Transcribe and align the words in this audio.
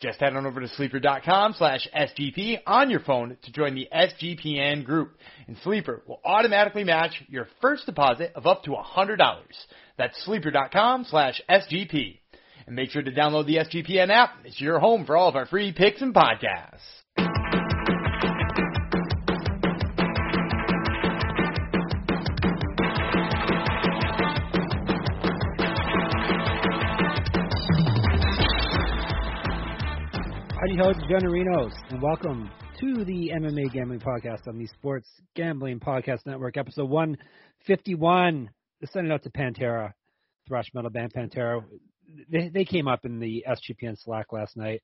Just 0.00 0.20
head 0.20 0.36
on 0.36 0.46
over 0.46 0.60
to 0.60 0.68
sleeper.com 0.68 1.54
slash 1.58 1.88
SGP 1.92 2.58
on 2.66 2.88
your 2.88 3.00
phone 3.00 3.36
to 3.42 3.52
join 3.52 3.74
the 3.74 3.88
SGPN 3.92 4.84
group. 4.84 5.16
And 5.48 5.56
Sleeper 5.64 6.02
will 6.06 6.20
automatically 6.24 6.84
match 6.84 7.20
your 7.28 7.48
first 7.60 7.86
deposit 7.86 8.30
of 8.36 8.46
up 8.46 8.62
to 8.64 8.70
$100. 8.70 9.16
That's 9.96 10.24
sleeper.com 10.24 11.06
slash 11.10 11.42
SGP. 11.50 12.18
And 12.66 12.76
make 12.76 12.90
sure 12.90 13.02
to 13.02 13.10
download 13.10 13.46
the 13.46 13.56
SGPN 13.56 14.10
app. 14.10 14.34
It's 14.44 14.60
your 14.60 14.78
home 14.78 15.04
for 15.04 15.16
all 15.16 15.28
of 15.28 15.36
our 15.36 15.46
free 15.46 15.72
picks 15.72 16.00
and 16.00 16.14
podcasts. 16.14 16.97
Ho, 30.80 30.92
Generinos, 30.92 31.72
and 31.90 32.00
welcome 32.00 32.48
to 32.78 33.04
the 33.04 33.32
MMA 33.34 33.72
Gambling 33.72 33.98
Podcast 33.98 34.46
on 34.46 34.58
the 34.58 34.68
Sports 34.68 35.08
Gambling 35.34 35.80
Podcast 35.80 36.24
Network, 36.24 36.56
episode 36.56 36.88
151. 36.88 38.48
Sending 38.84 39.12
out 39.12 39.24
to 39.24 39.30
Pantera, 39.30 39.92
thrash 40.46 40.66
metal 40.74 40.90
band 40.90 41.12
Pantera. 41.12 41.64
They, 42.30 42.48
they 42.50 42.64
came 42.64 42.86
up 42.86 43.04
in 43.04 43.18
the 43.18 43.44
SGPN 43.48 43.96
Slack 44.00 44.32
last 44.32 44.56
night 44.56 44.80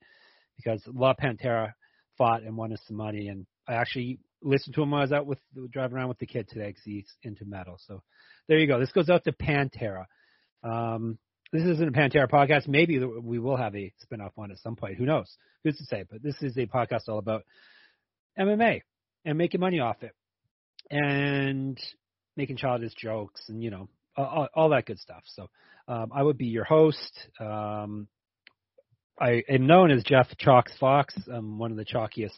because 0.56 0.82
La 0.92 1.14
Pantera 1.14 1.74
fought 2.18 2.42
and 2.42 2.56
won 2.56 2.72
us 2.72 2.80
some 2.88 2.96
money, 2.96 3.28
and 3.28 3.46
I 3.68 3.74
actually 3.74 4.18
listened 4.42 4.74
to 4.74 4.82
him 4.82 4.90
when 4.90 4.98
I 4.98 5.04
was 5.04 5.12
out 5.12 5.26
with 5.26 5.38
driving 5.70 5.96
around 5.96 6.08
with 6.08 6.18
the 6.18 6.26
kid 6.26 6.48
today 6.48 6.70
because 6.70 6.82
he's 6.84 7.06
into 7.22 7.44
metal. 7.44 7.76
So 7.86 8.02
there 8.48 8.58
you 8.58 8.66
go. 8.66 8.80
This 8.80 8.90
goes 8.90 9.10
out 9.10 9.22
to 9.24 9.32
Pantera. 9.32 10.06
Um, 10.64 11.18
this 11.54 11.62
isn't 11.62 11.88
a 11.88 11.92
Pantera 11.92 12.28
podcast. 12.28 12.66
Maybe 12.66 12.98
we 12.98 13.38
will 13.38 13.56
have 13.56 13.76
a 13.76 13.92
spinoff 14.04 14.32
one 14.34 14.50
at 14.50 14.58
some 14.58 14.74
point. 14.74 14.98
Who 14.98 15.06
knows? 15.06 15.32
Who's 15.62 15.78
to 15.78 15.84
say? 15.84 16.04
But 16.10 16.20
this 16.20 16.34
is 16.42 16.56
a 16.56 16.66
podcast 16.66 17.08
all 17.08 17.18
about 17.18 17.44
MMA 18.36 18.82
and 19.24 19.38
making 19.38 19.60
money 19.60 19.78
off 19.78 20.02
it 20.02 20.10
and 20.90 21.78
making 22.36 22.56
childish 22.56 22.92
jokes 22.94 23.42
and 23.48 23.62
you 23.62 23.70
know 23.70 23.88
all, 24.16 24.48
all 24.52 24.68
that 24.70 24.86
good 24.86 24.98
stuff. 24.98 25.22
So 25.26 25.48
um, 25.86 26.10
I 26.12 26.24
would 26.24 26.38
be 26.38 26.46
your 26.46 26.64
host. 26.64 27.28
Um, 27.38 28.08
I 29.20 29.44
am 29.48 29.68
known 29.68 29.92
as 29.92 30.02
Jeff 30.02 30.26
Chalks 30.36 30.72
Fox. 30.80 31.14
I'm 31.32 31.58
one 31.60 31.70
of 31.70 31.76
the 31.76 31.84
chalkiest 31.84 32.36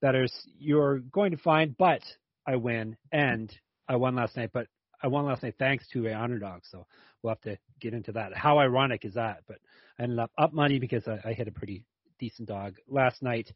betters 0.00 0.32
you're 0.58 1.00
going 1.00 1.32
to 1.32 1.36
find, 1.36 1.76
but 1.76 2.00
I 2.46 2.56
win 2.56 2.96
and 3.12 3.54
I 3.86 3.96
won 3.96 4.16
last 4.16 4.38
night. 4.38 4.52
But 4.54 4.68
I 5.04 5.06
won 5.06 5.26
last 5.26 5.42
night 5.42 5.56
thanks 5.58 5.86
to 5.88 6.06
a 6.06 6.14
underdog. 6.14 6.62
So 6.70 6.86
we'll 7.22 7.32
have 7.32 7.40
to 7.42 7.58
get 7.78 7.92
into 7.92 8.12
that. 8.12 8.34
How 8.34 8.58
ironic 8.58 9.04
is 9.04 9.14
that? 9.14 9.42
But 9.46 9.58
I 9.98 10.04
ended 10.04 10.18
up 10.18 10.30
up 10.38 10.54
money 10.54 10.78
because 10.78 11.06
I, 11.06 11.20
I 11.28 11.32
hit 11.34 11.46
a 11.46 11.52
pretty 11.52 11.84
decent 12.18 12.48
dog 12.48 12.76
last 12.88 13.22
night 13.22 13.52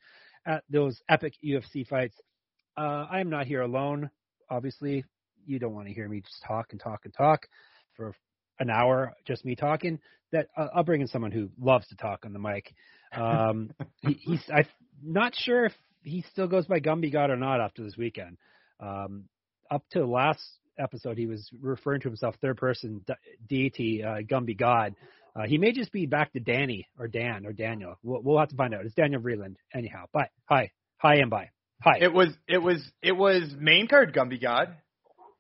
at 0.47 0.63
those 0.69 1.01
epic 1.09 1.33
UFC 1.43 1.87
fights. 1.87 2.15
Uh, 2.77 3.07
I 3.11 3.21
am 3.21 3.31
not 3.31 3.47
here 3.47 3.63
alone. 3.63 4.11
Obviously, 4.51 5.07
you 5.47 5.59
don't 5.59 5.73
want 5.73 5.89
to 5.89 5.95
hear 5.95 6.07
me 6.07 6.21
just 6.21 6.43
talk 6.47 6.67
and 6.73 6.81
talk 6.81 7.01
and 7.05 7.15
talk 7.15 7.49
for 7.97 8.15
an 8.61 8.69
hour, 8.69 9.15
just 9.27 9.47
me 9.47 9.57
talking. 9.57 9.99
That 10.33 10.49
uh, 10.55 10.69
I'll 10.75 10.85
bring 10.85 11.01
in 11.01 11.07
someone 11.07 11.33
who 11.33 11.49
loves 11.59 11.89
to 11.89 11.97
talk 11.97 12.27
on 12.27 12.35
the 12.35 12.39
mic. 12.39 12.75
Um, 13.17 13.71
he, 14.03 14.13
he's 14.21 14.43
I'm 14.55 14.67
not 15.03 15.35
sure 15.35 15.65
if 15.65 15.73
he 16.03 16.23
still 16.31 16.47
goes 16.47 16.67
by 16.67 16.81
Gumby 16.81 17.11
God 17.11 17.31
or 17.31 17.37
not 17.37 17.63
after 17.63 17.83
this 17.83 17.97
weekend. 17.97 18.37
Um, 18.81 19.25
up 19.71 19.85
to 19.93 20.05
last 20.05 20.43
episode, 20.79 21.19
he 21.19 21.27
was 21.27 21.49
referring 21.61 22.01
to 22.03 22.09
himself 22.09 22.37
third 22.41 22.57
person 22.57 23.05
deity, 23.49 24.03
uh, 24.03 24.19
Gumby 24.23 24.57
God. 24.57 24.95
Uh, 25.37 25.47
he 25.47 25.59
may 25.59 25.73
just 25.73 25.93
be 25.93 26.07
back 26.07 26.33
to 26.33 26.41
Danny 26.41 26.89
or 26.99 27.07
Dan 27.07 27.47
or 27.47 27.53
Daniel. 27.53 27.97
We'll, 28.03 28.23
we'll 28.23 28.39
have 28.39 28.49
to 28.49 28.57
find 28.57 28.75
out. 28.75 28.85
It's 28.85 28.95
Daniel 28.95 29.21
Vreeland, 29.21 29.57
anyhow. 29.75 30.07
But 30.13 30.31
hi, 30.47 30.73
hi, 30.97 31.17
and 31.17 31.31
bye. 31.31 31.51
Hi. 31.83 31.99
It 32.01 32.13
was 32.13 32.29
it 32.49 32.59
was 32.59 32.85
it 33.03 33.13
was 33.13 33.55
main 33.59 33.87
card 33.87 34.13
Gumby 34.13 34.41
God. 34.43 34.75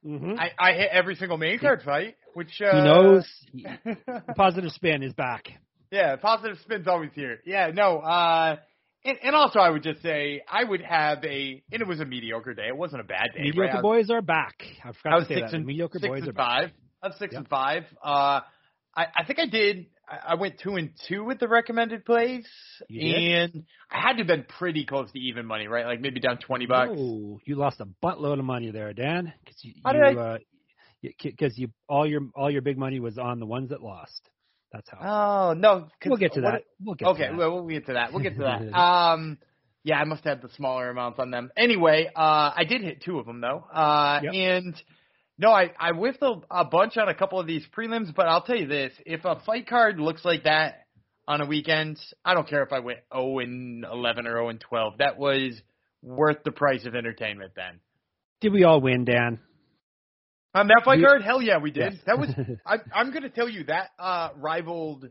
Mm-hmm. 0.07 0.39
I, 0.39 0.51
I 0.57 0.73
hit 0.75 0.91
every 0.93 1.17
single 1.17 1.37
main 1.37 1.59
card 1.59 1.83
fight, 1.83 2.15
which 2.35 2.61
uh, 2.61 2.77
he 2.77 2.85
knows. 2.85 3.27
He, 3.53 3.67
positive 4.37 4.71
spin 4.71 5.03
is 5.03 5.13
back. 5.15 5.49
Yeah, 5.91 6.15
positive 6.17 6.59
spin's 6.63 6.87
always 6.87 7.11
here. 7.15 7.41
Yeah, 7.45 7.71
no. 7.75 7.99
uh 7.99 8.57
and, 9.05 9.19
and 9.23 9.35
also, 9.35 9.59
I 9.61 9.71
would 9.71 9.83
just 9.83 10.03
say 10.03 10.43
I 10.51 10.65
would 10.65 10.83
have 10.83 11.25
a, 11.25 11.63
and 11.71 11.83
it 11.83 11.87
was 11.87 12.01
a 12.01 12.05
mediocre 12.05 12.55
day. 12.55 12.69
It 12.69 12.77
wasn't 12.77 13.01
a 13.01 13.05
bad 13.05 13.29
day. 13.35 13.43
Mediocre 13.43 13.75
right? 13.75 13.83
boys 13.83 14.11
are 14.11 14.23
back. 14.23 14.63
I 14.85 14.93
forgot 14.93 15.13
I 15.13 15.17
was 15.17 15.29
to 15.29 15.35
say 15.35 15.41
six 15.41 15.51
that. 15.51 15.57
and 15.57 15.67
mediocre 15.67 15.99
boys 16.01 16.23
are 16.27 16.33
back. 16.33 16.47
five. 16.47 16.71
I 17.03 17.09
was 17.09 17.17
six 17.19 17.33
Yep. 17.33 17.39
and 17.41 17.49
five. 17.49 17.85
Uh, 18.03 18.41
I, 18.97 19.07
I 19.17 19.25
think 19.27 19.39
I 19.39 19.47
did. 19.47 19.87
I 20.09 20.33
I 20.33 20.35
went 20.35 20.59
two 20.59 20.75
and 20.77 20.91
two 21.07 21.23
with 21.23 21.39
the 21.39 21.47
recommended 21.49 22.05
plays, 22.05 22.47
and 22.91 23.65
I 23.91 24.01
had 24.01 24.13
to 24.15 24.19
have 24.19 24.27
been 24.27 24.45
pretty 24.59 24.85
close 24.85 25.11
to 25.13 25.19
even 25.19 25.47
money, 25.47 25.69
right? 25.69 25.87
Like 25.87 26.01
maybe 26.01 26.19
down 26.19 26.39
twenty 26.39 26.67
bucks. 26.67 26.93
Oh, 26.97 27.39
you 27.45 27.57
lost 27.57 27.81
a 27.81 27.87
buttload 28.05 28.39
of 28.39 28.45
money 28.45 28.71
there, 28.73 28.93
Dan. 28.93 29.33
Because 29.45 29.63
you, 29.63 29.75
you, 29.77 29.93
did 29.93 30.19
uh, 30.19 30.39
because 31.23 31.57
you 31.57 31.69
all 31.89 32.07
your 32.07 32.23
all 32.35 32.51
your 32.51 32.63
big 32.63 32.79
money 32.79 32.99
was 32.99 33.19
on 33.19 33.39
the 33.39 33.47
ones 33.47 33.69
that 33.71 33.83
lost. 33.83 34.29
That's 34.73 34.89
how. 34.91 35.51
Oh 35.51 35.53
no, 35.55 35.89
we'll 36.05 36.17
get 36.19 36.35
to 36.35 36.43
that. 36.43 36.65
We'll 36.85 36.95
get 36.95 37.09
okay, 37.09 37.25
to 37.25 37.31
that. 37.31 37.39
well, 37.39 37.55
we'll 37.55 37.69
get 37.69 37.87
to 37.87 37.95
that. 37.95 38.13
We'll 38.13 38.23
get 38.23 38.37
to 38.37 38.43
that. 38.43 38.79
um, 38.79 39.39
yeah, 39.85 39.99
I 39.99 40.05
must 40.05 40.25
have 40.25 40.43
the 40.43 40.51
smaller 40.57 40.91
amounts 40.91 41.19
on 41.19 41.31
them. 41.31 41.51
Anyway, 41.57 42.11
uh, 42.15 42.53
I 42.55 42.65
did 42.69 42.83
hit 42.83 43.03
two 43.03 43.19
of 43.19 43.27
them 43.27 43.41
though. 43.41 43.65
Uh, 43.73 44.21
Yep. 44.25 44.35
and 44.35 44.83
no, 45.39 45.51
I 45.51 45.71
I 45.79 45.93
whiffed 45.93 46.23
a, 46.23 46.35
a 46.51 46.65
bunch 46.65 46.97
on 46.97 47.09
a 47.09 47.15
couple 47.15 47.41
of 47.41 47.47
these 47.47 47.65
prelims, 47.77 48.15
but 48.15 48.27
I'll 48.27 48.43
tell 48.43 48.57
you 48.57 48.67
this: 48.67 48.93
if 49.07 49.25
a 49.25 49.41
fight 49.47 49.67
card 49.69 49.99
looks 49.99 50.25
like 50.25 50.45
that 50.45 50.87
on 51.27 51.41
a 51.41 51.47
weekend, 51.47 51.99
I 52.25 52.35
don't 52.35 52.49
care 52.49 52.63
if 52.63 52.73
I 52.73 52.81
went 52.81 53.01
0 53.15 53.39
and 53.39 53.85
11 53.85 54.27
or 54.27 54.33
0 54.33 54.49
and 54.49 54.61
12. 54.61 54.99
That 54.99 55.19
was 55.19 55.61
worth 56.03 56.43
the 56.45 56.53
price 56.53 56.85
of 56.87 56.95
entertainment 56.95 57.53
then. 57.55 57.81
Did 58.41 58.53
we 58.53 58.65
all 58.65 58.81
win, 58.81 59.05
Dan? 59.05 59.41
On 60.55 60.67
that 60.69 60.83
fight 60.85 60.99
You- 60.99 61.07
card, 61.07 61.23
hell 61.23 61.43
yeah, 61.43 61.59
we 61.59 61.71
did. 61.71 61.93
Yes. 61.95 62.03
That 62.07 62.19
was 62.19 62.31
I, 62.67 62.77
I'm 62.95 63.11
going 63.11 63.23
to 63.23 63.31
tell 63.31 63.49
you 63.49 63.65
that 63.65 63.91
uh, 63.99 64.31
rivaled, 64.37 65.09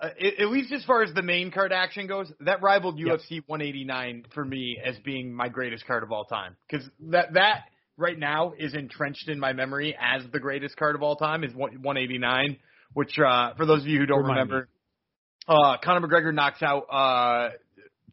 uh, 0.00 0.06
at 0.20 0.40
at 0.40 0.48
least 0.50 0.72
as 0.72 0.84
far 0.84 1.02
as 1.02 1.12
the 1.14 1.22
main 1.22 1.50
card 1.50 1.72
action 1.72 2.06
goes, 2.06 2.32
that 2.40 2.62
rivaled 2.62 2.98
Yep. 2.98 3.18
UFC 3.18 3.42
189 3.46 4.24
for 4.34 4.44
me 4.44 4.78
as 4.84 4.96
being 5.04 5.32
my 5.32 5.48
greatest 5.48 5.86
card 5.86 6.02
of 6.02 6.12
all 6.12 6.24
time. 6.24 6.56
Because 6.70 6.88
that 7.10 7.34
that 7.34 7.64
right 7.96 8.18
now 8.18 8.52
is 8.56 8.74
entrenched 8.74 9.28
in 9.28 9.40
my 9.40 9.52
memory 9.52 9.96
as 10.00 10.22
the 10.32 10.38
greatest 10.38 10.76
card 10.76 10.94
of 10.94 11.02
all 11.02 11.16
time 11.16 11.42
is 11.44 11.52
one- 11.54 11.82
189. 11.82 12.56
Which 12.94 13.18
uh, 13.18 13.54
for 13.54 13.66
those 13.66 13.82
of 13.82 13.88
you 13.88 13.98
who 13.98 14.06
don't 14.06 14.22
Remind 14.22 14.50
remember, 14.50 14.68
uh, 15.46 15.76
Conor 15.84 16.06
McGregor 16.06 16.32
knocks 16.34 16.62
out 16.62 16.84
uh, 16.90 17.50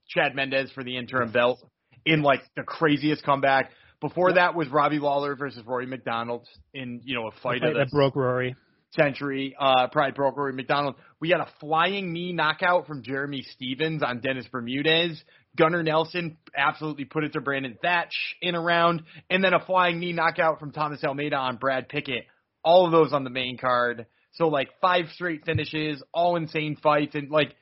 Chad 0.10 0.36
Mendes 0.36 0.70
for 0.72 0.84
the 0.84 0.98
interim 0.98 1.32
belt 1.32 1.60
in 2.06 2.22
like 2.24 2.42
the 2.58 2.64
craziest 2.64 3.24
comeback. 3.24 3.72
Before 4.08 4.30
Yep. 4.30 4.36
that 4.36 4.56
was 4.56 4.68
Robbie 4.70 5.00
Lawler 5.00 5.36
versus 5.36 5.64
Rory 5.66 5.88
MacDonald 5.88 6.48
in 6.74 7.02
you 7.06 7.16
know 7.16 7.28
a 7.28 7.32
fight 7.42 7.62
The 7.62 7.70
of 7.70 7.74
that 7.76 7.90
broke 7.92 8.16
Rory. 8.16 8.56
century. 8.92 9.56
Uh, 9.60 9.88
Pride 9.88 10.14
broke 10.14 10.38
Rory 10.38 10.54
MacDonald. 10.54 10.96
We 11.20 11.30
had 11.30 11.40
a 11.40 11.48
flying 11.60 12.14
knee 12.14 12.32
knockout 12.32 12.86
from 12.86 13.02
Jeremy 13.02 13.42
Stephens 13.54 14.04
on 14.04 14.20
Dennis 14.22 14.46
Bermudez. 14.52 15.22
Gunnar 15.58 15.82
Nelson 15.84 16.38
absolutely 16.56 17.06
put 17.06 17.24
it 17.24 17.34
to 17.34 17.42
Brandon 17.42 17.78
Thatch 17.82 18.14
in 18.42 18.54
a 18.56 18.62
round, 18.62 19.02
and 19.30 19.44
then 19.44 19.54
a 19.54 19.60
flying 19.66 20.00
knee 20.00 20.14
knockout 20.14 20.60
from 20.60 20.72
Thomas 20.72 21.04
Almeida 21.04 21.36
on 21.38 21.58
Brad 21.58 21.90
Pickett. 21.90 22.26
All 22.64 22.86
of 22.86 22.92
those 22.92 23.12
on 23.12 23.24
the 23.24 23.30
main 23.30 23.58
card. 23.58 24.06
So 24.34 24.50
like 24.50 24.70
five 24.82 25.06
straight 25.14 25.46
finishes, 25.46 26.04
all 26.14 26.36
insane 26.36 26.76
fights, 26.84 27.16
and 27.16 27.32
like 27.32 27.56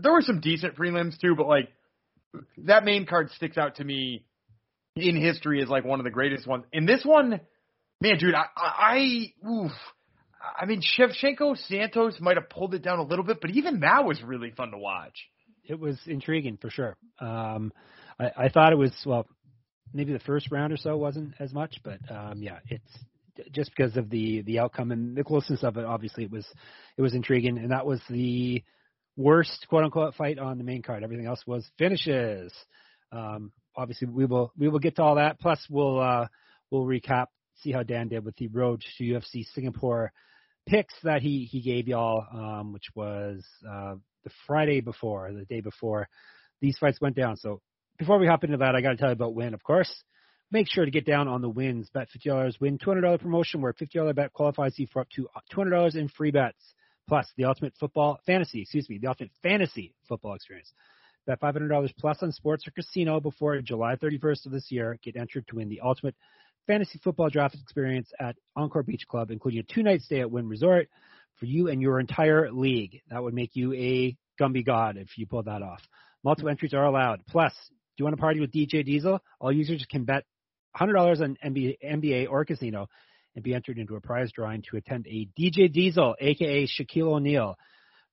there 0.00 0.12
were 0.12 0.22
some 0.22 0.40
decent 0.40 0.76
prelims 0.76 1.18
too, 1.20 1.34
but 1.36 1.46
like 1.46 1.68
that 2.58 2.84
main 2.84 3.04
card 3.04 3.30
sticks 3.32 3.58
out 3.58 3.76
to 3.76 3.84
me 3.84 4.24
in 4.96 5.16
history 5.16 5.60
is 5.60 5.68
like 5.68 5.84
one 5.84 6.00
of 6.00 6.04
the 6.04 6.10
greatest 6.10 6.46
ones. 6.46 6.64
And 6.72 6.88
this 6.88 7.04
one, 7.04 7.40
man, 8.00 8.18
dude, 8.18 8.34
I, 8.34 8.44
I, 8.56 9.32
I 9.42 9.48
oof. 9.48 9.72
I 10.60 10.66
mean, 10.66 10.82
Shevchenko 10.82 11.56
Santos 11.68 12.20
might 12.20 12.36
have 12.36 12.50
pulled 12.50 12.74
it 12.74 12.82
down 12.82 12.98
a 12.98 13.02
little 13.02 13.24
bit, 13.24 13.38
but 13.40 13.50
even 13.50 13.80
that 13.80 14.04
was 14.04 14.22
really 14.22 14.50
fun 14.50 14.70
to 14.72 14.78
watch. 14.78 15.14
It 15.64 15.80
was 15.80 15.98
intriguing 16.06 16.58
for 16.60 16.68
sure. 16.68 16.96
Um, 17.18 17.72
I, 18.20 18.30
I 18.36 18.48
thought 18.50 18.72
it 18.72 18.78
was 18.78 18.92
well, 19.06 19.26
maybe 19.94 20.12
the 20.12 20.18
first 20.20 20.52
round 20.52 20.72
or 20.72 20.76
so 20.76 20.96
wasn't 20.96 21.32
as 21.40 21.52
much, 21.54 21.76
but 21.82 21.98
um, 22.10 22.42
yeah, 22.42 22.58
it's 22.68 22.98
just 23.52 23.70
because 23.74 23.96
of 23.96 24.10
the 24.10 24.42
the 24.42 24.58
outcome 24.58 24.92
and 24.92 25.16
the 25.16 25.24
closeness 25.24 25.64
of 25.64 25.78
it. 25.78 25.86
Obviously, 25.86 26.24
it 26.24 26.30
was 26.30 26.46
it 26.98 27.02
was 27.02 27.14
intriguing, 27.14 27.56
and 27.56 27.70
that 27.70 27.86
was 27.86 28.00
the 28.10 28.62
worst 29.16 29.66
quote 29.70 29.84
unquote 29.84 30.14
fight 30.14 30.38
on 30.38 30.58
the 30.58 30.64
main 30.64 30.82
card. 30.82 31.02
Everything 31.02 31.26
else 31.26 31.42
was 31.46 31.66
finishes. 31.78 32.52
Um, 33.10 33.50
obviously, 33.76 34.08
we 34.08 34.24
will 34.24 34.52
we 34.56 34.68
will 34.68 34.78
get 34.78 34.96
to 34.96 35.02
all 35.02 35.16
that. 35.16 35.40
Plus, 35.40 35.64
we'll 35.68 36.00
uh, 36.00 36.26
we'll 36.70 36.84
recap 36.84 37.26
see 37.56 37.72
how 37.72 37.82
Dan 37.82 38.08
did 38.08 38.24
with 38.24 38.36
the 38.36 38.48
road 38.48 38.82
to 38.98 39.04
UFC 39.04 39.44
Singapore 39.54 40.12
picks 40.66 40.94
that 41.02 41.22
he 41.22 41.48
he 41.50 41.60
gave 41.60 41.88
y'all, 41.88 42.24
um, 42.32 42.72
which 42.72 42.86
was 42.94 43.44
uh, 43.68 43.94
the 44.24 44.30
Friday 44.46 44.80
before, 44.80 45.32
the 45.32 45.44
day 45.44 45.60
before 45.60 46.08
these 46.60 46.78
fights 46.78 47.00
went 47.00 47.16
down. 47.16 47.36
So 47.36 47.60
before 47.98 48.18
we 48.18 48.26
hop 48.26 48.44
into 48.44 48.56
that, 48.58 48.74
I 48.74 48.80
got 48.80 48.90
to 48.90 48.96
tell 48.96 49.08
you 49.08 49.14
about 49.14 49.34
Win, 49.34 49.54
of 49.54 49.62
course. 49.62 49.92
Make 50.50 50.68
sure 50.68 50.84
to 50.84 50.90
get 50.90 51.06
down 51.06 51.26
on 51.26 51.42
the 51.42 51.48
wins. 51.48 51.90
Bet 51.92 52.08
$50, 52.16 52.60
win 52.60 52.78
$200 52.78 53.20
promotion 53.20 53.60
where 53.60 53.72
$50 53.72 54.14
bet 54.14 54.32
qualifies 54.32 54.78
you 54.78 54.86
for 54.92 55.00
up 55.00 55.08
to 55.16 55.28
$200 55.52 55.96
in 55.96 56.08
free 56.08 56.30
bets. 56.30 56.74
Plus, 57.08 57.26
the 57.36 57.44
ultimate 57.44 57.74
football 57.78 58.18
fantasy, 58.24 58.62
excuse 58.62 58.88
me, 58.88 58.98
the 58.98 59.08
ultimate 59.08 59.32
fantasy 59.42 59.94
football 60.08 60.34
experience. 60.34 60.72
Bet 61.26 61.40
$500 61.40 61.90
plus 61.98 62.18
on 62.22 62.32
sports 62.32 62.66
or 62.66 62.70
casino 62.72 63.20
before 63.20 63.60
July 63.62 63.96
31st 63.96 64.46
of 64.46 64.52
this 64.52 64.70
year. 64.70 64.98
Get 65.02 65.16
entered 65.16 65.46
to 65.48 65.56
win 65.56 65.68
the 65.68 65.80
ultimate 65.80 66.14
fantasy 66.66 67.00
football 67.02 67.30
draft 67.30 67.54
experience 67.54 68.10
at 68.20 68.36
Encore 68.56 68.82
Beach 68.82 69.06
Club, 69.08 69.30
including 69.30 69.60
a 69.60 69.74
two-night 69.74 70.02
stay 70.02 70.20
at 70.20 70.30
Wynn 70.30 70.48
Resort 70.48 70.88
for 71.38 71.46
you 71.46 71.68
and 71.68 71.80
your 71.80 71.98
entire 72.00 72.52
league. 72.52 73.00
That 73.10 73.22
would 73.22 73.34
make 73.34 73.50
you 73.54 73.72
a 73.72 74.16
Gumby 74.40 74.64
God 74.64 74.96
if 74.96 75.16
you 75.16 75.26
pull 75.26 75.42
that 75.42 75.62
off. 75.62 75.80
Multiple 76.22 76.50
entries 76.50 76.74
are 76.74 76.84
allowed. 76.84 77.26
Plus, 77.26 77.52
do 77.68 78.02
you 78.02 78.04
want 78.04 78.16
to 78.16 78.20
party 78.20 78.40
with 78.40 78.52
DJ 78.52 78.84
Diesel? 78.84 79.20
All 79.40 79.52
users 79.52 79.84
can 79.90 80.04
bet 80.04 80.24
$100 80.76 81.20
on 81.20 81.36
NBA 81.44 82.28
or 82.30 82.44
casino 82.44 82.88
and 83.34 83.44
be 83.44 83.54
entered 83.54 83.78
into 83.78 83.96
a 83.96 84.00
prize 84.00 84.30
drawing 84.32 84.62
to 84.70 84.76
attend 84.76 85.06
a 85.06 85.28
DJ 85.38 85.72
Diesel, 85.72 86.14
aka 86.20 86.66
Shaquille 86.66 87.12
O'Neal, 87.12 87.56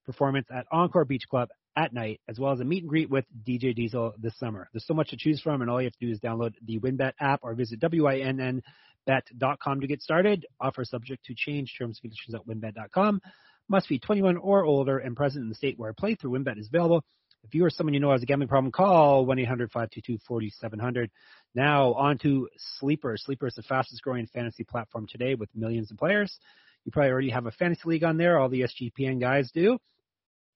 performance 0.05 0.47
at 0.53 0.65
Encore 0.71 1.05
Beach 1.05 1.23
Club 1.29 1.49
at 1.75 1.93
night, 1.93 2.19
as 2.27 2.39
well 2.39 2.51
as 2.51 2.59
a 2.59 2.65
meet 2.65 2.83
and 2.83 2.89
greet 2.89 3.09
with 3.09 3.25
DJ 3.47 3.75
Diesel 3.75 4.13
this 4.19 4.37
summer. 4.37 4.69
There's 4.73 4.85
so 4.85 4.93
much 4.93 5.09
to 5.09 5.17
choose 5.17 5.41
from, 5.41 5.61
and 5.61 5.69
all 5.69 5.81
you 5.81 5.85
have 5.85 5.97
to 5.97 6.05
do 6.05 6.11
is 6.11 6.19
download 6.19 6.53
the 6.65 6.79
WynnBet 6.79 7.13
app 7.19 7.41
or 7.43 7.53
visit 7.53 7.79
WynnBet.com 7.79 9.81
to 9.81 9.87
get 9.87 10.01
started. 10.01 10.45
Offer 10.59 10.85
subject 10.85 11.25
to 11.25 11.35
change 11.35 11.75
terms 11.77 11.99
and 12.01 12.11
conditions 12.11 12.35
at 12.35 12.47
WynnBet.com. 12.47 13.21
Must 13.69 13.87
be 13.87 13.99
21 13.99 14.37
or 14.37 14.65
older 14.65 14.97
and 14.97 15.15
present 15.15 15.43
in 15.43 15.49
the 15.49 15.55
state 15.55 15.79
where 15.79 15.93
playthrough 15.93 16.25
WynnBet 16.25 16.59
is 16.59 16.67
available. 16.67 17.03
If 17.43 17.55
you 17.55 17.65
or 17.65 17.69
someone 17.69 17.93
you 17.93 17.99
know 17.99 18.11
has 18.11 18.21
a 18.21 18.25
gambling 18.25 18.49
problem, 18.49 18.71
call 18.71 19.25
1-800-522-4700. 19.25 21.09
Now 21.55 21.93
on 21.93 22.17
to 22.19 22.49
Sleeper. 22.79 23.15
Sleeper 23.17 23.47
is 23.47 23.55
the 23.55 23.63
fastest 23.63 24.03
growing 24.03 24.27
fantasy 24.27 24.63
platform 24.63 25.07
today 25.09 25.35
with 25.35 25.49
millions 25.55 25.89
of 25.89 25.97
players. 25.97 26.37
You 26.85 26.91
probably 26.91 27.11
already 27.11 27.29
have 27.29 27.45
a 27.45 27.51
fantasy 27.51 27.81
league 27.85 28.03
on 28.03 28.17
there. 28.17 28.39
All 28.39 28.49
the 28.49 28.61
SGPN 28.61 29.19
guys 29.19 29.51
do. 29.51 29.77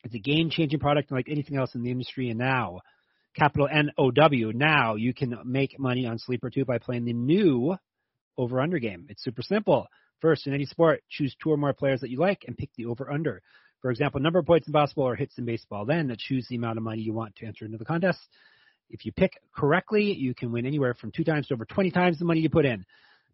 It's 0.06 0.14
a 0.14 0.20
game 0.20 0.52
changing 0.52 0.80
product 0.80 1.12
like 1.12 1.28
anything 1.30 1.58
else 1.58 1.74
in 1.74 1.82
the 1.82 1.90
industry. 1.90 2.30
And 2.30 2.38
now, 2.38 2.82
capital 3.36 3.68
N 3.70 3.90
O 3.98 4.12
W, 4.12 4.54
now 4.54 4.96
you 4.96 5.14
can 5.16 5.36
make 5.44 5.80
money 5.80 6.06
on 6.06 6.20
Sleeper 6.20 6.52
too 6.52 6.64
by 6.64 6.78
playing 6.78 7.06
the 7.06 7.14
new 7.14 7.76
over 8.38 8.62
under 8.62 8.78
game. 8.78 9.08
It's 9.10 9.24
super 9.24 9.42
simple. 9.42 9.88
First, 10.22 10.46
in 10.46 10.54
any 10.54 10.66
sport, 10.66 11.02
choose 11.10 11.36
two 11.42 11.52
or 11.52 11.58
more 11.58 11.74
players 11.74 12.02
that 12.02 12.12
you 12.12 12.20
like 12.20 12.46
and 12.48 12.56
pick 12.56 12.70
the 12.78 12.86
over 12.86 13.12
under. 13.12 13.42
For 13.82 13.90
example, 13.90 14.22
number 14.22 14.40
of 14.40 14.46
points 14.46 14.68
in 14.68 14.74
basketball 14.74 15.10
or 15.10 15.16
hits 15.16 15.38
in 15.40 15.46
baseball. 15.46 15.86
Then 15.86 16.16
choose 16.18 16.48
the 16.48 16.56
amount 16.56 16.78
of 16.78 16.84
money 16.84 17.02
you 17.02 17.14
want 17.14 17.36
to 17.38 17.48
enter 17.48 17.66
into 17.66 17.78
the 17.78 17.86
contest. 17.86 18.20
If 18.92 19.06
you 19.06 19.12
pick 19.12 19.42
correctly, 19.56 20.14
you 20.14 20.36
can 20.36 20.52
win 20.52 20.68
anywhere 20.68 20.94
from 20.94 21.12
two 21.12 21.24
times 21.24 21.48
to 21.48 21.56
over 21.56 21.66
20 21.66 21.90
times 21.90 22.20
the 22.20 22.26
money 22.26 22.42
you 22.42 22.50
put 22.50 22.66
in. 22.66 22.86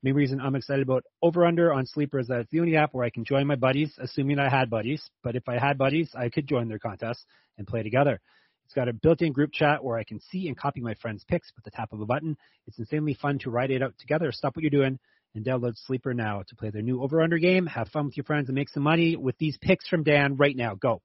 Main 0.03 0.15
reason 0.15 0.41
I'm 0.41 0.55
excited 0.55 0.81
about 0.81 1.03
Over 1.21 1.45
Under 1.45 1.71
on 1.71 1.85
Sleeper 1.85 2.17
is 2.17 2.27
that 2.27 2.39
it's 2.39 2.51
the 2.51 2.59
only 2.59 2.75
app 2.75 2.93
where 2.93 3.05
I 3.05 3.11
can 3.11 3.23
join 3.23 3.45
my 3.45 3.55
buddies, 3.55 3.93
assuming 3.99 4.39
I 4.39 4.49
had 4.49 4.67
buddies. 4.67 5.07
But 5.23 5.35
if 5.35 5.47
I 5.47 5.59
had 5.59 5.77
buddies, 5.77 6.09
I 6.15 6.29
could 6.29 6.47
join 6.47 6.67
their 6.67 6.79
contests 6.79 7.23
and 7.59 7.67
play 7.67 7.83
together. 7.83 8.19
It's 8.65 8.73
got 8.73 8.87
a 8.87 8.93
built-in 8.93 9.31
group 9.31 9.51
chat 9.53 9.83
where 9.83 9.99
I 9.99 10.03
can 10.03 10.19
see 10.19 10.47
and 10.47 10.57
copy 10.57 10.81
my 10.81 10.95
friends' 10.95 11.23
picks 11.27 11.51
with 11.55 11.65
the 11.65 11.71
tap 11.71 11.93
of 11.93 12.01
a 12.01 12.05
button. 12.07 12.35
It's 12.65 12.79
insanely 12.79 13.13
fun 13.13 13.37
to 13.39 13.51
write 13.51 13.69
it 13.69 13.83
out 13.83 13.93
together. 13.99 14.31
Stop 14.31 14.55
what 14.55 14.63
you're 14.63 14.71
doing 14.71 14.97
and 15.35 15.45
download 15.45 15.73
Sleeper 15.85 16.15
now 16.15 16.41
to 16.47 16.55
play 16.55 16.71
their 16.71 16.81
new 16.81 17.03
Over 17.03 17.21
Under 17.21 17.37
game. 17.37 17.67
Have 17.67 17.89
fun 17.89 18.05
with 18.05 18.17
your 18.17 18.23
friends 18.23 18.49
and 18.49 18.55
make 18.55 18.69
some 18.69 18.83
money 18.83 19.15
with 19.15 19.37
these 19.37 19.57
picks 19.61 19.87
from 19.87 20.03
Dan 20.03 20.35
right 20.35 20.55
now. 20.55 20.73
Go. 20.73 21.03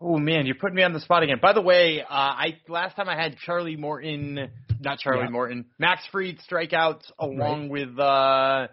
Oh 0.00 0.18
man, 0.18 0.46
you're 0.46 0.54
putting 0.54 0.76
me 0.76 0.82
on 0.82 0.92
the 0.92 1.00
spot 1.00 1.22
again. 1.22 1.38
By 1.42 1.52
the 1.52 1.60
way, 1.60 2.02
uh, 2.02 2.06
I 2.08 2.58
last 2.68 2.94
time 2.94 3.08
I 3.08 3.16
had 3.16 3.36
Charlie 3.38 3.76
Morton, 3.76 4.48
not 4.80 4.98
Charlie 5.00 5.24
yeah. 5.24 5.30
Morton, 5.30 5.64
Max 5.78 6.02
Fried 6.12 6.38
strikeouts 6.48 7.02
along 7.18 7.70
right. 7.70 7.88
with 7.88 7.98
uh, 7.98 8.68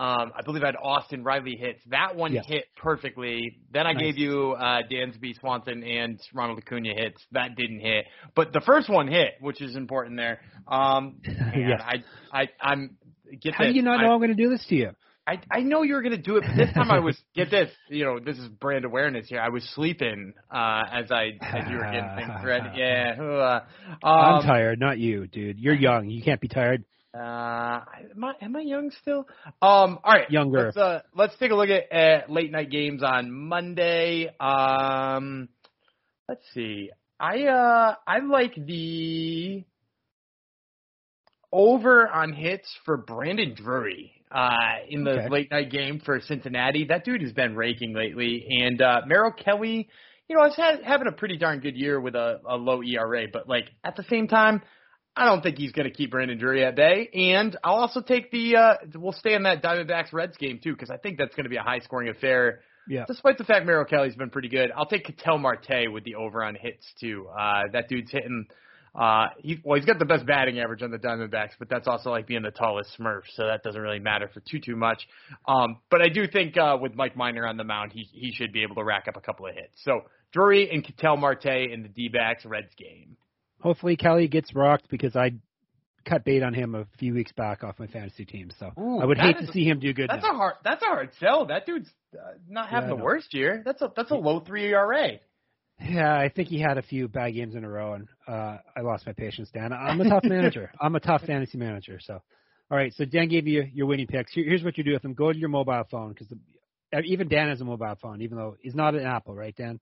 um, 0.00 0.32
I 0.36 0.42
believe 0.44 0.62
I 0.62 0.66
had 0.66 0.76
Austin 0.80 1.24
Riley 1.24 1.56
hits. 1.56 1.80
That 1.90 2.14
one 2.14 2.32
yeah. 2.32 2.42
hit 2.46 2.66
perfectly. 2.76 3.58
Then 3.72 3.86
I 3.86 3.92
nice. 3.92 4.02
gave 4.02 4.18
you 4.18 4.52
uh, 4.52 4.82
Dansby 4.90 5.38
Swanson 5.40 5.82
and 5.82 6.20
Ronald 6.32 6.58
Acuna 6.58 6.94
hits. 6.94 7.20
That 7.32 7.56
didn't 7.56 7.80
hit, 7.80 8.06
but 8.36 8.52
the 8.52 8.62
first 8.64 8.88
one 8.88 9.08
hit, 9.08 9.34
which 9.40 9.60
is 9.60 9.76
important 9.76 10.16
there. 10.16 10.40
Um, 10.68 11.16
yes. 11.24 11.82
I, 11.84 12.04
I, 12.32 12.48
I'm 12.60 12.96
get 13.42 13.54
How 13.54 13.64
this. 13.64 13.72
do 13.72 13.76
you 13.76 13.82
not 13.82 14.00
know 14.00 14.10
I, 14.10 14.12
I'm 14.12 14.20
going 14.20 14.34
to 14.34 14.42
do 14.42 14.48
this 14.48 14.64
to 14.68 14.74
you? 14.74 14.90
I 15.26 15.38
I 15.50 15.60
know 15.60 15.82
you 15.82 15.94
were 15.94 16.02
gonna 16.02 16.16
do 16.16 16.36
it, 16.36 16.44
but 16.46 16.56
this 16.56 16.72
time 16.74 16.90
I 16.90 16.98
was 16.98 17.16
get 17.34 17.50
this, 17.50 17.70
you 17.88 18.04
know, 18.04 18.18
this 18.18 18.38
is 18.38 18.48
brand 18.48 18.84
awareness 18.84 19.28
here. 19.28 19.40
I 19.40 19.50
was 19.50 19.62
sleeping 19.74 20.32
uh 20.50 20.82
as 20.90 21.10
I 21.10 21.38
as 21.40 21.70
you 21.70 21.76
were 21.76 21.84
getting 21.84 22.10
things 22.16 22.44
ready. 22.44 22.70
Yeah. 22.76 23.16
Uh, 23.20 23.60
um, 24.06 24.34
I'm 24.36 24.42
tired, 24.42 24.80
not 24.80 24.98
you, 24.98 25.26
dude. 25.26 25.58
You're 25.58 25.74
young. 25.74 26.08
You 26.08 26.22
can't 26.22 26.40
be 26.40 26.48
tired. 26.48 26.84
Uh, 27.12 27.80
am 28.14 28.24
I 28.24 28.32
am 28.40 28.56
I 28.56 28.60
young 28.60 28.90
still? 29.02 29.26
Um, 29.60 29.98
all 30.04 30.12
right, 30.12 30.30
younger. 30.30 30.66
Let's, 30.66 30.76
uh, 30.76 31.00
let's 31.14 31.36
take 31.38 31.50
a 31.50 31.54
look 31.54 31.68
at, 31.68 31.92
at 31.92 32.30
late 32.30 32.50
night 32.52 32.70
games 32.70 33.02
on 33.02 33.30
Monday. 33.30 34.30
Um, 34.38 35.48
let's 36.28 36.44
see. 36.54 36.90
I 37.18 37.42
uh 37.44 37.94
I 38.06 38.20
like 38.20 38.54
the 38.54 39.64
over 41.52 42.08
on 42.08 42.32
hits 42.32 42.72
for 42.84 42.96
Brandon 42.96 43.54
Drury 43.54 44.19
uh, 44.30 44.50
in 44.88 45.04
the 45.04 45.10
okay. 45.10 45.28
late 45.28 45.50
night 45.50 45.70
game 45.70 46.00
for 46.04 46.20
Cincinnati. 46.20 46.86
That 46.86 47.04
dude 47.04 47.22
has 47.22 47.32
been 47.32 47.56
raking 47.56 47.94
lately. 47.94 48.46
And 48.48 48.80
uh, 48.80 49.02
Merrill 49.06 49.32
Kelly, 49.32 49.88
you 50.28 50.36
know, 50.36 50.44
has 50.44 50.54
had 50.56 50.82
having 50.84 51.08
a 51.08 51.12
pretty 51.12 51.36
darn 51.36 51.60
good 51.60 51.76
year 51.76 52.00
with 52.00 52.14
a, 52.14 52.40
a 52.48 52.56
low 52.56 52.82
ERA. 52.82 53.26
But 53.32 53.48
like 53.48 53.66
at 53.84 53.96
the 53.96 54.04
same 54.04 54.28
time, 54.28 54.62
I 55.16 55.24
don't 55.26 55.42
think 55.42 55.58
he's 55.58 55.72
going 55.72 55.88
to 55.88 55.94
keep 55.94 56.12
Brandon 56.12 56.38
Drury 56.38 56.64
at 56.64 56.76
bay. 56.76 57.08
And 57.12 57.56
I'll 57.64 57.74
also 57.74 58.00
take 58.00 58.30
the 58.30 58.56
uh, 58.56 58.74
we'll 58.94 59.12
stay 59.12 59.34
in 59.34 59.42
that 59.42 59.62
Diamondbacks 59.62 60.12
Reds 60.12 60.36
game 60.36 60.60
too 60.62 60.72
because 60.72 60.90
I 60.90 60.96
think 60.96 61.18
that's 61.18 61.34
going 61.34 61.44
to 61.44 61.50
be 61.50 61.56
a 61.56 61.62
high 61.62 61.80
scoring 61.80 62.08
affair. 62.08 62.60
Yeah. 62.88 63.04
Despite 63.06 63.38
the 63.38 63.44
fact 63.44 63.66
Merrill 63.66 63.84
Kelly's 63.84 64.16
been 64.16 64.30
pretty 64.30 64.48
good, 64.48 64.70
I'll 64.74 64.86
take 64.86 65.04
Ketel 65.04 65.38
Marte 65.38 65.92
with 65.92 66.04
the 66.04 66.14
over 66.14 66.42
on 66.42 66.54
hits 66.54 66.86
too. 67.00 67.28
Uh, 67.28 67.64
that 67.72 67.88
dude's 67.88 68.10
hitting 68.10 68.46
uh, 68.94 69.26
he, 69.38 69.60
well, 69.64 69.78
he's 69.78 69.86
got 69.86 69.98
the 69.98 70.04
best 70.04 70.26
batting 70.26 70.58
average 70.58 70.82
on 70.82 70.90
the 70.90 70.98
Diamondbacks, 70.98 71.52
but 71.58 71.68
that's 71.68 71.86
also 71.86 72.10
like 72.10 72.26
being 72.26 72.42
the 72.42 72.50
tallest 72.50 72.90
Smurf, 72.98 73.22
so 73.34 73.46
that 73.46 73.62
doesn't 73.62 73.80
really 73.80 74.00
matter 74.00 74.28
for 74.32 74.40
too 74.40 74.58
too 74.58 74.76
much. 74.76 75.06
Um, 75.46 75.78
but 75.90 76.02
I 76.02 76.08
do 76.08 76.26
think 76.26 76.56
uh, 76.56 76.76
with 76.80 76.94
Mike 76.94 77.16
Minor 77.16 77.46
on 77.46 77.56
the 77.56 77.64
mound, 77.64 77.92
he 77.92 78.08
he 78.12 78.32
should 78.32 78.52
be 78.52 78.62
able 78.62 78.74
to 78.76 78.84
rack 78.84 79.06
up 79.08 79.16
a 79.16 79.20
couple 79.20 79.46
of 79.46 79.54
hits. 79.54 79.74
So 79.84 80.02
Drury 80.32 80.70
and 80.70 80.84
Ketel 80.84 81.16
Marte 81.16 81.46
in 81.46 81.82
the 81.82 81.88
D-backs 81.88 82.44
Reds 82.44 82.74
game. 82.76 83.16
Hopefully 83.60 83.96
Kelly 83.96 84.26
gets 84.26 84.54
rocked 84.54 84.88
because 84.88 85.14
I 85.14 85.32
cut 86.04 86.24
bait 86.24 86.42
on 86.42 86.54
him 86.54 86.74
a 86.74 86.86
few 86.98 87.14
weeks 87.14 87.32
back 87.32 87.62
off 87.62 87.78
my 87.78 87.86
fantasy 87.86 88.24
team. 88.24 88.50
So 88.58 88.72
Ooh, 88.78 89.00
I 89.00 89.04
would 89.04 89.18
hate 89.18 89.38
to 89.38 89.46
see 89.52 89.64
him 89.64 89.80
do 89.80 89.92
good. 89.92 90.08
That's 90.10 90.22
now. 90.22 90.32
a 90.32 90.36
hard. 90.36 90.54
That's 90.64 90.82
a 90.82 90.86
hard 90.86 91.10
sell. 91.20 91.46
That 91.46 91.66
dude's 91.66 91.88
uh, 92.14 92.32
not 92.48 92.68
having 92.68 92.90
yeah, 92.90 92.96
the 92.96 93.02
worst 93.02 93.34
year. 93.34 93.62
That's 93.64 93.82
a 93.82 93.92
that's 93.94 94.10
a 94.10 94.16
low 94.16 94.40
three 94.40 94.72
ERA. 94.72 95.20
Yeah, 95.82 96.12
I 96.12 96.28
think 96.28 96.48
he 96.48 96.60
had 96.60 96.78
a 96.78 96.82
few 96.82 97.08
bad 97.08 97.30
games 97.30 97.54
in 97.54 97.64
a 97.64 97.68
row, 97.68 97.94
and 97.94 98.08
uh, 98.28 98.58
I 98.76 98.80
lost 98.82 99.06
my 99.06 99.12
patience, 99.12 99.50
Dan. 99.52 99.72
I'm 99.72 100.00
a 100.00 100.08
tough 100.08 100.24
manager. 100.24 100.70
I'm 100.80 100.94
a 100.94 101.00
tough 101.00 101.22
fantasy 101.22 101.56
manager. 101.56 101.98
So, 102.02 102.14
all 102.70 102.76
right. 102.76 102.92
So 102.94 103.04
Dan 103.04 103.28
gave 103.28 103.46
you 103.46 103.66
your 103.72 103.86
winning 103.86 104.06
picks. 104.06 104.32
here's 104.34 104.62
what 104.62 104.76
you 104.76 104.84
do 104.84 104.92
with 104.92 105.02
them: 105.02 105.14
go 105.14 105.32
to 105.32 105.38
your 105.38 105.48
mobile 105.48 105.84
phone 105.90 106.12
because 106.12 106.28
even 107.04 107.28
Dan 107.28 107.48
has 107.48 107.60
a 107.60 107.64
mobile 107.64 107.96
phone, 108.00 108.20
even 108.20 108.36
though 108.36 108.56
he's 108.60 108.74
not 108.74 108.94
an 108.94 109.06
Apple, 109.06 109.34
right, 109.34 109.56
Dan? 109.56 109.80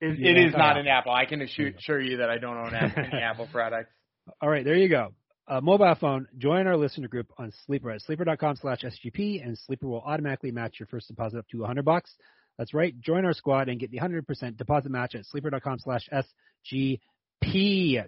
it, 0.00 0.18
it 0.18 0.46
is 0.46 0.52
not 0.54 0.76
an 0.76 0.86
Apple. 0.86 1.12
I 1.12 1.24
can 1.24 1.42
assure 1.42 2.00
you 2.00 2.18
that 2.18 2.28
I 2.28 2.38
don't 2.38 2.56
own 2.56 2.74
any 2.74 3.22
Apple 3.22 3.48
products. 3.50 3.90
All 4.40 4.48
right, 4.48 4.64
there 4.64 4.76
you 4.76 4.88
go. 4.88 5.12
Uh, 5.48 5.60
mobile 5.60 5.94
phone, 6.00 6.26
join 6.38 6.66
our 6.66 6.76
listener 6.76 7.06
group 7.06 7.30
on 7.38 7.52
Sleeper 7.66 7.92
at 7.92 8.02
sleeper.com 8.02 8.56
slash 8.56 8.82
SGP, 8.82 9.46
and 9.46 9.56
Sleeper 9.56 9.86
will 9.86 10.02
automatically 10.02 10.50
match 10.50 10.80
your 10.80 10.88
first 10.88 11.06
deposit 11.08 11.38
up 11.38 11.48
to 11.48 11.58
100 11.58 11.84
bucks. 11.84 12.12
That's 12.58 12.72
right. 12.72 12.98
Join 13.00 13.24
our 13.24 13.34
squad 13.34 13.68
and 13.68 13.78
get 13.78 13.90
the 13.90 13.98
100% 13.98 14.56
deposit 14.56 14.90
match 14.90 15.14
at 15.14 15.26
sleeper.com 15.26 15.78
slash 15.80 16.08
SGP. 16.12 17.00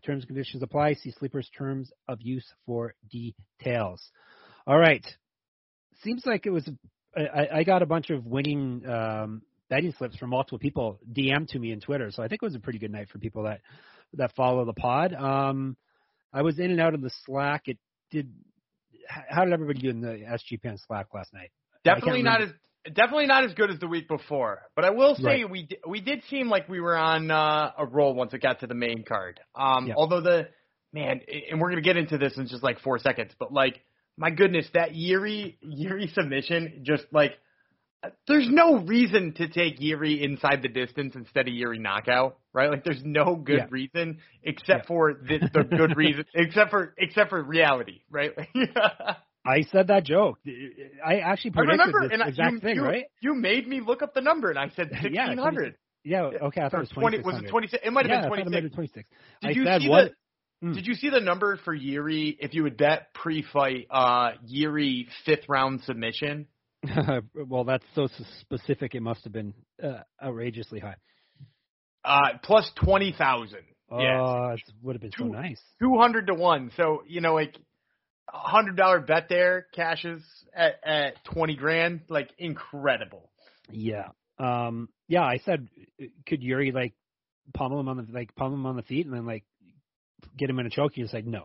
Terms 0.04 0.22
and 0.22 0.26
conditions 0.26 0.62
apply. 0.62 0.94
See 0.94 1.12
Sleeper's 1.12 1.48
terms 1.56 1.90
of 2.08 2.18
use 2.22 2.46
for 2.66 2.94
details. 3.10 4.02
All 4.66 4.78
right. 4.78 5.04
Seems 6.02 6.24
like 6.24 6.46
it 6.46 6.50
was, 6.50 6.68
I, 7.16 7.48
I 7.58 7.62
got 7.64 7.82
a 7.82 7.86
bunch 7.86 8.10
of 8.10 8.24
winning 8.24 8.88
um, 8.88 9.42
betting 9.68 9.92
slips 9.98 10.16
from 10.16 10.30
multiple 10.30 10.58
people 10.58 10.98
DM 11.12 11.46
to 11.48 11.58
me 11.58 11.72
in 11.72 11.80
Twitter. 11.80 12.10
So 12.10 12.22
I 12.22 12.28
think 12.28 12.42
it 12.42 12.46
was 12.46 12.54
a 12.54 12.60
pretty 12.60 12.78
good 12.78 12.92
night 12.92 13.08
for 13.10 13.18
people 13.18 13.44
that, 13.44 13.60
that 14.14 14.34
follow 14.34 14.64
the 14.64 14.72
pod. 14.72 15.12
Um, 15.12 15.76
I 16.32 16.42
was 16.42 16.58
in 16.58 16.70
and 16.70 16.80
out 16.80 16.94
of 16.94 17.02
the 17.02 17.10
Slack. 17.26 17.62
It 17.66 17.78
did, 18.10 18.32
how 19.06 19.44
did 19.44 19.52
everybody 19.52 19.80
do 19.80 19.90
in 19.90 20.00
the 20.00 20.18
SGPN 20.18 20.78
Slack 20.86 21.08
last 21.12 21.32
night? 21.34 21.50
Definitely 21.84 22.22
not 22.22 22.42
as 22.42 22.50
definitely 22.85 23.26
not 23.26 23.44
as 23.44 23.54
good 23.54 23.70
as 23.70 23.78
the 23.78 23.87
week 23.88 24.08
before. 24.08 24.62
But 24.75 24.85
I 24.85 24.90
will 24.90 25.14
say 25.14 25.42
right. 25.42 25.50
we 25.50 25.68
we 25.87 26.00
did 26.00 26.23
seem 26.30 26.49
like 26.49 26.68
we 26.68 26.80
were 26.80 26.97
on 26.97 27.30
uh, 27.30 27.73
a 27.78 27.87
roll 27.87 28.14
once 28.14 28.32
it 28.35 28.42
got 28.42 28.61
to 28.61 28.66
the 28.66 28.75
main 28.75 29.04
card. 29.04 29.40
Um, 29.54 29.92
Although 29.97 30.20
the 30.23 30.49
man, 30.92 31.20
and 31.50 31.61
we're 31.61 31.70
gonna 31.70 31.82
get 31.82 31.97
into 31.97 32.18
this 32.18 32.37
in 32.37 32.47
just 32.49 32.62
like 32.62 32.80
four 32.80 32.99
seconds, 32.99 33.32
but 33.38 33.52
like 33.52 33.80
my 34.16 34.30
goodness, 34.30 34.66
that 34.75 34.94
Yuri 34.94 35.58
Yuri 35.61 36.08
submission 36.08 36.80
just 36.85 37.04
like 37.12 37.32
there's 38.28 38.49
no 38.49 38.76
reason 38.78 39.35
to 39.35 39.49
take 39.49 39.80
Yuri 39.80 40.23
inside 40.23 40.62
the 40.62 40.68
distance 40.68 41.14
instead 41.16 41.49
of 41.49 41.54
Yuri 41.54 41.80
knockout, 41.80 42.38
right? 42.52 42.70
Like 42.70 42.85
there's 42.85 43.02
no 43.04 43.35
good 43.35 43.56
Yeah. 43.58 43.66
reason 43.70 44.18
except 44.44 44.85
Yeah. 44.85 44.87
for 44.87 45.14
the, 45.14 45.50
the 45.52 45.64
good 45.64 45.97
reason, 45.97 46.25
except 46.35 46.70
for 46.70 46.94
except 46.97 47.30
for 47.30 47.42
reality, 47.42 48.02
right? 48.11 48.32
I 49.48 49.62
said 49.72 49.86
that 49.88 50.04
joke. 50.04 50.38
I 51.04 51.20
actually 51.20 51.52
I 51.56 51.60
remember, 51.60 52.08
this 52.08 52.20
exact 52.26 52.52
you, 52.52 52.60
thing, 52.60 52.76
you, 52.76 52.84
right? 52.84 53.04
you 53.20 53.34
made 53.34 53.66
me 53.66 53.80
look 53.80 54.02
up 54.02 54.12
the 54.12 54.20
number, 54.20 54.50
and 54.50 54.58
I 54.58 54.68
said 54.76 54.90
Yeah, 54.92 55.02
sixteen 55.02 55.38
hundred. 55.38 55.76
Yeah. 56.04 56.30
Okay. 56.42 56.60
I 56.60 56.68
thought 56.68 56.78
it 56.78 56.80
was 56.80 56.90
20 56.90 57.18
was 57.20 57.42
it 57.42 57.48
26? 57.48 57.82
It 57.84 57.92
might 57.92 58.06
have 58.06 58.10
yeah, 58.10 58.16
been 58.16 58.24
I 58.24 58.26
it 58.26 58.30
might 58.30 58.38
have 58.38 58.46
26. 58.46 58.62
been 58.62 58.74
26. 58.74 59.08
Did 59.40 59.48
I 59.48 59.52
you 59.52 59.64
said 59.64 59.82
see 59.82 59.88
what? 59.88 60.04
the 60.04 60.10
Mm. 60.60 60.74
Did 60.74 60.88
you 60.88 60.94
see 60.94 61.08
the 61.08 61.20
number 61.20 61.56
for 61.64 61.72
Yuri 61.72 62.36
if 62.40 62.52
you 62.52 62.64
would 62.64 62.76
bet 62.76 63.14
pre-fight 63.14 63.86
uh 63.92 64.30
Yuri 64.44 65.06
fifth 65.24 65.48
round 65.48 65.82
submission? 65.82 66.48
well, 67.46 67.62
that's 67.62 67.84
so 67.94 68.08
specific. 68.40 68.96
It 68.96 69.00
must 69.00 69.22
have 69.22 69.32
been 69.32 69.54
uh, 69.80 70.00
outrageously 70.20 70.80
high. 70.80 70.96
Uh 72.04 72.38
plus 72.42 72.68
20,000. 72.84 73.58
Oh, 73.90 74.00
Yes. 74.50 74.60
it 74.66 74.74
would 74.82 74.96
have 74.96 75.00
been 75.00 75.12
so 75.16 75.26
nice. 75.26 75.60
200 75.80 76.26
to 76.26 76.34
1. 76.34 76.72
So, 76.76 77.04
you 77.06 77.20
know 77.20 77.34
like 77.34 77.56
a 78.32 78.38
$100 78.38 79.06
bet 79.06 79.28
there 79.28 79.66
cashes 79.75 80.23
at 80.54 80.75
at 80.85 81.25
20 81.32 81.56
grand, 81.56 82.00
like 82.08 82.30
incredible. 82.38 83.30
Yeah. 83.70 84.08
Um. 84.38 84.88
Yeah. 85.08 85.23
I 85.23 85.38
said, 85.44 85.68
could 86.26 86.42
Yuri 86.42 86.73
like 86.73 86.94
pummel 87.54 87.80
him 87.80 87.88
on 87.88 87.97
the 87.97 88.06
like 88.12 88.35
pummel 88.35 88.54
him 88.58 88.66
on 88.66 88.76
the 88.76 88.82
feet 88.82 89.06
and 89.06 89.14
then 89.14 89.26
like 89.26 89.44
get 90.37 90.49
him 90.50 90.58
in 90.58 90.66
a 90.66 90.70
choke? 90.70 90.92
He 90.94 91.02
was 91.02 91.12
like, 91.12 91.26
no, 91.26 91.44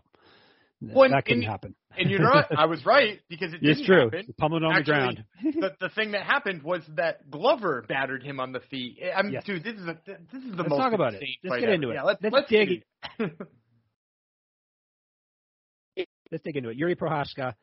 Well, 0.80 1.10
that 1.10 1.24
couldn't 1.24 1.42
and- 1.42 1.50
happen. 1.50 1.74
And 1.96 2.10
you're 2.10 2.22
what? 2.22 2.48
I 2.58 2.66
was 2.66 2.84
right 2.84 3.20
because 3.28 3.52
it 3.54 3.60
it's 3.62 3.86
true. 3.86 4.10
happen. 4.10 4.34
Pummel 4.36 4.64
on 4.66 4.72
Actually, 4.72 4.82
the 4.84 4.90
ground. 4.92 5.24
the 5.60 5.76
the 5.80 5.88
thing 5.90 6.10
that 6.10 6.22
happened 6.24 6.62
was 6.64 6.82
that 6.96 7.30
Glover 7.30 7.84
battered 7.88 8.22
him 8.24 8.40
on 8.40 8.50
the 8.52 8.58
feet. 8.68 8.98
I 9.16 9.22
mean, 9.22 9.32
Yes. 9.34 9.44
dude, 9.44 9.62
this 9.62 9.74
is 9.74 9.86
a 9.86 9.96
this 10.06 10.42
is 10.42 10.50
the 10.50 10.56
Let's 10.56 10.70
most 10.70 10.78
talk 10.80 10.92
about 10.92 11.14
it. 11.14 11.22
Let's 11.44 11.60
get 11.60 11.68
into 11.70 11.90
it. 11.90 11.94
Yeah, 11.94 12.02
let's, 12.02 12.20
Let's 12.22 12.32
let's 12.34 12.50
dig 12.50 12.82
it. 13.18 13.32
Let's 16.34 16.42
dig 16.42 16.56
into 16.56 16.70
it. 16.70 16.76
Yuri 16.76 16.96
Prochazka. 16.96 17.54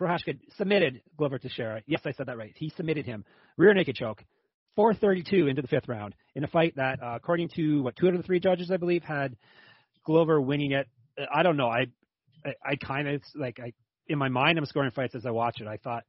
Prochazka 0.00 0.38
submitted 0.56 1.02
Glover 1.16 1.40
Teixeira. 1.40 1.82
Yes, 1.88 2.00
I 2.06 2.12
said 2.12 2.26
that 2.26 2.38
right. 2.38 2.52
He 2.54 2.70
submitted 2.76 3.04
him. 3.04 3.24
Rear 3.56 3.74
naked 3.74 3.96
choke. 3.96 4.22
432 4.76 5.48
into 5.48 5.60
the 5.60 5.66
fifth 5.66 5.88
round 5.88 6.14
in 6.36 6.44
a 6.44 6.46
fight 6.46 6.76
that, 6.76 7.02
uh, 7.02 7.16
according 7.16 7.48
to 7.56 7.82
what 7.82 7.96
two 7.96 8.06
out 8.06 8.14
of 8.14 8.20
the 8.20 8.22
three 8.24 8.38
judges, 8.38 8.70
I 8.70 8.76
believe, 8.76 9.02
had 9.02 9.36
Glover 10.06 10.40
winning 10.40 10.70
it. 10.70 10.86
Uh, 11.20 11.24
I 11.34 11.42
don't 11.42 11.56
know. 11.56 11.66
I, 11.66 11.86
I, 12.46 12.52
I 12.64 12.76
kind 12.76 13.08
of 13.08 13.22
like 13.34 13.58
I 13.58 13.72
in 14.06 14.18
my 14.18 14.28
mind 14.28 14.56
I'm 14.56 14.64
scoring 14.66 14.92
fights 14.92 15.16
as 15.16 15.26
I 15.26 15.32
watch 15.32 15.60
it. 15.60 15.66
I 15.66 15.78
thought 15.78 16.04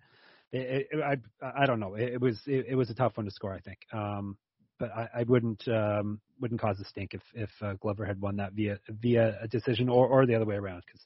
it, 0.52 0.88
it, 0.92 1.00
I 1.04 1.64
I 1.64 1.66
don't 1.66 1.80
know. 1.80 1.96
It, 1.96 2.14
it 2.14 2.22
was 2.22 2.40
it, 2.46 2.76
was 2.76 2.92
a 2.92 2.94
tough 2.94 3.18
one 3.18 3.26
to 3.26 3.32
score. 3.32 3.56
I 3.56 3.60
think. 3.62 3.80
Um, 3.92 4.38
but 4.78 4.92
I, 4.92 5.10
I 5.16 5.24
wouldn't 5.24 5.68
um, 5.68 6.22
wouldn't 6.40 6.62
cause 6.62 6.80
a 6.80 6.86
stink 6.86 7.14
if 7.14 7.22
if 7.34 7.50
uh, 7.62 7.74
Glover 7.74 8.06
had 8.06 8.20
won 8.22 8.38
that 8.38 8.54
via 8.54 8.80
via 8.90 9.38
a 9.42 9.48
decision 9.48 9.90
or 9.90 10.08
or 10.08 10.26
the 10.26 10.36
other 10.36 10.46
way 10.46 10.56
around 10.56 10.84
because 10.86 11.02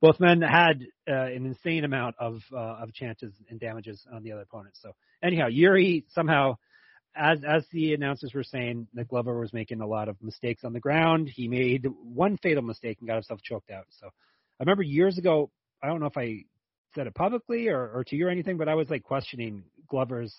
both 0.00 0.20
men 0.20 0.42
had 0.42 0.86
uh, 1.08 1.12
an 1.12 1.46
insane 1.46 1.84
amount 1.84 2.16
of 2.18 2.42
uh, 2.52 2.56
of 2.56 2.92
chances 2.92 3.32
and 3.48 3.58
damages 3.58 4.06
on 4.12 4.22
the 4.22 4.32
other 4.32 4.42
opponent. 4.42 4.74
So 4.80 4.92
anyhow, 5.22 5.46
Yuri 5.46 6.04
somehow, 6.10 6.56
as 7.14 7.38
as 7.44 7.64
the 7.72 7.94
announcers 7.94 8.34
were 8.34 8.44
saying, 8.44 8.88
that 8.94 9.08
Glover 9.08 9.38
was 9.38 9.52
making 9.52 9.80
a 9.80 9.86
lot 9.86 10.08
of 10.08 10.16
mistakes 10.22 10.64
on 10.64 10.72
the 10.72 10.80
ground. 10.80 11.28
He 11.28 11.48
made 11.48 11.86
one 12.02 12.36
fatal 12.42 12.62
mistake 12.62 12.98
and 13.00 13.08
got 13.08 13.14
himself 13.14 13.40
choked 13.42 13.70
out. 13.70 13.86
So 14.00 14.06
I 14.06 14.62
remember 14.62 14.82
years 14.82 15.18
ago. 15.18 15.50
I 15.82 15.88
don't 15.88 16.00
know 16.00 16.06
if 16.06 16.16
I 16.16 16.44
said 16.94 17.06
it 17.06 17.14
publicly 17.14 17.68
or, 17.68 17.90
or 17.92 18.04
to 18.04 18.16
you 18.16 18.26
or 18.26 18.30
anything, 18.30 18.56
but 18.56 18.68
I 18.68 18.74
was 18.74 18.88
like 18.88 19.02
questioning 19.02 19.64
Glover's 19.88 20.34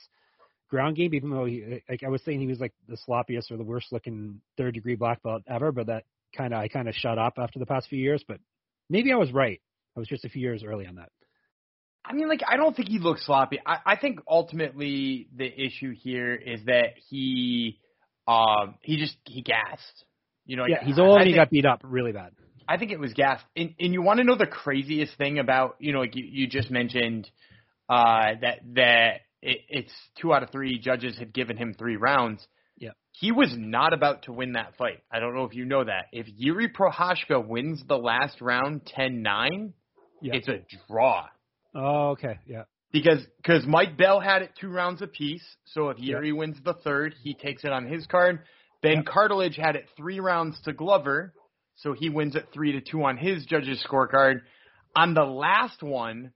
ground 0.70 0.96
game, 0.96 1.14
even 1.14 1.30
though 1.30 1.46
he, 1.46 1.82
like 1.90 2.04
I 2.04 2.10
was 2.10 2.22
saying 2.24 2.42
he 2.42 2.48
was 2.48 2.60
like 2.60 2.74
the 2.88 2.98
sloppiest 3.08 3.52
or 3.52 3.58
the 3.58 3.64
worst 3.64 3.92
looking 3.92 4.42
third 4.58 4.74
degree 4.74 4.96
black 4.96 5.24
belt 5.24 5.44
ever, 5.48 5.72
but 5.72 5.88
that 5.88 6.04
kind 6.36 6.54
of 6.54 6.60
I 6.60 6.68
kind 6.68 6.88
of 6.88 6.96
shut 6.96 7.18
up 7.18 7.36
after 7.38 7.60
the 7.60 7.66
past 7.66 7.88
few 7.90 8.00
years. 8.00 8.24
But 8.28 8.40
maybe 8.90 9.12
I 9.12 9.16
was 9.16 9.32
right. 9.32 9.62
I 9.96 10.00
was 10.00 10.08
just 10.08 10.26
a 10.26 10.30
few 10.30 10.42
years 10.42 10.64
early 10.64 10.86
on 10.88 10.96
that. 10.96 11.10
I 12.06 12.14
mean, 12.14 12.30
like, 12.30 12.42
I 12.48 12.56
don't 12.56 12.76
think 12.76 12.88
he 12.88 13.00
looks 13.00 13.26
sloppy. 13.26 13.60
I, 13.66 13.80
I 13.86 13.96
think 13.98 14.20
ultimately 14.28 15.28
the 15.36 15.46
issue 15.46 15.94
here 15.94 16.34
is 16.34 16.64
that 16.66 16.94
he, 17.10 17.80
um, 18.28 18.76
he 18.82 18.98
just 18.98 19.18
he 19.26 19.42
gassed. 19.42 20.06
You 20.46 20.56
know, 20.56 20.66
yeah, 20.68 20.86
he's 20.86 20.98
old 20.98 21.20
and 21.20 21.28
he 21.28 21.36
got 21.36 21.50
beat 21.50 21.66
up 21.66 21.82
really 21.84 22.14
bad. 22.14 22.32
I 22.66 22.78
think 22.78 22.92
it 22.92 23.00
was 23.00 23.14
gassed. 23.14 23.44
And, 23.56 23.74
and 23.80 23.94
you 23.94 24.02
want 24.02 24.20
to 24.20 24.24
know 24.24 24.38
the 24.38 24.48
craziest 24.48 25.18
thing 25.18 25.40
about, 25.40 25.76
you 25.80 25.92
know, 25.92 26.00
like 26.00 26.16
you, 26.16 26.26
you 26.26 26.48
just 26.48 26.72
mentioned 26.72 27.30
uh, 27.90 28.32
that 28.42 28.60
that 28.76 29.22
it, 29.42 29.60
it's 29.70 29.94
two 30.20 30.34
out 30.34 30.44
of 30.44 30.50
three 30.52 30.80
judges 30.80 31.18
had 31.18 31.34
given 31.34 31.58
him 31.58 31.74
three 31.74 31.96
rounds. 31.98 32.46
Yeah. 32.78 32.92
He 33.12 33.32
was 33.32 33.54
not 33.58 33.94
about 33.94 34.24
to 34.24 34.32
win 34.34 34.54
that 34.54 34.76
fight. 34.78 35.00
I 35.12 35.20
don't 35.20 35.34
know 35.36 35.44
if 35.46 35.54
you 35.56 35.66
know 35.66 35.84
that. 35.84 36.06
If 36.12 36.28
Yuri 36.36 36.70
Prochazka 36.70 37.46
wins 37.46 37.84
the 37.88 37.98
last 37.98 38.42
round 38.42 38.82
10-9, 38.98 39.74
Yeah. 40.22 40.34
it's 40.36 40.48
a 40.48 40.60
draw. 40.88 41.28
Oh, 41.76 42.10
okay. 42.12 42.40
Yeah. 42.46 42.64
Because 42.92 43.26
cause 43.46 43.64
Mike 43.68 43.98
Bell 43.98 44.20
had 44.20 44.42
it 44.44 44.52
two 44.60 44.70
rounds 44.70 45.02
apiece. 45.02 45.44
So 45.66 45.90
if 45.90 46.00
Yeah. 46.00 46.16
Yuri 46.16 46.32
wins 46.32 46.58
the 46.64 46.74
third, 46.74 47.14
he 47.24 47.34
takes 47.34 47.64
it 47.64 47.72
on 47.72 47.86
his 47.88 48.06
card. 48.08 48.40
Ben 48.82 48.98
Yeah. 48.98 49.02
Cartilage 49.12 49.56
had 49.58 49.76
it 49.76 49.90
three 49.98 50.20
rounds 50.20 50.60
to 50.62 50.74
Glover, 50.74 51.34
so 51.76 51.94
he 51.94 52.10
wins 52.10 52.36
it 52.36 52.48
three 52.54 52.72
to 52.74 52.82
two 52.82 53.04
on 53.04 53.18
his 53.18 53.46
judge's 53.46 53.84
scorecard. 53.84 54.42
On 54.96 55.14
the 55.14 55.26
last 55.26 55.84
one, 55.84 56.32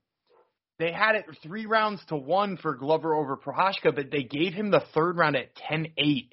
they 0.79 0.91
had 0.91 1.15
it 1.15 1.25
three 1.43 1.65
rounds 1.65 2.01
to 2.07 2.15
one 2.15 2.57
for 2.57 2.75
Glover 2.75 3.13
over 3.15 3.37
Prochazka, 3.37 3.93
but 3.95 4.09
they 4.11 4.23
gave 4.23 4.53
him 4.53 4.71
the 4.71 4.81
third 4.93 5.17
round 5.17 5.35
at 5.35 5.55
10-8. 5.71 6.29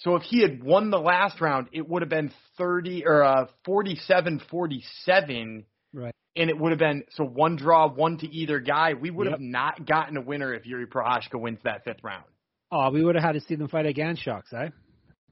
So 0.00 0.14
if 0.16 0.22
he 0.22 0.42
had 0.42 0.62
won 0.62 0.90
the 0.90 0.98
last 0.98 1.40
round, 1.40 1.68
it 1.72 1.88
would 1.88 2.02
have 2.02 2.08
been 2.08 2.32
30 2.56 3.04
or 3.06 3.22
uh 3.24 3.46
47-47 3.66 5.64
Right. 5.94 6.14
and 6.36 6.50
it 6.50 6.58
would 6.58 6.70
have 6.70 6.78
been 6.78 7.04
so 7.10 7.24
one 7.24 7.56
draw, 7.56 7.88
one 7.88 8.18
to 8.18 8.28
either 8.28 8.60
guy. 8.60 8.94
We 8.94 9.10
would 9.10 9.24
Yep. 9.26 9.32
have 9.32 9.40
not 9.40 9.86
gotten 9.86 10.16
a 10.16 10.20
winner 10.20 10.52
if 10.54 10.66
Yuri 10.66 10.86
Prochazka 10.86 11.40
wins 11.40 11.58
that 11.64 11.84
fifth 11.84 12.04
round. 12.04 12.24
Oh, 12.70 12.90
we 12.90 13.02
would 13.02 13.14
have 13.14 13.24
had 13.24 13.32
to 13.32 13.40
see 13.40 13.54
them 13.54 13.68
fight 13.68 13.86
again, 13.86 14.16
shucks, 14.16 14.52
eh? 14.52 14.68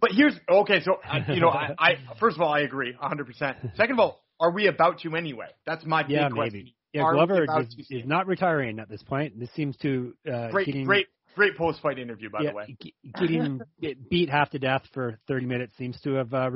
But 0.00 0.12
here's 0.12 0.35
okay. 0.49 0.81
So 0.81 0.97
I, 1.05 1.33
you 1.33 1.40
know, 1.40 1.49
I, 1.50 1.75
I 1.78 1.90
first 2.19 2.37
of 2.37 2.43
all 2.43 2.52
I 2.52 2.61
agree 2.61 2.93
100. 2.99 3.26
percent 3.26 3.59
Second 3.76 3.93
of 3.95 4.00
all, 4.00 4.25
are 4.40 4.50
we 4.50 4.66
about 4.66 5.00
to 5.00 5.14
anyway? 5.14 5.49
That's 5.66 5.85
my 5.85 6.02
big 6.02 6.12
Yeah, 6.12 6.28
question. 6.31 6.71
Yeah, 6.96 7.12
Glover 7.12 7.44
is, 7.44 7.86
is 7.90 8.06
not 8.06 8.26
retiring 8.26 8.78
at 8.78 8.88
this 8.88 9.02
point. 9.02 9.38
This 9.38 9.50
seems 9.54 9.76
to 9.78 10.14
uh, 10.32 10.48
great, 10.48 10.66
getting, 10.66 10.84
great, 10.84 11.06
great 11.34 11.56
post 11.56 11.80
fight 11.80 11.98
interview 11.98 12.30
by 12.30 12.40
yeah, 12.42 12.50
the 12.50 12.56
way. 12.56 12.76
getting 13.20 13.60
get 13.80 14.08
beat 14.08 14.28
half 14.28 14.50
to 14.50 14.58
death 14.58 14.82
for 14.92 15.18
30 15.28 15.46
minutes 15.46 15.76
seems 15.76 16.00
to 16.02 16.14
have 16.14 16.32
uh, 16.34 16.50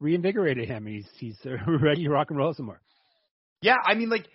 reinvigorated 0.00 0.68
him. 0.68 0.86
He's 0.86 1.08
he's 1.18 1.36
uh, 1.44 1.56
ready 1.82 2.04
to 2.04 2.10
rock 2.10 2.30
and 2.30 2.38
roll 2.38 2.54
some 2.54 2.66
more. 2.66 2.80
Yeah, 3.60 3.74
I 3.84 3.94
mean, 3.94 4.08
like, 4.08 4.26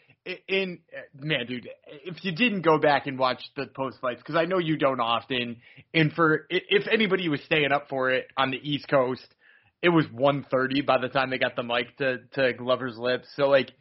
in 0.47 0.79
man, 1.13 1.45
dude, 1.45 1.69
if 1.87 2.23
you 2.23 2.33
didn't 2.33 2.61
go 2.61 2.77
back 2.77 3.07
and 3.07 3.17
watch 3.17 3.41
the 3.55 3.67
post 3.67 3.97
fights, 4.01 4.19
because 4.19 4.35
I 4.35 4.45
know 4.45 4.57
you 4.57 4.77
don't 4.77 4.99
often, 4.99 5.57
and 5.93 6.11
for 6.13 6.45
if 6.49 6.87
anybody 6.91 7.29
was 7.29 7.41
staying 7.45 7.71
up 7.71 7.87
for 7.89 8.11
it 8.11 8.27
on 8.37 8.51
the 8.51 8.57
East 8.57 8.87
Coast, 8.87 9.25
it 9.81 9.89
was 9.89 10.05
1.30 10.07 10.85
by 10.85 10.97
the 10.99 11.09
time 11.09 11.29
they 11.29 11.37
got 11.37 11.55
the 11.55 11.63
mic 11.63 11.95
to 11.97 12.19
to 12.33 12.53
Glover's 12.53 12.97
lips. 12.97 13.27
So 13.35 13.49
like, 13.49 13.71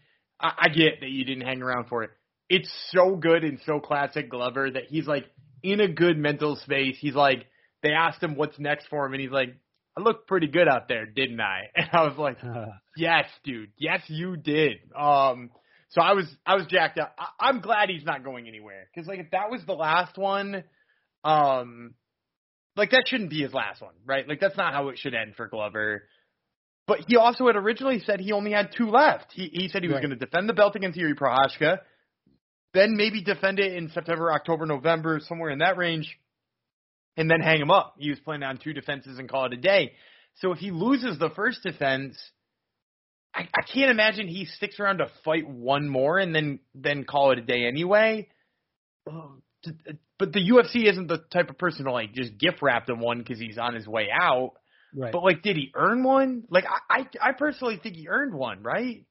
I, 0.43 0.53
I 0.63 0.69
get 0.69 1.01
that 1.01 1.11
you 1.11 1.25
didn't 1.25 1.47
hang 1.47 1.63
around 1.63 1.89
for 1.89 2.03
it. 2.03 2.11
It's 2.49 2.71
so 2.91 3.17
good 3.17 3.45
and 3.45 3.59
so 3.65 3.81
classic 3.81 4.29
Glover 4.31 4.71
that 4.71 4.85
he's 4.89 5.07
like 5.07 5.25
in 5.63 5.81
a 5.81 5.89
good 5.89 6.19
mental 6.19 6.57
space. 6.57 6.97
He's 7.01 7.15
like, 7.15 7.47
they 7.83 7.93
asked 7.93 8.23
him 8.23 8.37
what's 8.37 8.59
next 8.59 8.87
for 8.89 9.07
him, 9.07 9.13
and 9.13 9.21
he's 9.21 9.31
like, 9.31 9.57
I 9.97 10.01
looked 10.01 10.27
pretty 10.27 10.47
good 10.47 10.69
out 10.69 10.89
there, 10.89 11.07
didn't 11.07 11.41
I? 11.41 11.63
And 11.75 11.89
I 11.93 12.03
was 12.03 12.17
like. 12.17 12.39
Yes, 12.97 13.25
dude. 13.43 13.71
Yes, 13.79 14.03
you 14.09 14.37
did. 14.37 14.79
Um, 14.95 15.51
so 15.93 16.01
I 16.01 16.13
was 16.13 16.27
I 16.45 16.57
was 16.57 16.67
jacked 16.67 16.99
up. 16.99 17.15
I, 17.19 17.49
I'm 17.49 17.61
glad 17.61 17.89
he's 17.89 18.05
not 18.05 18.25
going 18.25 18.49
anywhere 18.49 18.89
because 18.93 19.09
like 19.09 19.19
if 19.19 19.31
that 19.31 19.51
was 19.51 19.63
the 19.67 19.73
last 19.73 20.19
one, 20.19 20.65
um, 21.25 21.95
like 22.77 22.91
that 22.91 23.05
shouldn't 23.07 23.31
be 23.31 23.43
his 23.43 23.53
last 23.53 23.81
one, 23.81 23.95
right? 24.07 24.27
Like 24.29 24.41
that's 24.41 24.57
not 24.57 24.73
how 24.75 24.89
it 24.89 24.99
should 24.99 25.15
end 25.15 25.35
for 25.37 25.49
Glover. 25.49 26.05
But 26.87 27.01
he 27.07 27.17
also 27.17 27.47
had 27.47 27.57
originally 27.57 28.01
said 28.01 28.21
he 28.21 28.33
only 28.33 28.53
had 28.53 28.71
two 28.77 28.91
left. 28.91 29.33
He 29.33 29.49
he 29.53 29.69
said 29.69 29.83
he 29.83 29.89
was 29.89 29.95
Right. 29.95 30.03
going 30.03 30.19
to 30.19 30.25
defend 30.25 30.49
the 30.49 30.53
belt 30.53 30.75
against 30.77 30.99
Yuri 30.99 31.15
Prochazka, 31.15 31.79
then 32.75 32.97
maybe 32.97 33.23
defend 33.23 33.61
it 33.61 33.75
in 33.75 33.89
September, 33.91 34.33
October, 34.33 34.67
November, 34.67 35.21
somewhere 35.21 35.51
in 35.51 35.61
that 35.61 35.77
range, 35.77 36.19
and 37.17 37.31
then 37.31 37.41
hang 37.41 37.61
him 37.61 37.71
up. 37.71 37.95
He 37.99 38.11
was 38.11 38.19
planning 38.21 38.49
on 38.49 38.59
two 38.59 38.73
defenses 38.73 39.19
and 39.19 39.29
call 39.29 39.47
it 39.47 39.53
a 39.53 39.57
day. 39.57 39.93
So 40.37 40.51
if 40.53 40.59
he 40.59 40.71
loses 40.71 41.19
the 41.19 41.31
first 41.31 41.63
defense, 41.63 42.19
I, 43.35 43.43
I 43.55 43.63
can't 43.73 43.91
imagine 43.91 44.27
he 44.29 44.47
sticks 44.47 44.81
around 44.81 44.99
to 44.99 45.07
fight 45.25 45.47
one 45.49 45.89
more 45.89 46.19
and 46.19 46.35
then 46.35 46.59
then 46.75 47.05
call 47.05 47.31
it 47.33 47.39
a 47.39 47.43
day 47.43 47.67
anyway. 47.67 48.29
But 49.05 50.33
the 50.33 50.41
UFC 50.41 50.89
isn't 50.89 51.09
the 51.09 51.19
type 51.33 51.51
of 51.51 51.59
person 51.59 51.85
to 51.85 51.93
like 51.93 52.13
just 52.13 52.37
gift 52.39 52.63
wrap 52.63 52.89
him 52.89 53.01
one 53.01 53.19
because 53.19 53.39
he's 53.39 53.59
on 53.59 53.75
his 53.75 53.87
way 53.87 54.09
out. 54.13 54.53
Right. 54.95 55.13
But 55.13 55.23
like, 55.25 55.43
did 55.43 55.57
he 55.57 55.71
earn 55.75 56.03
one? 56.05 56.45
Like, 56.51 56.65
I, 56.67 57.07
I 57.23 57.29
I 57.31 57.33
personally 57.33 57.79
think 57.83 57.97
he 57.97 58.09
earned 58.09 58.35
one, 58.35 58.63
right? 58.63 59.05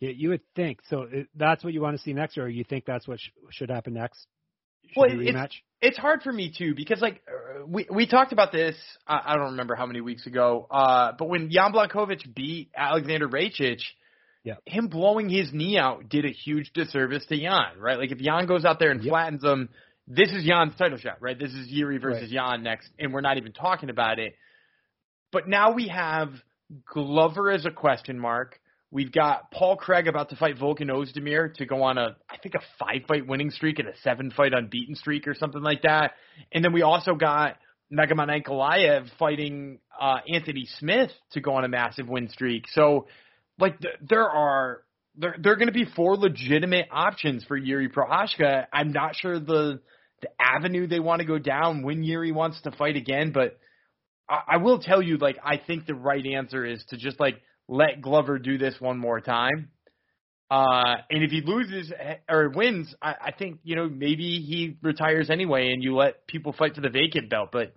You, 0.00 0.08
you 0.10 0.28
would 0.30 0.40
think 0.56 0.80
so. 0.88 1.02
It, 1.02 1.28
that's 1.36 1.62
what 1.62 1.72
you 1.74 1.80
want 1.82 1.96
to 1.96 2.02
see 2.02 2.12
next, 2.14 2.38
or 2.38 2.48
you 2.48 2.64
think 2.64 2.86
that's 2.86 3.06
what 3.06 3.20
sh- 3.20 3.28
should 3.50 3.70
happen 3.70 3.94
next? 3.94 4.26
Should 4.88 4.96
Well, 5.00 5.10
it's- 5.20 5.50
it's 5.82 5.96
hard 5.98 6.22
for 6.22 6.32
me 6.32 6.52
too 6.56 6.74
because 6.74 7.00
like 7.00 7.22
uh, 7.28 7.64
we 7.66 7.86
we 7.90 8.06
talked 8.06 8.32
about 8.32 8.50
this 8.52 8.76
I, 9.06 9.20
I 9.28 9.36
don't 9.36 9.52
remember 9.52 9.74
how 9.74 9.86
many 9.86 10.00
weeks 10.02 10.26
ago 10.26 10.66
uh 10.70 11.12
but 11.18 11.26
when 11.28 11.50
Jan 11.50 11.72
Blachowicz 11.72 12.34
beat 12.34 12.70
Aleksandar 12.78 13.30
Rakic 13.30 13.80
Yeah. 14.44 14.56
him 14.66 14.88
blowing 14.88 15.30
his 15.30 15.52
knee 15.54 15.78
out 15.78 16.08
did 16.10 16.26
a 16.26 16.30
huge 16.30 16.72
disservice 16.74 17.24
to 17.30 17.36
Jan 17.38 17.78
right 17.78 17.98
like 17.98 18.10
if 18.10 18.18
Jan 18.18 18.44
goes 18.46 18.66
out 18.66 18.78
there 18.78 18.90
and 18.90 19.02
Yep. 19.02 19.10
flattens 19.10 19.42
him 19.42 19.70
this 20.10 20.30
is 20.32 20.44
Jan's 20.44 20.74
title 20.76 20.98
shot 20.98 21.18
right 21.20 21.38
this 21.38 21.52
is 21.52 21.68
Yuri 21.68 21.98
versus 21.98 22.30
Jan 22.30 22.62
next 22.62 22.90
and 22.98 23.12
we're 23.12 23.20
not 23.20 23.36
even 23.38 23.52
talking 23.52 23.90
about 23.90 24.18
it 24.18 24.34
but 25.32 25.48
now 25.48 25.72
we 25.72 25.88
have 25.88 26.30
Glover 26.92 27.50
as 27.50 27.64
a 27.64 27.70
question 27.70 28.18
mark 28.18 28.60
We've 28.92 29.12
got 29.12 29.52
Paul 29.52 29.76
Craig 29.76 30.08
about 30.08 30.30
to 30.30 30.36
fight 30.36 30.58
Volkan 30.58 30.90
Ozdemir 30.90 31.54
to 31.54 31.66
go 31.66 31.84
on 31.84 31.96
a, 31.96 32.16
I 32.28 32.38
think 32.38 32.56
a 32.56 32.60
five 32.78 33.06
fight 33.06 33.24
winning 33.24 33.50
streak 33.50 33.78
and 33.78 33.88
a 33.88 33.96
seven 34.02 34.32
fight 34.32 34.52
unbeaten 34.52 34.96
streak 34.96 35.28
or 35.28 35.34
something 35.34 35.62
like 35.62 35.82
that. 35.82 36.12
And 36.50 36.64
then 36.64 36.72
we 36.72 36.82
also 36.82 37.14
got 37.14 37.56
Megaman 37.92 38.42
Ankalaev 38.42 39.06
fighting 39.16 39.78
uh, 40.00 40.18
Anthony 40.28 40.66
Smith 40.78 41.12
to 41.32 41.40
go 41.40 41.54
on 41.54 41.64
a 41.64 41.68
massive 41.68 42.08
win 42.08 42.28
streak. 42.30 42.64
So, 42.72 43.06
like, 43.60 43.78
th- 43.78 43.94
there 44.08 44.28
are 44.28 44.82
there 45.16 45.36
there 45.38 45.52
are 45.52 45.56
going 45.56 45.68
to 45.68 45.72
be 45.72 45.84
four 45.84 46.16
legitimate 46.16 46.88
options 46.90 47.44
for 47.44 47.56
Yuri 47.56 47.88
Prochazka. 47.88 48.66
I'm 48.72 48.90
not 48.90 49.14
sure 49.14 49.38
the 49.38 49.80
the 50.22 50.28
avenue 50.40 50.86
they 50.86 51.00
want 51.00 51.20
to 51.20 51.26
go 51.26 51.38
down 51.38 51.82
when 51.82 52.02
Yuri 52.02 52.32
wants 52.32 52.60
to 52.62 52.70
fight 52.72 52.96
again, 52.96 53.32
but 53.32 53.58
I, 54.28 54.42
I 54.48 54.56
will 54.58 54.78
tell 54.80 55.02
you, 55.02 55.16
like, 55.18 55.38
I 55.44 55.56
think 55.56 55.86
the 55.86 55.94
right 55.94 56.24
answer 56.24 56.64
is 56.64 56.84
to 56.88 56.96
just 56.96 57.18
like 57.20 57.40
let 57.68 58.00
Glover 58.00 58.38
do 58.38 58.58
this 58.58 58.74
one 58.80 58.98
more 58.98 59.20
time. 59.20 59.70
Uh, 60.50 60.96
and 61.08 61.22
if 61.22 61.30
he 61.30 61.42
loses 61.44 61.92
eh, 61.98 62.16
or 62.28 62.48
wins, 62.50 62.92
I, 63.00 63.14
I 63.26 63.32
think 63.32 63.60
you 63.62 63.76
know 63.76 63.88
maybe 63.88 64.40
he 64.40 64.76
retires 64.82 65.30
anyway, 65.30 65.72
and 65.72 65.82
you 65.82 65.94
let 65.94 66.26
people 66.26 66.52
fight 66.52 66.74
for 66.74 66.80
the 66.80 66.88
vacant 66.90 67.30
belt. 67.30 67.50
But 67.52 67.72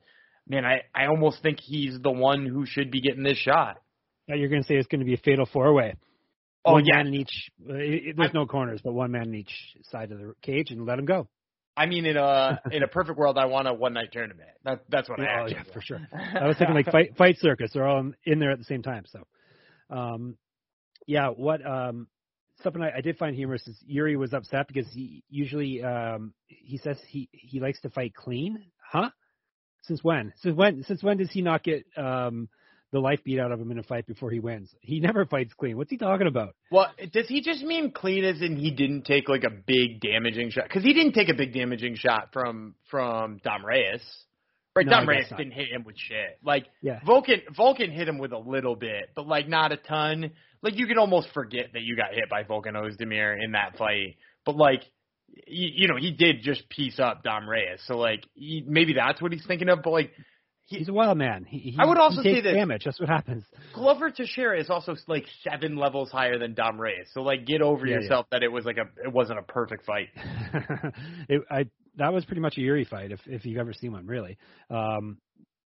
man, 0.47 0.65
I 0.65 0.81
I 0.95 1.05
almost 1.05 1.41
think 1.43 1.59
he's 1.61 1.99
the 2.01 2.11
one 2.11 2.47
who 2.47 2.65
should 2.65 2.89
be 2.89 2.99
getting 3.01 3.23
this 3.23 3.37
shot. 3.37 3.79
Now 4.27 4.35
you're 4.35 4.49
going 4.49 4.63
to 4.63 4.67
say 4.67 4.75
it's 4.75 4.87
going 4.87 5.01
to 5.01 5.05
be 5.05 5.13
a 5.13 5.17
fatal 5.17 5.47
four 5.53 5.71
way. 5.73 5.93
Oh 6.65 6.73
one 6.73 6.85
yeah, 6.85 6.95
man 6.97 7.07
in 7.07 7.13
each. 7.13 7.51
It, 7.67 8.07
it- 8.07 8.17
there's 8.17 8.33
no 8.33 8.47
corners, 8.47 8.81
but 8.83 8.93
one 8.93 9.11
man 9.11 9.27
in 9.27 9.35
each 9.35 9.53
side 9.91 10.11
of 10.11 10.17
the 10.17 10.33
cage, 10.41 10.71
and 10.71 10.85
let 10.85 10.97
him 10.97 11.05
go. 11.05 11.27
I 11.75 11.85
mean 11.85 12.05
in 12.05 12.17
a 12.17 12.59
in 12.71 12.83
a 12.83 12.87
perfect 12.87 13.17
world, 13.17 13.37
I 13.37 13.45
want 13.45 13.67
a 13.67 13.73
one 13.73 13.93
night 13.93 14.11
tournament. 14.11 14.49
That 14.63 14.83
that's 14.89 15.09
what 15.09 15.19
I 15.19 15.41
oh 15.41 15.47
yeah, 15.47 15.63
for 15.73 15.81
sure. 15.81 15.99
I 16.13 16.47
was 16.47 16.57
thinking 16.57 16.75
like 16.75 16.85
fight 16.91 17.17
fight 17.17 17.37
circus. 17.39 17.71
They're 17.73 17.87
all 17.87 17.99
in, 17.99 18.15
in 18.25 18.39
there 18.39 18.51
at 18.51 18.59
the 18.59 18.65
same 18.65 18.83
time. 18.83 19.05
So, 19.07 19.27
um, 19.95 20.37
yeah. 21.07 21.29
What 21.29 21.65
um, 21.65 22.07
something 22.61 22.81
I, 22.81 22.97
I 22.97 23.01
did 23.01 23.17
find 23.17 23.35
humorous 23.35 23.67
is 23.67 23.77
Yuri 23.85 24.15
was 24.17 24.33
upset 24.33 24.67
because 24.67 24.87
he 24.91 25.23
usually 25.29 25.83
um 25.83 26.33
he 26.47 26.77
says 26.77 26.97
he 27.07 27.29
he 27.31 27.59
likes 27.59 27.81
to 27.81 27.89
fight 27.89 28.13
clean. 28.15 28.63
Huh? 28.91 29.09
Since 29.83 30.03
when? 30.03 30.33
Since 30.41 30.55
when? 30.55 30.83
Since 30.83 31.03
when 31.03 31.17
does 31.17 31.31
he 31.31 31.41
not 31.41 31.63
get 31.63 31.85
um 31.97 32.49
the 32.93 32.99
life 32.99 33.19
beat 33.25 33.39
out 33.39 33.51
of 33.51 33.59
him 33.59 33.71
in 33.71 33.79
a 33.79 33.83
fight 33.83 34.07
before 34.07 34.31
he 34.31 34.39
wins? 34.39 34.73
He 34.79 35.01
never 35.01 35.25
fights 35.25 35.53
clean. 35.53 35.75
What's 35.75 35.89
he 35.89 35.97
talking 35.97 36.27
about? 36.27 36.55
Well, 36.71 36.87
does 37.11 37.27
he 37.27 37.41
just 37.41 37.61
mean 37.63 37.91
clean 37.91 38.23
as 38.23 38.41
in 38.41 38.55
he 38.55 38.71
didn't 38.71 39.03
take 39.03 39.27
like 39.27 39.43
a 39.43 39.49
big 39.49 39.99
damaging 39.99 40.51
shot? 40.51 40.63
Because 40.65 40.83
he 40.83 40.93
didn't 40.93 41.13
take 41.13 41.27
a 41.27 41.33
big 41.33 41.53
damaging 41.53 41.95
shot 41.95 42.29
from 42.31 42.75
from 42.89 43.41
Dom 43.43 43.65
Reyes. 43.65 44.01
Right, 44.75 44.85
No, 44.85 44.91
Dom 44.93 45.09
Reyes 45.09 45.27
not. 45.29 45.37
didn't 45.37 45.53
hit 45.53 45.69
him 45.71 45.83
with 45.83 45.97
shit. 45.97 46.39
Like 46.43 46.67
Yeah. 46.81 46.99
Volkan 47.01 47.41
Volkan 47.57 47.91
hit 47.91 48.07
him 48.07 48.17
with 48.19 48.31
a 48.31 48.37
little 48.39 48.75
bit, 48.75 49.09
but 49.15 49.27
like 49.27 49.47
not 49.49 49.71
a 49.71 49.77
ton. 49.77 50.31
Like 50.61 50.77
you 50.77 50.87
can 50.87 50.97
almost 50.97 51.27
forget 51.33 51.73
that 51.73 51.81
you 51.81 51.95
got 51.95 52.13
hit 52.13 52.29
by 52.29 52.43
Volkan 52.43 52.73
Ozdemir 52.75 53.43
in 53.43 53.51
that 53.51 53.77
fight. 53.77 54.15
But 54.45 54.55
like 54.55 54.81
you, 55.47 55.69
you 55.75 55.87
know, 55.87 55.97
he 55.97 56.11
did 56.11 56.41
just 56.43 56.69
piece 56.69 56.99
up 56.99 57.23
Dom 57.23 57.49
Reyes. 57.49 57.79
So 57.87 57.97
like 57.97 58.23
he, 58.35 58.63
maybe 58.67 58.93
that's 58.93 59.21
what 59.21 59.31
he's 59.31 59.45
thinking 59.45 59.69
of. 59.69 59.79
But 59.83 59.91
like 59.91 60.11
he- 60.65 60.77
He's 60.79 60.89
a 60.89 60.93
wild 60.93 61.17
man. 61.17 61.43
He, 61.45 61.57
he, 61.59 61.75
I 61.79 61.85
would 61.85 61.97
also 61.97 62.21
say 62.21 62.41
this. 62.41 62.53
damage. 62.53 62.83
That's 62.85 62.99
what 62.99 63.09
happens. 63.09 63.43
Glover 63.73 64.09
Teixeira 64.11 64.59
is 64.59 64.69
also 64.69 64.95
like 65.07 65.25
seven 65.43 65.75
levels 65.75 66.09
higher 66.11 66.37
than 66.39 66.53
Dom 66.53 66.79
Reyes. 66.79 67.07
So 67.13 67.21
like 67.21 67.45
get 67.45 67.61
over 67.61 67.85
Yeah, 67.85 67.95
yeah. 67.95 68.01
yourself 68.01 68.27
that 68.31 68.43
it 68.43 68.51
was 68.51 68.65
like 68.65 68.77
a 68.77 68.85
it 69.03 69.11
wasn't 69.11 69.39
a 69.39 69.43
perfect 69.43 69.85
fight. 69.85 70.09
it, 71.29 71.41
I 71.51 71.65
that 71.97 72.11
was 72.13 72.25
pretty 72.25 72.41
much 72.41 72.57
a 72.57 72.61
Yuri 72.61 72.85
fight, 72.85 73.11
if 73.11 73.19
if 73.27 73.45
you've 73.45 73.59
ever 73.59 73.73
seen 73.73 73.91
one, 73.91 74.05
really. 74.07 74.37
Um, 74.69 75.17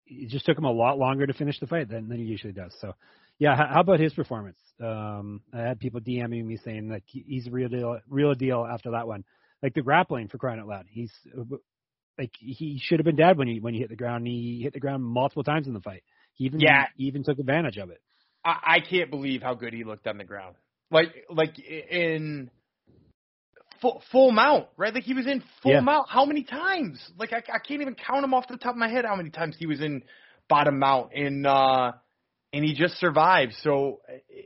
it 0.07 0.29
just 0.29 0.45
took 0.45 0.57
him 0.57 0.65
a 0.65 0.71
lot 0.71 0.97
longer 0.97 1.25
to 1.27 1.33
finish 1.33 1.59
the 1.59 1.67
fight 1.67 1.89
than 1.89 2.07
than 2.09 2.17
he 2.17 2.23
usually 2.25 2.53
does. 2.53 2.73
So, 2.79 2.93
yeah, 3.39 3.55
how, 3.55 3.67
how 3.73 3.79
about 3.81 3.99
his 3.99 4.13
performance? 4.13 4.57
Um, 4.81 5.41
I 5.53 5.59
had 5.61 5.79
people 5.79 5.99
DMing 6.01 6.45
me 6.45 6.57
saying 6.63 6.89
that 6.89 7.01
he, 7.05 7.23
he's 7.27 7.47
a 7.47 7.51
real 7.51 7.69
deal, 7.69 7.99
real 8.09 8.33
deal 8.35 8.65
after 8.69 8.91
that 8.91 9.07
one. 9.07 9.23
Like 9.63 9.73
the 9.73 9.81
grappling 9.81 10.27
for 10.27 10.37
crying 10.37 10.59
out 10.59 10.67
loud, 10.67 10.85
he's 10.87 11.11
like 12.17 12.31
he 12.37 12.79
should 12.81 12.99
have 12.99 13.05
been 13.05 13.15
dead 13.15 13.37
when 13.37 13.47
he 13.47 13.59
when 13.59 13.73
he 13.73 13.79
hit 13.79 13.89
the 13.89 13.95
ground. 13.95 14.25
He 14.27 14.61
hit 14.63 14.73
the 14.73 14.79
ground 14.79 15.03
multiple 15.03 15.43
times 15.43 15.67
in 15.67 15.73
the 15.73 15.81
fight. 15.81 16.03
He 16.33 16.45
even 16.45 16.59
Yeah. 16.59 16.85
he 16.95 17.05
even 17.05 17.23
took 17.23 17.39
advantage 17.39 17.77
of 17.77 17.89
it. 17.89 18.01
I, 18.43 18.75
I 18.75 18.79
can't 18.79 19.09
believe 19.09 19.41
how 19.41 19.53
good 19.55 19.73
he 19.73 19.83
looked 19.83 20.07
on 20.07 20.17
the 20.17 20.23
ground. 20.23 20.55
Like 20.91 21.25
like 21.29 21.57
in 21.59 22.49
full 23.81 24.01
full 24.11 24.31
mount, 24.31 24.67
right? 24.77 24.93
Like 24.93 25.03
he 25.03 25.13
was 25.13 25.27
in 25.27 25.43
full 25.61 25.73
Yeah. 25.73 25.81
mount. 25.81 26.09
How 26.09 26.25
many 26.25 26.43
times? 26.43 26.99
Like 27.17 27.33
I, 27.33 27.37
I 27.37 27.59
can't 27.59 27.81
even 27.81 27.95
count 27.95 28.23
him 28.23 28.33
off 28.33 28.47
the 28.47 28.57
top 28.57 28.71
of 28.71 28.77
my 28.77 28.89
head. 28.89 29.05
How 29.05 29.15
many 29.15 29.29
times 29.29 29.55
he 29.57 29.65
was 29.65 29.81
in 29.81 30.03
bottom 30.47 30.79
mount 30.79 31.11
and 31.13 31.45
uh 31.47 31.91
and 32.53 32.63
he 32.63 32.73
just 32.73 32.95
survived. 32.99 33.53
So 33.61 34.01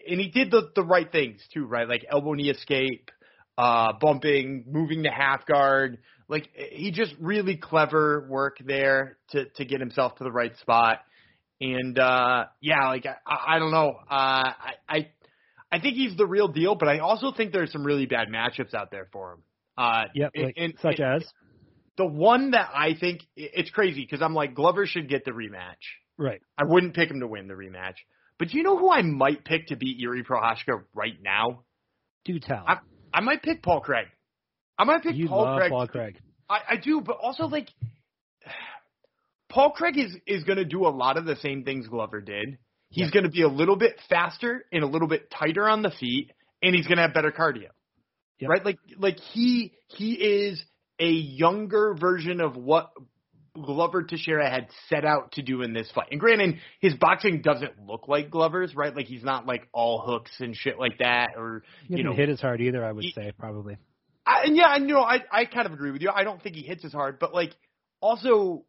and 0.07 0.19
he 0.19 0.29
did 0.29 0.49
the 0.51 0.71
the 0.75 0.83
right 0.83 1.11
things 1.11 1.41
too, 1.53 1.65
right? 1.65 1.87
Like 1.87 2.05
elbow 2.09 2.33
knee 2.33 2.49
escape, 2.49 3.11
uh 3.57 3.93
bumping, 3.99 4.65
moving 4.67 5.03
to 5.03 5.09
half 5.09 5.45
guard. 5.45 5.99
Like 6.29 6.47
he 6.55 6.91
just 6.91 7.13
really 7.19 7.57
clever 7.57 8.25
work 8.29 8.57
there 8.63 9.17
to 9.31 9.45
to 9.55 9.65
get 9.65 9.79
himself 9.79 10.15
to 10.17 10.23
the 10.23 10.31
right 10.31 10.55
spot. 10.59 10.99
And 11.59 11.97
uh 11.99 12.45
yeah, 12.61 12.87
like 12.87 13.05
I, 13.05 13.55
I 13.55 13.59
don't 13.59 13.71
know. 13.71 13.93
Uh 14.09 14.13
I 14.13 14.73
I 14.87 15.07
I 15.71 15.79
think 15.79 15.95
he's 15.95 16.15
the 16.15 16.27
real 16.27 16.47
deal, 16.47 16.75
but 16.75 16.87
I 16.87 16.99
also 16.99 17.31
think 17.35 17.51
there's 17.51 17.71
some 17.71 17.83
really 17.83 18.05
bad 18.05 18.27
matchups 18.29 18.73
out 18.73 18.91
there 18.91 19.07
for 19.11 19.33
him. 19.33 19.39
Uh 19.77 20.03
Yep, 20.15 20.31
and- 20.35 20.45
like, 20.45 20.53
and- 20.57 20.73
such 20.81 20.99
as 20.99 21.25
the 21.97 22.05
one 22.05 22.51
that 22.51 22.69
I 22.73 22.93
think 22.97 23.21
it's 23.35 23.71
crazy 23.71 24.01
because 24.01 24.21
I'm 24.21 24.33
like 24.35 24.53
Glover 24.55 24.85
should 24.85 25.09
get 25.09 25.25
the 25.25 25.31
rematch. 25.31 25.83
right. 26.17 26.41
I 26.57 26.63
wouldn't 26.65 26.93
pick 26.93 27.09
him 27.11 27.19
to 27.21 27.27
win 27.27 27.47
the 27.47 27.55
rematch. 27.55 27.95
But 28.37 28.49
do 28.49 28.57
you 28.57 28.63
know 28.63 28.77
who 28.77 28.89
I 28.89 29.01
might 29.01 29.43
pick 29.43 29.67
to 29.67 29.75
beat 29.75 29.97
Yuri 29.97 30.23
Prochazka 30.23 30.83
right 30.93 31.17
now? 31.21 31.65
Do 32.23 32.39
tell. 32.39 32.63
I, 32.65 32.77
I 33.13 33.19
might 33.19 33.43
pick 33.43 33.61
Paul 33.61 33.81
Craig. 33.81 34.05
I 34.79 34.83
might 34.85 35.03
pick 35.03 35.15
you 35.15 35.27
Paul 35.27 35.57
Craig. 35.57 35.69
Paul 35.69 35.87
Craig. 35.87 36.17
I, 36.49 36.59
I 36.71 36.75
do, 36.77 37.01
but 37.01 37.17
also 37.21 37.43
like 37.45 37.67
Paul 39.49 39.71
Craig 39.71 39.97
is 39.97 40.15
is 40.27 40.43
going 40.43 40.57
to 40.57 40.65
do 40.65 40.85
a 40.85 40.89
lot 40.89 41.17
of 41.17 41.25
the 41.25 41.35
same 41.37 41.63
things 41.63 41.87
Glover 41.87 42.21
did. 42.21 42.57
He's 42.89 43.05
Yeah. 43.05 43.11
going 43.11 43.23
to 43.25 43.29
be 43.29 43.41
a 43.43 43.47
little 43.47 43.75
bit 43.75 43.99
faster 44.09 44.65
and 44.71 44.83
a 44.83 44.87
little 44.87 45.07
bit 45.07 45.29
tighter 45.31 45.67
on 45.69 45.81
the 45.81 45.91
feet, 45.91 46.31
and 46.63 46.73
he's 46.75 46.87
going 46.87 46.97
to 46.97 47.03
have 47.03 47.13
better 47.13 47.31
cardio. 47.31 47.67
Yep. 48.39 48.49
Right? 48.49 48.65
Like 48.65 48.77
like 48.97 49.19
he 49.33 49.73
he 49.87 50.13
is 50.13 50.63
a 50.99 51.09
younger 51.09 51.93
version 51.99 52.41
of 52.41 52.55
what 52.55 52.91
Glover 53.55 54.03
Teixeira 54.03 54.49
had 54.49 54.67
set 54.87 55.03
out 55.03 55.33
to 55.33 55.41
do 55.41 55.61
in 55.63 55.73
this 55.73 55.89
fight. 55.93 56.07
And 56.11 56.19
granted, 56.19 56.55
his 56.79 56.93
boxing 56.93 57.41
doesn't 57.41 57.85
look 57.85 58.07
like 58.07 58.29
Glover's, 58.29 58.73
right? 58.75 58.95
Like 58.95 59.07
he's 59.07 59.23
not 59.23 59.45
like 59.45 59.67
all 59.73 60.01
hooks 60.05 60.31
and 60.39 60.55
shit 60.55 60.79
like 60.79 60.99
that, 60.99 61.31
or 61.35 61.63
He 61.87 61.93
you 61.93 61.97
didn't 61.97 62.11
know, 62.11 62.15
hit 62.15 62.29
as 62.29 62.39
hard 62.39 62.61
either. 62.61 62.85
I 62.85 62.91
would 62.91 63.03
he- 63.03 63.11
say 63.11 63.33
probably. 63.37 63.77
I, 64.29 64.43
and 64.45 64.55
yeah, 64.55 64.75
and 64.75 64.87
you 64.87 64.93
know, 64.95 65.01
I 65.01 65.19
I 65.31 65.45
kind 65.45 65.65
of 65.65 65.73
agree 65.73 65.91
with 65.91 66.01
you. 66.01 66.09
I 66.09 66.23
don't 66.23 66.41
think 66.41 66.55
he 66.55 66.61
hits 66.61 66.85
as 66.85 66.91
hard, 66.93 67.19
but 67.19 67.33
like 67.33 67.53
also 68.01 68.65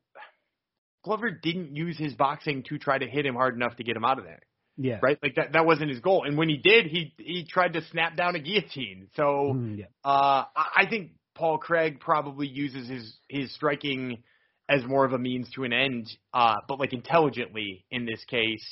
Glover 1.05 1.31
didn't 1.31 1.75
use 1.77 1.97
his 1.99 2.15
boxing 2.15 2.63
to 2.69 2.79
try 2.79 2.99
to 2.99 3.07
hit 3.07 3.25
him 3.25 3.35
hard 3.35 3.55
enough 3.55 3.77
to 3.77 3.85
get 3.85 3.97
him 3.97 4.05
out 4.05 4.19
of 4.19 4.25
there, 4.25 4.41
Yeah. 4.77 4.99
right? 5.03 5.19
Like 5.23 5.35
that 5.37 5.53
that 5.53 5.65
wasn't 5.67 5.91
his 5.91 6.01
goal. 6.01 6.25
And 6.27 6.37
when 6.37 6.49
he 6.49 6.57
did, 6.59 6.87
he 6.87 7.15
he 7.19 7.47
tried 7.49 7.73
to 7.75 7.83
snap 7.91 8.17
down 8.17 8.35
a 8.37 8.39
guillotine. 8.39 9.09
So 9.17 9.53
Mm, 9.55 9.79
yeah. 9.79 9.87
uh 10.05 10.45
I 10.55 10.67
I 10.85 10.87
think 10.91 11.13
Paul 11.35 11.59
Craig 11.59 12.01
probably 12.01 12.49
uses 12.49 12.89
his 12.89 13.17
his 13.29 13.55
striking 13.55 14.23
as 14.69 14.85
more 14.85 15.05
of 15.05 15.13
a 15.13 15.19
means 15.19 15.51
to 15.57 15.65
an 15.65 15.73
end, 15.73 16.07
uh, 16.33 16.55
but 16.69 16.79
like 16.79 16.93
intelligently 16.93 17.85
in 17.91 18.05
this 18.07 18.23
case. 18.27 18.65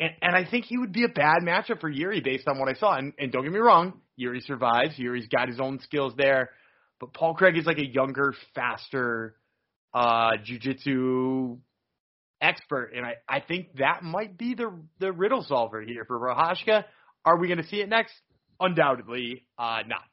And, 0.00 0.10
and 0.22 0.34
I 0.34 0.44
think 0.50 0.64
he 0.64 0.76
would 0.78 0.92
be 0.92 1.04
a 1.04 1.08
bad 1.08 1.42
matchup 1.44 1.80
for 1.80 1.88
Yuri 1.90 2.20
based 2.20 2.48
on 2.48 2.58
what 2.58 2.68
I 2.68 2.74
saw. 2.74 2.96
And, 2.96 3.12
and 3.18 3.30
don't 3.30 3.44
get 3.44 3.52
me 3.52 3.58
wrong, 3.58 4.00
Yuri 4.20 4.40
survives. 4.40 4.98
Yuri's 4.98 5.26
got 5.28 5.48
his 5.48 5.58
own 5.58 5.80
skills 5.80 6.12
there. 6.16 6.50
But 7.00 7.14
Paul 7.14 7.34
Craig 7.34 7.56
is 7.56 7.64
like 7.64 7.78
a 7.78 7.86
younger, 7.86 8.34
faster 8.54 9.34
uh 9.92 10.32
jujitsu 10.46 11.58
expert. 12.40 12.92
And 12.94 13.04
I, 13.04 13.14
I 13.28 13.40
think 13.40 13.76
that 13.78 14.02
might 14.02 14.36
be 14.36 14.54
the 14.54 14.72
the 14.98 15.10
riddle 15.10 15.42
solver 15.42 15.80
here 15.80 16.04
for 16.04 16.20
Prochazka. 16.20 16.84
Are 17.24 17.38
we 17.38 17.48
gonna 17.48 17.66
see 17.66 17.80
it 17.80 17.88
next? 17.88 18.12
Undoubtedly 18.60 19.46
uh 19.58 19.80
not. 19.86 20.10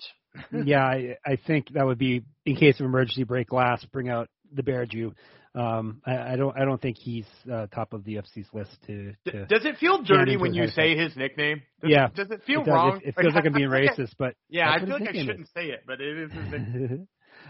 yeah, 0.66 0.84
I, 0.84 1.18
I 1.26 1.38
think 1.48 1.74
that 1.74 1.86
would 1.86 1.98
be 1.98 2.24
in 2.46 2.56
case 2.56 2.80
of 2.80 2.86
emergency 2.86 3.24
break 3.24 3.50
glass. 3.50 3.84
Bring 3.92 4.10
out 4.10 4.30
the 4.54 4.64
Bear 4.64 4.86
Jew. 4.86 5.14
Um, 5.58 6.02
I, 6.06 6.34
I 6.34 6.36
don't 6.36 6.56
I 6.56 6.66
don't 6.66 6.80
think 6.80 6.98
he's 6.98 7.26
uh, 7.52 7.66
top 7.68 7.94
of 7.94 8.04
the 8.04 8.16
UFC's 8.16 8.48
list 8.54 8.78
to. 8.86 9.14
to 9.26 9.46
does 9.48 9.66
it 9.66 9.78
feel 9.78 10.04
dirty 10.04 10.38
when 10.38 10.54
you 10.54 10.68
say 10.68 10.96
his 10.96 11.16
nickname? 11.16 11.64
Does 11.82 11.90
yeah. 11.90 12.08
Does 12.14 12.30
it 12.30 12.44
feel 12.46 12.62
it 12.62 12.66
does. 12.66 12.74
wrong? 12.74 13.02
It, 13.04 13.10
it 13.10 13.16
feels 13.16 13.34
like, 13.34 13.44
like 13.44 13.46
I'm 13.46 13.54
being 13.54 13.70
racist, 13.70 13.98
like 13.98 14.18
but 14.20 14.36
yeah, 14.50 14.70
I 14.70 14.80
feel 14.80 14.90
like 14.90 15.10
I 15.10 15.14
shouldn't 15.14 15.42
is. 15.42 15.50
say 15.56 15.68
it, 15.70 15.84
but 15.88 16.00
it 16.00 16.18
is. 16.18 16.32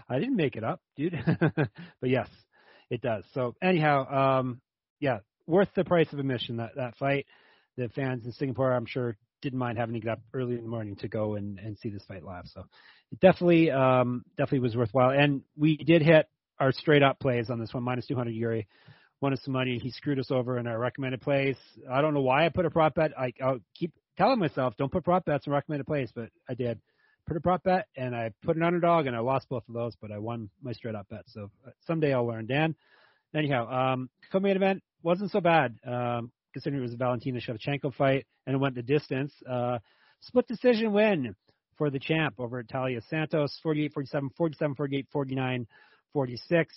I 0.08 0.18
didn't 0.18 0.36
make 0.36 0.56
it 0.56 0.64
up, 0.64 0.80
dude. 0.96 1.18
but 2.00 2.10
yes, 2.10 2.28
it 2.88 3.02
does. 3.02 3.24
So 3.34 3.54
anyhow, 3.62 4.38
um, 4.38 4.60
yeah, 5.00 5.18
worth 5.46 5.68
the 5.76 5.84
price 5.84 6.10
of 6.12 6.18
admission 6.18 6.56
that 6.58 6.76
that 6.76 6.96
fight. 6.96 7.26
The 7.76 7.88
fans 7.90 8.24
in 8.24 8.32
Singapore, 8.32 8.72
I'm 8.72 8.86
sure, 8.86 9.16
didn't 9.40 9.58
mind 9.58 9.78
having 9.78 9.94
to 9.94 10.00
get 10.00 10.10
up 10.12 10.20
early 10.34 10.56
in 10.56 10.62
the 10.62 10.68
morning 10.68 10.96
to 10.96 11.08
go 11.08 11.36
and, 11.36 11.60
and 11.60 11.78
see 11.78 11.90
this 11.90 12.04
fight 12.08 12.24
live. 12.24 12.44
So 12.46 12.64
it 13.12 13.20
definitely, 13.20 13.70
um, 13.70 14.24
definitely 14.36 14.60
was 14.60 14.76
worthwhile. 14.76 15.10
And 15.10 15.42
we 15.56 15.76
did 15.76 16.02
hit 16.02 16.26
our 16.60 16.72
straight 16.72 17.02
up 17.02 17.18
plays 17.20 17.50
on 17.50 17.58
this 17.58 17.72
one, 17.72 17.82
minus 17.82 18.06
200 18.06 18.30
Yuri. 18.30 18.66
Won 19.20 19.32
us 19.32 19.40
some 19.44 19.52
money. 19.52 19.78
He 19.78 19.90
screwed 19.90 20.18
us 20.18 20.30
over 20.30 20.58
in 20.58 20.66
our 20.66 20.78
recommended 20.78 21.20
plays. 21.20 21.56
I 21.90 22.00
don't 22.00 22.14
know 22.14 22.20
why 22.20 22.46
I 22.46 22.50
put 22.50 22.66
a 22.66 22.70
prop 22.70 22.94
bet. 22.94 23.18
I, 23.18 23.32
I'll 23.42 23.58
keep 23.74 23.92
telling 24.16 24.38
myself, 24.38 24.74
don't 24.76 24.92
put 24.92 25.04
prop 25.04 25.24
bets 25.24 25.46
in 25.46 25.52
recommended 25.52 25.86
plays, 25.86 26.10
but 26.14 26.30
I 26.48 26.54
did. 26.54 26.80
Put 27.26 27.36
a 27.36 27.40
prop 27.40 27.64
bet 27.64 27.86
and 27.96 28.14
I 28.14 28.30
put 28.42 28.56
an 28.56 28.62
underdog 28.62 29.06
and 29.06 29.16
I 29.16 29.18
lost 29.18 29.48
both 29.48 29.64
of 29.68 29.74
those, 29.74 29.94
but 30.00 30.12
I 30.12 30.18
won 30.18 30.50
my 30.62 30.72
straight 30.72 30.94
up 30.94 31.08
bet. 31.08 31.24
So 31.26 31.50
uh, 31.66 31.70
someday 31.86 32.12
I'll 32.14 32.26
learn. 32.26 32.46
Dan, 32.46 32.74
anyhow, 33.34 33.68
um, 33.70 34.08
co-main 34.32 34.56
event 34.56 34.82
wasn't 35.02 35.30
so 35.30 35.40
bad. 35.40 35.76
Um, 35.86 36.30
considering 36.52 36.80
it 36.80 36.86
was 36.86 36.94
a 36.94 36.96
Valentina 36.96 37.40
Shevchenko 37.40 37.94
fight 37.94 38.26
and 38.46 38.54
it 38.54 38.58
went 38.58 38.74
the 38.74 38.82
distance. 38.82 39.32
Uh, 39.48 39.78
split 40.22 40.46
decision 40.46 40.92
win 40.92 41.34
for 41.76 41.90
the 41.90 41.98
champ 41.98 42.34
over 42.38 42.62
Taila 42.62 43.02
Santos, 43.08 43.58
48 43.62 43.92
47, 43.92 44.30
47 44.36 44.74
48, 44.74 45.06
49 45.12 45.66
46. 46.12 46.74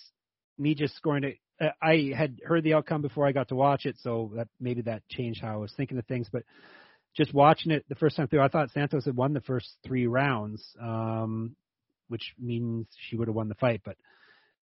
Me 0.58 0.74
just 0.74 0.96
scoring 0.96 1.24
it. 1.24 1.38
Uh, 1.60 1.70
I 1.82 2.12
had 2.16 2.40
heard 2.44 2.64
the 2.64 2.74
outcome 2.74 3.02
before 3.02 3.26
I 3.26 3.32
got 3.32 3.48
to 3.48 3.54
watch 3.54 3.86
it, 3.86 3.96
so 4.00 4.32
that 4.36 4.48
maybe 4.60 4.82
that 4.82 5.02
changed 5.08 5.40
how 5.40 5.54
I 5.54 5.56
was 5.56 5.72
thinking 5.76 5.98
of 5.98 6.06
things. 6.06 6.28
But 6.30 6.42
just 7.16 7.34
watching 7.34 7.72
it 7.72 7.84
the 7.88 7.94
first 7.94 8.16
time 8.16 8.28
through, 8.28 8.42
I 8.42 8.48
thought 8.48 8.70
Santos 8.70 9.04
had 9.04 9.16
won 9.16 9.32
the 9.32 9.40
first 9.40 9.68
three 9.84 10.06
rounds, 10.06 10.64
um, 10.80 11.56
which 12.08 12.34
means 12.38 12.86
she 13.08 13.16
would 13.16 13.28
have 13.28 13.34
won 13.34 13.48
the 13.48 13.54
fight. 13.54 13.82
But 13.84 13.96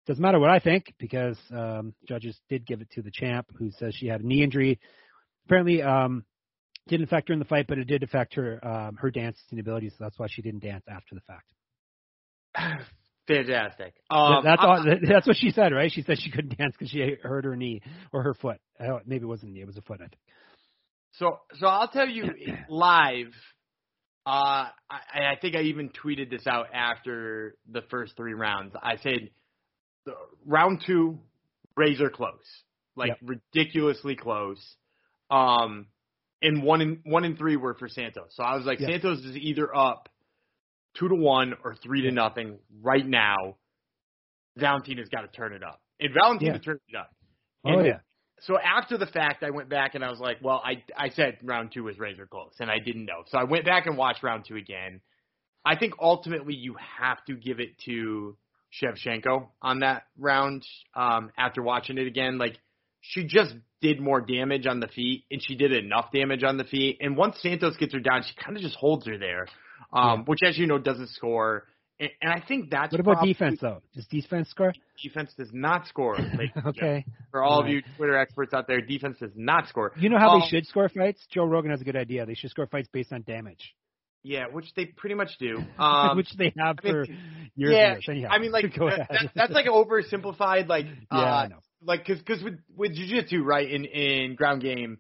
doesn't 0.08 0.22
matter 0.22 0.40
what 0.40 0.50
I 0.50 0.60
think 0.60 0.94
because 1.00 1.38
um, 1.52 1.94
judges 2.08 2.38
did 2.50 2.66
give 2.66 2.82
it 2.82 2.92
to 2.92 3.02
the 3.02 3.12
champ, 3.12 3.48
who 3.58 3.72
says 3.72 3.96
she 3.96 4.08
had 4.08 4.22
a 4.22 4.28
knee 4.28 4.44
injury. 4.44 4.80
Apparently, 5.46 5.82
um, 5.82 6.26
didn't 6.88 7.06
affect 7.06 7.30
her 7.30 7.34
in 7.34 7.40
the 7.40 7.46
fight, 7.46 7.68
but 7.68 7.78
it 7.78 7.88
did 7.88 8.04
affect 8.04 8.36
her 8.36 8.66
um, 8.66 8.96
her 8.96 9.12
dancing 9.12 9.60
abilities. 9.60 9.94
So 9.98 10.04
that's 10.04 10.20
why 10.20 10.28
she 10.30 10.42
didn't 10.42 10.64
dance 10.64 10.86
after 10.88 11.16
the 11.16 11.22
fact. 11.22 12.86
Fantastic. 13.28 13.94
Um, 14.10 14.44
that's 14.44 14.62
all, 14.62 14.86
that's 15.08 15.26
what 15.26 15.38
she 15.38 15.52
said, 15.52 15.72
right? 15.72 15.92
She 15.92 16.02
said 16.02 16.18
she 16.20 16.30
couldn't 16.30 16.58
dance 16.58 16.76
because 16.78 16.92
she 16.92 17.16
hurt 17.22 17.46
her 17.46 17.56
knee 17.56 17.82
or 18.12 18.24
her 18.24 18.34
foot. 18.34 18.58
Maybe 19.06 19.24
it 19.24 19.28
wasn't 19.28 19.54
knee; 19.54 19.62
it 19.62 19.68
was 19.68 19.78
a 19.78 19.82
foot. 19.82 20.00
I 20.02 20.08
think. 20.08 20.20
So, 21.14 21.40
so 21.60 21.68
I'll 21.68 21.88
tell 21.88 22.08
you 22.08 22.26
live. 22.70 23.32
Uh, 24.26 24.68
I, 24.90 25.34
I 25.34 25.36
think 25.42 25.56
I 25.56 25.62
even 25.64 25.90
tweeted 25.90 26.30
this 26.30 26.48
out 26.48 26.68
after 26.74 27.56
the 27.70 27.82
first 27.90 28.16
three 28.16 28.34
rounds. 28.34 28.74
I 28.82 28.96
said, 29.04 29.30
round 30.46 30.82
two, 30.86 31.20
razor 31.76 32.10
close, 32.10 32.64
like 32.96 33.10
yep. 33.10 33.18
ridiculously 33.54 34.16
close. 34.16 34.62
Um, 35.30 35.88
and 36.42 36.64
one 36.64 36.82
in 36.82 37.00
one 37.06 37.24
and 37.26 37.38
three 37.38 37.56
were 37.56 37.74
for 37.74 37.88
Santos. 37.88 38.32
So 38.32 38.44
I 38.44 38.56
was 38.56 38.66
like, 38.66 38.80
yep. 38.80 38.92
Santos 38.92 39.20
is 39.20 39.36
either 39.36 39.76
up 39.76 40.10
two 40.98 41.10
to 41.10 41.16
one 41.16 41.54
or 41.64 41.76
three 41.76 42.02
to 42.04 42.12
nothing 42.12 42.60
right 42.82 43.06
now. 43.06 43.58
Valentina's 44.58 45.10
got 45.10 45.22
to 45.22 45.28
turn 45.28 45.54
it 45.54 45.64
up, 45.64 45.82
and 46.00 46.14
Valentina 46.14 46.54
yeah. 46.54 46.60
turned 46.60 46.80
it 46.88 46.96
up. 46.96 47.10
And 47.64 47.76
oh 47.76 47.84
yeah. 47.84 48.00
So 48.42 48.58
after 48.60 48.98
the 48.98 49.06
fact, 49.06 49.42
I 49.44 49.52
went 49.52 49.70
back 49.70 49.96
and 49.96 50.04
I 50.04 50.10
was 50.10 50.20
like, 50.20 50.38
well, 50.42 50.62
I 50.64 50.84
I 50.98 51.10
said 51.10 51.38
round 51.44 51.72
two 51.74 51.84
was 51.84 51.98
razor 51.98 52.28
close, 52.28 52.54
and 52.60 52.70
I 52.70 52.80
didn't 52.80 53.06
know. 53.06 53.24
So 53.28 53.38
I 53.38 53.46
went 53.46 53.66
back 53.66 53.86
and 53.86 53.98
watched 53.98 54.22
round 54.22 54.46
two 54.48 54.56
again. 54.56 55.02
I 55.66 55.78
think 55.78 55.94
ultimately 56.00 56.56
you 56.56 56.76
have 57.00 57.24
to 57.26 57.36
give 57.36 57.60
it 57.60 57.78
to 57.86 58.36
Shevchenko 58.82 59.48
on 59.62 59.80
that 59.80 60.04
round. 60.18 60.66
Um, 60.94 61.32
after 61.38 61.62
watching 61.62 61.98
it 61.98 62.06
again, 62.06 62.38
like 62.38 62.58
she 63.02 63.26
just 63.26 63.54
did 63.82 64.00
more 64.00 64.22
damage 64.22 64.66
on 64.66 64.80
the 64.80 64.88
feet, 64.88 65.26
and 65.32 65.42
she 65.42 65.56
did 65.56 65.72
enough 65.72 66.12
damage 66.14 66.44
on 66.44 66.58
the 66.58 66.64
feet. 66.64 66.98
And 67.02 67.16
once 67.18 67.38
Santos 67.42 67.78
gets 67.78 67.94
her 67.94 68.00
down, 68.00 68.24
she 68.24 68.34
kind 68.44 68.58
of 68.58 68.64
just 68.64 68.76
holds 68.76 69.06
her 69.08 69.18
there, 69.18 69.48
um, 69.94 70.20
yeah. 70.20 70.24
which, 70.26 70.40
as 70.46 70.58
you 70.58 70.68
know, 70.68 70.78
doesn't 70.78 71.10
score. 71.12 71.66
And, 72.00 72.10
and 72.22 72.32
I 72.32 72.44
think 72.46 72.70
that's 72.72 72.92
what 72.92 73.00
about 73.00 73.24
defense 73.24 73.60
though? 73.62 73.82
Does 73.96 74.08
defense 74.08 74.50
score? 74.50 74.74
Defense 75.02 75.32
does 75.38 75.50
not 75.54 75.88
score. 75.88 76.18
okay. 76.68 77.06
For 77.32 77.44
all, 77.44 77.52
all 77.52 77.62
right. 77.62 77.70
of 77.70 77.74
you 77.74 77.82
Twitter 77.98 78.18
experts 78.18 78.54
out 78.54 78.68
there, 78.68 78.82
defense 78.82 79.18
does 79.20 79.32
not 79.36 79.68
score. 79.70 79.94
You 79.98 80.10
know 80.10 80.18
how 80.18 80.32
um, 80.32 80.42
they 80.42 80.48
should 80.48 80.66
score 80.66 80.90
fights? 80.90 81.26
Joe 81.30 81.46
Rogan 81.46 81.72
has 81.72 81.82
a 81.82 81.86
good 81.86 81.96
idea. 81.96 82.26
They 82.26 82.34
should 82.34 82.50
score 82.50 82.68
fights 82.68 82.90
based 82.92 83.14
on 83.14 83.22
damage. 83.22 83.76
Yeah, 84.26 84.46
which 84.52 84.74
they 84.76 84.86
pretty 84.86 85.16
much 85.16 85.32
do. 85.38 85.60
Um, 85.78 86.16
which 86.18 86.30
they 86.38 86.54
have 86.58 86.78
I 86.80 86.82
for 86.82 87.02
mean, 87.04 87.52
years. 87.56 87.74
Yeah, 87.74 87.92
years. 87.92 88.06
Anyhow, 88.10 88.30
I 88.32 88.40
mean, 88.40 88.52
like 88.52 88.74
that, 88.76 89.32
that's 89.36 89.52
like 89.52 89.66
oversimplified. 89.66 90.68
Like, 90.68 90.86
yeah, 91.12 91.18
uh, 91.18 91.44
I 91.44 91.48
know 91.48 91.60
like 91.86 92.06
because 92.06 92.20
because 92.20 92.44
with 92.44 92.60
with 92.76 92.96
jujitsu, 92.96 93.44
right 93.44 93.70
in 93.70 93.86
in 93.86 94.36
ground 94.36 94.62
game, 94.62 95.00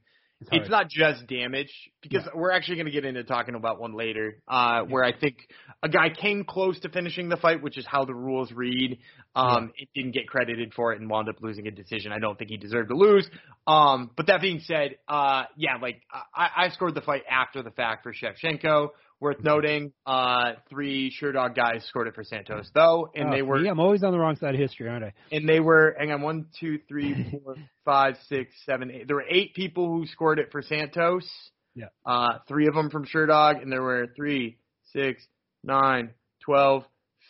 it's, 0.51 0.69
not 0.69 0.89
just 0.89 1.27
damage 1.27 1.71
because 2.01 2.27
we're 2.33 2.51
actually 2.51 2.75
going 2.75 2.85
to 2.87 2.91
get 2.91 3.05
into 3.05 3.23
talking 3.23 3.55
about 3.55 3.79
one 3.79 3.93
later, 3.95 4.37
uh, 4.47 4.81
where 4.81 5.03
I 5.03 5.17
think 5.17 5.37
a 5.81 5.89
guy 5.89 6.09
came 6.09 6.43
close 6.43 6.79
to 6.81 6.89
finishing 6.89 7.29
the 7.29 7.37
fight, 7.37 7.61
which 7.61 7.77
is 7.77 7.85
how 7.85 8.05
the 8.05 8.13
rules 8.13 8.51
read. 8.51 8.99
Um, 9.35 9.71
yeah. 9.75 9.83
It 9.83 9.89
didn't 9.95 10.13
get 10.13 10.27
credited 10.27 10.73
for 10.73 10.93
it 10.93 11.01
and 11.01 11.09
wound 11.09 11.29
up 11.29 11.35
losing 11.41 11.67
a 11.67 11.71
decision. 11.71 12.11
I 12.11 12.19
don't 12.19 12.37
think 12.37 12.49
he 12.49 12.57
deserved 12.57 12.89
to 12.89 12.95
lose. 12.95 13.29
Um, 13.67 14.11
but 14.15 14.27
that 14.27 14.41
being 14.41 14.59
said, 14.59 14.97
uh, 15.07 15.43
yeah, 15.55 15.77
like 15.81 16.01
I, 16.35 16.65
I 16.65 16.69
scored 16.69 16.95
the 16.95 17.01
fight 17.01 17.23
after 17.29 17.63
the 17.63 17.71
fact 17.71 18.03
for 18.03 18.13
Shevchenko. 18.13 18.89
Worth 19.23 19.41
noting, 19.41 19.93
uh, 20.05 20.55
three 20.69 21.15
dog 21.31 21.55
guys 21.55 21.85
scored 21.87 22.09
it 22.09 22.13
for 22.13 22.25
Santos 22.25 22.69
though, 22.75 23.09
and 23.15 23.29
oh, 23.29 23.31
they 23.31 23.41
were. 23.41 23.63
Yeah, 23.63 23.71
I'm 23.71 23.79
always 23.79 24.03
on 24.03 24.11
the 24.11 24.19
wrong 24.19 24.35
side 24.35 24.53
of 24.53 24.59
history, 24.59 24.89
aren't 24.89 25.05
I? 25.05 25.13
And 25.31 25.47
they 25.47 25.61
were. 25.61 25.95
Hang 25.97 26.11
on, 26.11 26.21
one, 26.21 26.47
two, 26.59 26.77
three, 26.89 27.31
four, 27.31 27.55
five, 27.85 28.15
six, 28.27 28.53
seven, 28.65 28.91
eight. 28.91 29.07
There 29.07 29.15
were 29.15 29.25
eight 29.29 29.53
people 29.53 29.87
who 29.87 30.05
scored 30.07 30.39
it 30.39 30.51
for 30.51 30.61
Santos. 30.61 31.25
Yeah. 31.73 31.85
Uh, 32.05 32.39
three 32.49 32.67
of 32.67 32.73
them 32.73 32.89
from 32.89 33.05
sure 33.05 33.25
dog, 33.25 33.61
and 33.61 33.71
there 33.71 33.81
were 33.81 34.07
three, 34.13 34.57
six, 34.91 35.25
nine, 35.63 36.09
twelve, 36.43 36.83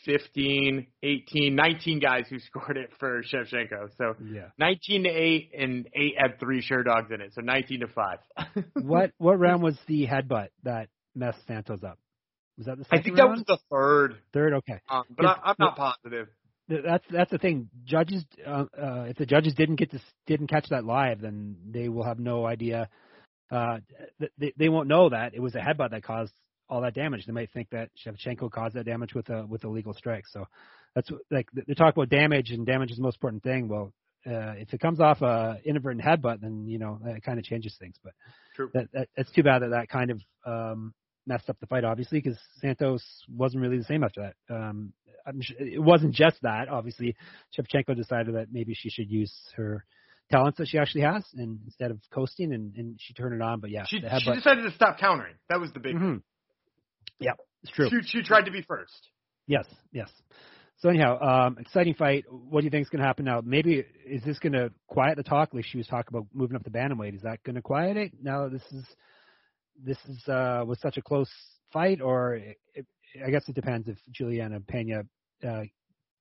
fifteen, 0.04 0.88
eighteen, 1.04 1.54
nineteen 1.54 2.00
guys 2.00 2.24
who 2.28 2.40
scored 2.48 2.76
it 2.76 2.90
for 3.00 3.22
Shevchenko. 3.22 3.90
So 4.00 4.16
yeah. 4.34 4.48
19 4.58 5.04
to 5.04 5.10
8 5.10 5.52
and 5.60 5.88
8 5.94 6.14
had 6.18 6.40
three 6.40 6.64
sure 6.64 6.82
dogs 6.82 7.12
in 7.12 7.22
it. 7.22 7.34
So 7.36 7.42
19 7.42 7.82
to 7.82 7.88
5. 7.88 8.18
what 8.82 9.12
what 9.20 9.40
round 9.40 9.62
was 9.62 9.78
the 9.86 10.08
headbutt 10.08 10.48
that 10.64 10.90
messed 11.16 11.40
Santos 11.48 11.84
up? 11.84 11.98
Was 12.58 12.68
that 12.68 12.78
the 12.78 12.84
second 12.86 13.00
I 13.00 13.04
think 13.04 13.18
round? 13.18 13.30
that 13.30 13.36
was 13.36 13.44
the 13.48 13.58
third. 13.72 14.16
Third, 14.34 14.54
okay. 14.54 14.80
Um, 14.90 15.04
but 15.10 15.26
I, 15.26 15.40
I'm 15.44 15.56
not 15.60 15.76
positive. 15.76 16.28
That's 16.70 17.04
that's 17.10 17.32
the 17.32 17.38
thing. 17.38 17.70
Judges, 17.84 18.24
uh, 18.46 18.66
uh, 18.80 19.04
if 19.10 19.18
the 19.18 19.26
judges 19.26 19.54
didn't 19.54 19.76
get 19.76 19.92
to 19.92 20.00
didn't 20.28 20.48
catch 20.48 20.70
that 20.70 20.86
live, 20.86 21.20
then 21.22 21.58
they 21.70 21.90
will 21.90 22.04
have 22.04 22.20
no 22.20 22.46
idea. 22.46 22.90
Uh, 23.52 23.80
they 24.38 24.54
they 24.58 24.70
won't 24.70 24.88
know 24.88 25.10
that 25.10 25.34
it 25.34 25.42
was 25.42 25.56
a 25.56 25.60
headbutt 25.60 25.92
that 25.92 26.04
caused 26.04 26.32
all 26.70 26.82
that 26.82 26.94
damage. 26.94 27.26
They 27.26 27.34
might 27.34 27.52
think 27.52 27.70
that 27.72 27.90
Shevchenko 28.06 28.50
caused 28.52 28.76
that 28.76 28.86
damage 28.86 29.14
with 29.14 29.30
a 29.30 29.46
with 29.46 29.64
a 29.66 29.68
legal 29.70 29.94
strike. 29.94 30.26
So 30.28 30.46
that's 30.96 31.10
like 31.30 31.50
they 31.52 31.74
talk 31.74 31.96
about 31.96 32.10
damage, 32.10 32.52
and 32.52 32.66
damage 32.66 32.92
is 32.92 32.98
the 32.98 33.04
most 33.04 33.16
important 33.16 33.44
thing. 33.44 33.68
Well, 33.68 33.92
uh, 34.26 34.54
if 34.58 34.74
it 34.74 34.80
comes 34.80 35.02
off 35.02 35.22
a 35.22 35.60
inadvertent 35.66 36.04
headbutt, 36.04 36.42
then 36.42 36.66
you 36.68 36.80
know 36.80 37.00
it 37.06 37.24
kind 37.24 37.40
of 37.40 37.46
changes 37.46 37.76
things. 37.80 37.96
But 38.04 38.14
True. 38.56 38.70
That, 38.74 38.92
that 38.94 39.10
it's 39.16 39.32
too 39.32 39.44
bad 39.44 39.64
that 39.64 39.72
that 39.72 39.90
kind 39.90 40.12
of 40.12 40.22
um, 40.46 40.94
messed 41.26 41.50
up 41.50 41.60
the 41.60 41.68
fight, 41.68 41.84
obviously, 41.84 42.20
because 42.20 42.38
Santos 42.62 43.04
wasn't 43.30 43.62
really 43.62 43.78
the 43.78 43.84
same 43.84 44.04
after 44.04 44.22
that. 44.22 44.54
Um, 44.54 44.94
I'm 45.26 45.42
sure 45.42 45.56
it 45.60 45.82
wasn't 45.82 46.14
just 46.14 46.42
that. 46.42 46.68
Obviously, 46.70 47.16
Shevchenko 47.58 47.96
decided 47.96 48.36
that 48.36 48.48
maybe 48.52 48.74
she 48.74 48.90
should 48.90 49.10
use 49.10 49.34
her 49.56 49.86
talents 50.32 50.58
that 50.58 50.68
she 50.68 50.78
actually 50.78 51.02
has, 51.02 51.24
and 51.36 51.60
instead 51.66 51.92
of 51.92 52.00
coasting, 52.12 52.54
and, 52.54 52.76
and 52.76 53.00
she 53.00 53.14
turned 53.14 53.34
it 53.34 53.42
on. 53.42 53.60
But 53.60 53.70
yeah, 53.70 53.86
she, 53.88 54.00
she 54.00 54.32
decided 54.34 54.64
to 54.64 54.72
stop 54.76 55.00
countering. 55.00 55.36
That 55.50 55.60
was 55.60 55.72
the 55.74 55.80
big. 55.80 55.96
Mm-hmm. 55.96 56.18
Yeah, 57.20 57.34
it's 57.64 57.72
true. 57.72 57.90
She, 57.90 58.20
she 58.20 58.24
tried 58.24 58.46
to 58.46 58.52
be 58.52 58.62
first. 58.62 59.10
Yes, 59.48 59.66
yes. 59.92 60.10
So 60.80 60.90
anyhow, 60.90 61.20
um, 61.22 61.58
exciting 61.60 61.94
fight. 61.94 62.26
What 62.30 62.62
do 62.62 62.66
you 62.66 62.72
think 62.72 62.84
is 62.84 62.90
going 62.90 63.02
to 63.02 63.08
happen 63.08 63.24
now? 63.24 63.42
Maybe 63.44 63.86
is 64.06 64.24
this 64.24 64.40
going 64.40 64.54
to 64.54 64.72
quiet 64.88 65.16
the 65.16 65.24
talk? 65.24 65.54
Like 65.54 65.66
she 65.66 65.78
was 65.78 65.88
talking 65.88 66.10
about 66.10 66.28
moving 66.34 66.58
up 66.58 66.64
the 66.64 66.70
bantamweight. 66.70 67.16
Is 67.16 67.22
that 67.22 67.42
going 67.44 67.56
to 67.56 67.62
quiet 67.62 67.96
it? 67.96 68.12
Now 68.22 68.50
this 68.50 68.64
is 68.74 68.86
this 69.82 69.98
is 70.08 70.28
uh, 70.28 70.64
was 70.66 70.80
such 70.82 70.98
a 70.98 71.02
close 71.02 71.30
fight, 71.72 72.02
or 72.02 72.36
it, 72.36 72.58
it, 72.74 72.86
I 73.26 73.30
guess 73.30 73.48
it 73.48 73.56
depends 73.56 73.88
if 73.88 73.98
Juliana 74.12 74.60
Pena 74.60 75.04
uh, 75.48 75.64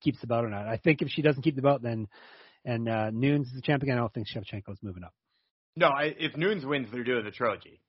keeps 0.01 0.19
the 0.21 0.27
belt 0.27 0.45
or 0.45 0.49
not. 0.49 0.67
I 0.67 0.77
think 0.77 1.01
if 1.01 1.09
she 1.09 1.21
doesn't 1.21 1.41
keep 1.43 1.55
the 1.55 1.61
belt, 1.61 1.81
then 1.81 2.07
and 2.65 2.87
uh, 2.87 3.09
Nunes 3.11 3.47
is 3.47 3.53
the 3.53 3.61
champion. 3.61 3.97
I 3.97 3.99
don't 3.99 4.13
think 4.13 4.27
Shevchenko 4.27 4.71
is 4.71 4.79
moving 4.81 5.03
up. 5.03 5.13
No, 5.75 5.87
I, 5.87 6.13
if 6.17 6.37
Nunes 6.37 6.65
wins, 6.65 6.89
they're 6.91 7.03
doing 7.03 7.25
the 7.25 7.31
trilogy. 7.31 7.81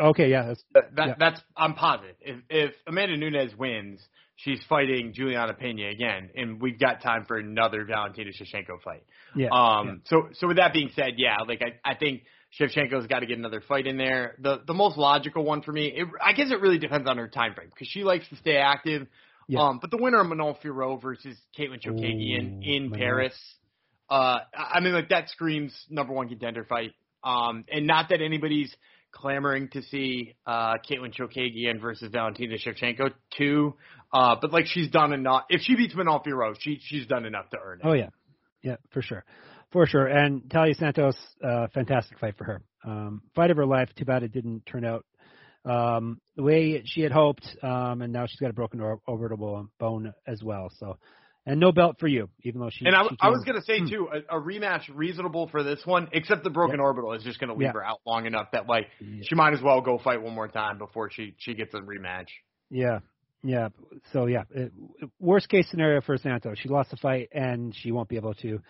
Okay, 0.00 0.30
yeah, 0.30 0.46
that's, 0.48 0.64
That, 0.74 0.96
that 0.96 1.08
Yeah. 1.08 1.14
that's 1.18 1.42
I'm 1.56 1.74
positive. 1.74 2.16
If 2.20 2.40
if 2.50 2.74
Amanda 2.86 3.16
Nunes 3.16 3.56
wins, 3.56 4.00
she's 4.36 4.60
fighting 4.68 5.12
Juliana 5.14 5.54
Pena 5.54 5.88
again, 5.88 6.30
and 6.34 6.60
we've 6.60 6.78
got 6.78 7.02
time 7.02 7.24
for 7.26 7.36
another 7.38 7.84
Valentina 7.84 8.30
Shevchenko 8.30 8.82
fight. 8.82 9.04
yeah. 9.36 9.48
Um, 9.50 10.02
so 10.06 10.28
so 10.32 10.48
with 10.48 10.56
that 10.56 10.72
being 10.72 10.90
said, 10.96 11.14
yeah, 11.18 11.36
like 11.46 11.62
I 11.62 11.90
I 11.92 11.94
think 11.94 12.22
Shevchenko's 12.58 13.06
got 13.06 13.20
to 13.20 13.26
get 13.26 13.38
another 13.38 13.62
fight 13.66 13.86
in 13.86 13.96
there. 13.96 14.36
The 14.40 14.62
the 14.66 14.74
most 14.74 14.98
logical 14.98 15.44
one 15.44 15.62
for 15.62 15.72
me, 15.72 15.86
it, 15.86 16.06
I 16.22 16.32
guess 16.32 16.50
it 16.50 16.60
really 16.60 16.78
depends 16.78 17.08
on 17.08 17.16
her 17.16 17.28
time 17.28 17.54
frame 17.54 17.70
because 17.70 17.88
she 17.88 18.04
likes 18.04 18.28
to 18.28 18.36
stay 18.36 18.56
active. 18.56 19.06
Yeah. 19.48 19.60
Um, 19.60 19.78
but 19.80 19.90
the 19.90 19.96
winner 19.96 20.20
of 20.20 20.26
Manon 20.28 20.54
Fiorot 20.62 21.02
versus 21.02 21.36
Katlyn 21.58 21.80
Chookagian 21.84 22.60
in 22.62 22.90
Manon. 22.90 22.92
Paris, 22.92 23.34
uh, 24.08 24.38
I 24.56 24.80
mean 24.80 24.92
like 24.92 25.08
that 25.08 25.30
screams 25.30 25.74
number 25.90 26.12
one 26.12 26.28
contender 26.28 26.64
fight. 26.64 26.92
Um, 27.24 27.64
and 27.72 27.86
not 27.86 28.10
that 28.10 28.20
anybody's 28.20 28.74
clamoring 29.12 29.68
to 29.68 29.82
see 29.82 30.34
uh 30.46 30.74
Katlyn 30.88 31.14
Chookagian 31.14 31.80
versus 31.80 32.10
Valentina 32.12 32.56
Shevchenko 32.56 33.12
too. 33.36 33.74
Uh, 34.12 34.36
but 34.40 34.52
like 34.52 34.66
she's 34.66 34.90
done 34.90 35.12
enough. 35.14 35.44
If 35.48 35.62
she 35.62 35.74
beats 35.74 35.94
Manon 35.94 36.20
Fiorot, 36.20 36.56
she 36.60 36.78
she's 36.82 37.06
done 37.06 37.24
enough 37.24 37.48
to 37.50 37.56
earn 37.64 37.80
it. 37.80 37.86
Oh 37.86 37.94
yeah, 37.94 38.10
yeah, 38.62 38.76
for 38.90 39.00
sure, 39.00 39.24
for 39.72 39.86
sure. 39.86 40.06
And 40.06 40.42
Taila 40.42 40.76
Santos, 40.76 41.16
uh, 41.42 41.68
fantastic 41.74 42.18
fight 42.18 42.36
for 42.36 42.44
her. 42.44 42.62
Um, 42.84 43.22
fight 43.34 43.50
of 43.50 43.56
her 43.56 43.66
life. 43.66 43.88
Too 43.96 44.04
bad 44.04 44.22
it 44.22 44.32
didn't 44.32 44.66
turn 44.66 44.84
out 44.84 45.04
um, 45.64 46.20
the 46.36 46.42
way 46.42 46.82
she 46.84 47.00
had 47.02 47.12
hoped. 47.12 47.46
Um, 47.62 48.02
and 48.02 48.12
now 48.12 48.26
she's 48.26 48.40
got 48.40 48.50
a 48.50 48.54
broken 48.54 48.80
or- 48.80 49.00
orbital 49.06 49.68
bone 49.78 50.12
as 50.26 50.42
well. 50.42 50.70
So, 50.78 50.98
and 51.46 51.58
no 51.58 51.72
belt 51.72 51.96
for 51.98 52.06
you, 52.06 52.28
even 52.44 52.60
though 52.60 52.70
she. 52.70 52.86
And 52.86 52.94
I, 52.94 53.02
she 53.08 53.16
I 53.20 53.28
was 53.28 53.42
going 53.44 53.56
to 53.58 53.64
say 53.64 53.80
Hmm. 53.80 53.88
too, 53.88 54.08
a, 54.30 54.38
a 54.38 54.40
rematch 54.40 54.82
reasonable 54.94 55.48
for 55.48 55.62
this 55.64 55.80
one, 55.84 56.08
except 56.12 56.44
the 56.44 56.50
broken 56.50 56.78
orbital 56.78 57.14
is 57.14 57.22
just 57.24 57.40
going 57.40 57.48
to 57.48 57.54
leave 57.54 57.66
Yeah. 57.66 57.72
her 57.72 57.84
out 57.84 58.00
long 58.06 58.26
enough 58.26 58.48
that 58.52 58.68
like 58.68 58.86
Yeah. 59.00 59.22
she 59.24 59.34
might 59.34 59.52
as 59.52 59.60
well 59.62 59.80
go 59.80 59.98
fight 59.98 60.22
one 60.22 60.34
more 60.34 60.48
time 60.48 60.78
before 60.78 61.10
she 61.10 61.34
she 61.38 61.54
gets 61.54 61.74
a 61.74 61.78
rematch. 61.78 62.28
Yeah, 62.70 63.00
yeah. 63.42 63.70
So 64.12 64.26
yeah, 64.26 64.44
it, 64.50 64.72
worst 65.18 65.48
case 65.48 65.68
scenario 65.68 66.00
for 66.00 66.16
Santos, 66.16 66.58
she 66.60 66.68
lost 66.68 66.90
the 66.90 66.96
fight 66.96 67.28
and 67.32 67.74
she 67.74 67.90
won't 67.90 68.08
be 68.08 68.16
able 68.16 68.34
to, 68.34 68.60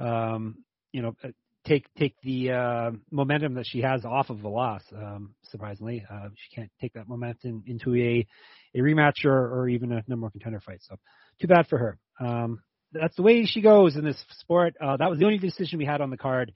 um, 0.00 0.64
you 0.92 1.02
know, 1.02 1.14
uh, 1.22 1.28
take 1.66 1.92
take 1.94 2.14
the 2.22 2.50
uh, 2.50 2.90
momentum 3.10 3.54
that 3.54 3.66
she 3.66 3.80
has 3.82 4.04
off 4.04 4.30
of 4.30 4.42
the 4.42 4.48
loss. 4.48 4.82
Um, 4.94 5.34
surprisingly, 5.50 6.04
uh, 6.10 6.28
she 6.34 6.56
can't 6.56 6.70
take 6.80 6.94
that 6.94 7.08
momentum 7.08 7.64
into 7.66 7.94
a 7.94 8.26
a 8.74 8.78
rematch 8.78 9.24
or, 9.24 9.32
or 9.32 9.68
even 9.68 9.92
a 9.92 10.02
number 10.06 10.24
one 10.24 10.32
contender 10.32 10.60
fight. 10.60 10.80
So 10.82 10.96
too 11.40 11.48
bad 11.48 11.66
for 11.66 11.78
her. 11.78 11.98
Um, 12.18 12.60
that's 12.92 13.16
the 13.16 13.22
way 13.22 13.44
she 13.46 13.60
goes 13.60 13.96
in 13.96 14.04
this 14.04 14.22
sport. 14.38 14.74
Uh, 14.80 14.96
that 14.96 15.10
was 15.10 15.18
the 15.18 15.24
only 15.24 15.38
decision 15.38 15.78
we 15.78 15.84
had 15.84 16.00
on 16.00 16.10
the 16.10 16.16
card. 16.16 16.52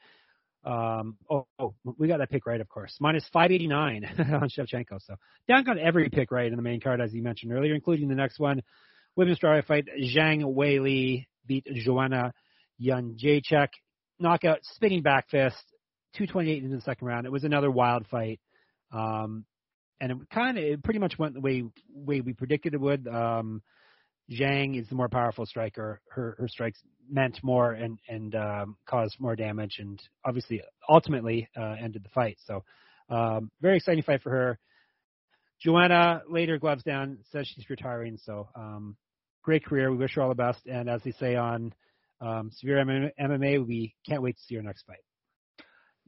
Um, 0.65 1.19
oh, 1.31 1.47
oh, 1.59 1.75
we 1.99 2.09
got 2.09 2.19
that 2.19 2.31
pick 2.31 2.47
right, 2.47 2.61
of 2.61 2.69
course. 2.69 2.97
Minus 3.01 3.25
589 3.33 4.05
on 4.35 4.49
Shevchenko. 4.49 4.99
So 5.07 5.17
Dan 5.47 5.65
got 5.65 5.79
every 5.79 6.09
pick 6.09 6.31
right 6.31 6.47
in 6.47 6.57
the 6.57 6.63
main 6.63 6.81
card, 6.81 7.01
as 7.01 7.13
you 7.13 7.23
mentioned 7.23 7.53
earlier, 7.53 7.75
including 7.75 8.09
the 8.09 8.15
next 8.15 8.39
one. 8.39 8.63
Women's 9.17 9.39
strawweight 9.39 9.67
fight, 9.67 9.87
Zhang 10.01 10.43
Weili 10.43 11.27
beat 11.47 11.67
Joanna 11.67 12.33
Jędrzejczyk. 12.83 13.69
Knockout, 14.19 14.59
spinning 14.63 15.03
back 15.03 15.29
fist, 15.29 15.63
228 16.17 16.63
into 16.63 16.77
the 16.77 16.83
second 16.83 17.07
round. 17.07 17.27
It 17.27 17.33
was 17.33 17.45
another 17.45 17.71
wild 17.71 18.07
fight. 18.07 18.41
Um, 18.93 19.45
and 20.01 20.13
it 20.13 20.19
kind 20.33 20.57
of, 20.57 20.65
it 20.65 20.85
pretty 20.85 21.01
much 21.01 21.19
went 21.19 21.35
the 21.35 21.41
way, 21.41 21.65
way 21.93 22.21
we 22.21 22.33
predicted 22.33 22.75
it 22.75 22.81
would. 22.81 23.09
Um, 23.09 23.63
Zhang 24.31 24.81
is 24.81 24.89
the 24.89 24.95
more 24.95 25.09
powerful 25.09 25.45
striker. 25.45 26.01
Her 26.11 26.35
her 26.39 26.49
strikes 26.49 26.81
meant 27.11 27.39
more 27.43 27.73
and 27.73 27.99
and 28.09 28.35
um, 28.35 28.77
caused 28.87 29.17
more 29.21 29.37
damage, 29.37 29.77
and 29.79 30.01
obviously 30.25 30.63
ultimately 30.89 31.49
uh, 31.59 31.75
ended 31.79 32.05
the 32.05 32.09
fight. 32.09 32.39
So 32.47 32.65
um, 33.11 33.51
very 33.61 33.77
exciting 33.77 34.03
fight 34.03 34.23
for 34.23 34.31
her. 34.31 34.59
Joanna 35.61 36.23
later 36.29 36.59
gloves 36.59 36.83
down, 36.83 37.19
says 37.33 37.47
she's 37.47 37.69
retiring. 37.71 38.19
So 38.25 38.49
um, 38.55 38.97
great 39.43 39.65
career. 39.65 39.91
We 39.91 39.99
wish 39.99 40.15
her 40.15 40.23
all 40.23 40.29
the 40.29 40.35
best. 40.35 40.67
And 40.67 40.89
as 40.89 41.03
they 41.05 41.13
say 41.13 41.37
on 41.37 41.73
um, 42.25 42.51
Severe 42.53 42.85
MMA, 42.85 43.67
we 43.67 43.95
can't 44.09 44.23
wait 44.23 44.37
to 44.37 44.43
see 44.43 44.55
her 44.57 44.63
next 44.63 44.85
fight. 44.87 44.99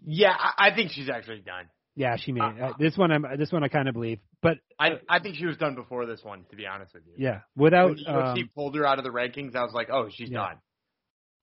Yeah, 0.04 0.34
I, 0.38 0.68
I 0.68 0.74
think 0.74 0.92
she's 0.92 1.08
actually 1.08 1.40
done. 1.40 1.66
Yeah, 1.94 2.16
she 2.16 2.32
made 2.32 2.44
it. 2.44 2.60
Uh, 2.62 2.66
Uh, 2.66 2.72
this 2.78 2.96
one. 2.96 3.10
I'm, 3.10 3.24
this 3.38 3.50
one 3.50 3.64
I 3.64 3.68
kind 3.68 3.88
of 3.88 3.94
believe, 3.94 4.18
but 4.42 4.58
I 4.78 4.98
I 5.08 5.20
think 5.20 5.36
she 5.36 5.46
was 5.46 5.56
done 5.56 5.74
before 5.74 6.04
this 6.04 6.22
one. 6.22 6.44
To 6.50 6.56
be 6.56 6.66
honest 6.66 6.92
with 6.92 7.04
you, 7.06 7.14
yeah, 7.16 7.40
without 7.56 7.96
when 7.96 8.06
um, 8.06 8.50
pulled 8.54 8.74
her 8.76 8.86
out 8.86 8.98
of 8.98 9.04
the 9.04 9.10
rankings, 9.10 9.56
I 9.56 9.62
was 9.62 9.72
like, 9.74 9.88
oh, 9.90 10.08
she's 10.14 10.30
Yeah. 10.30 10.46
done. 10.46 10.56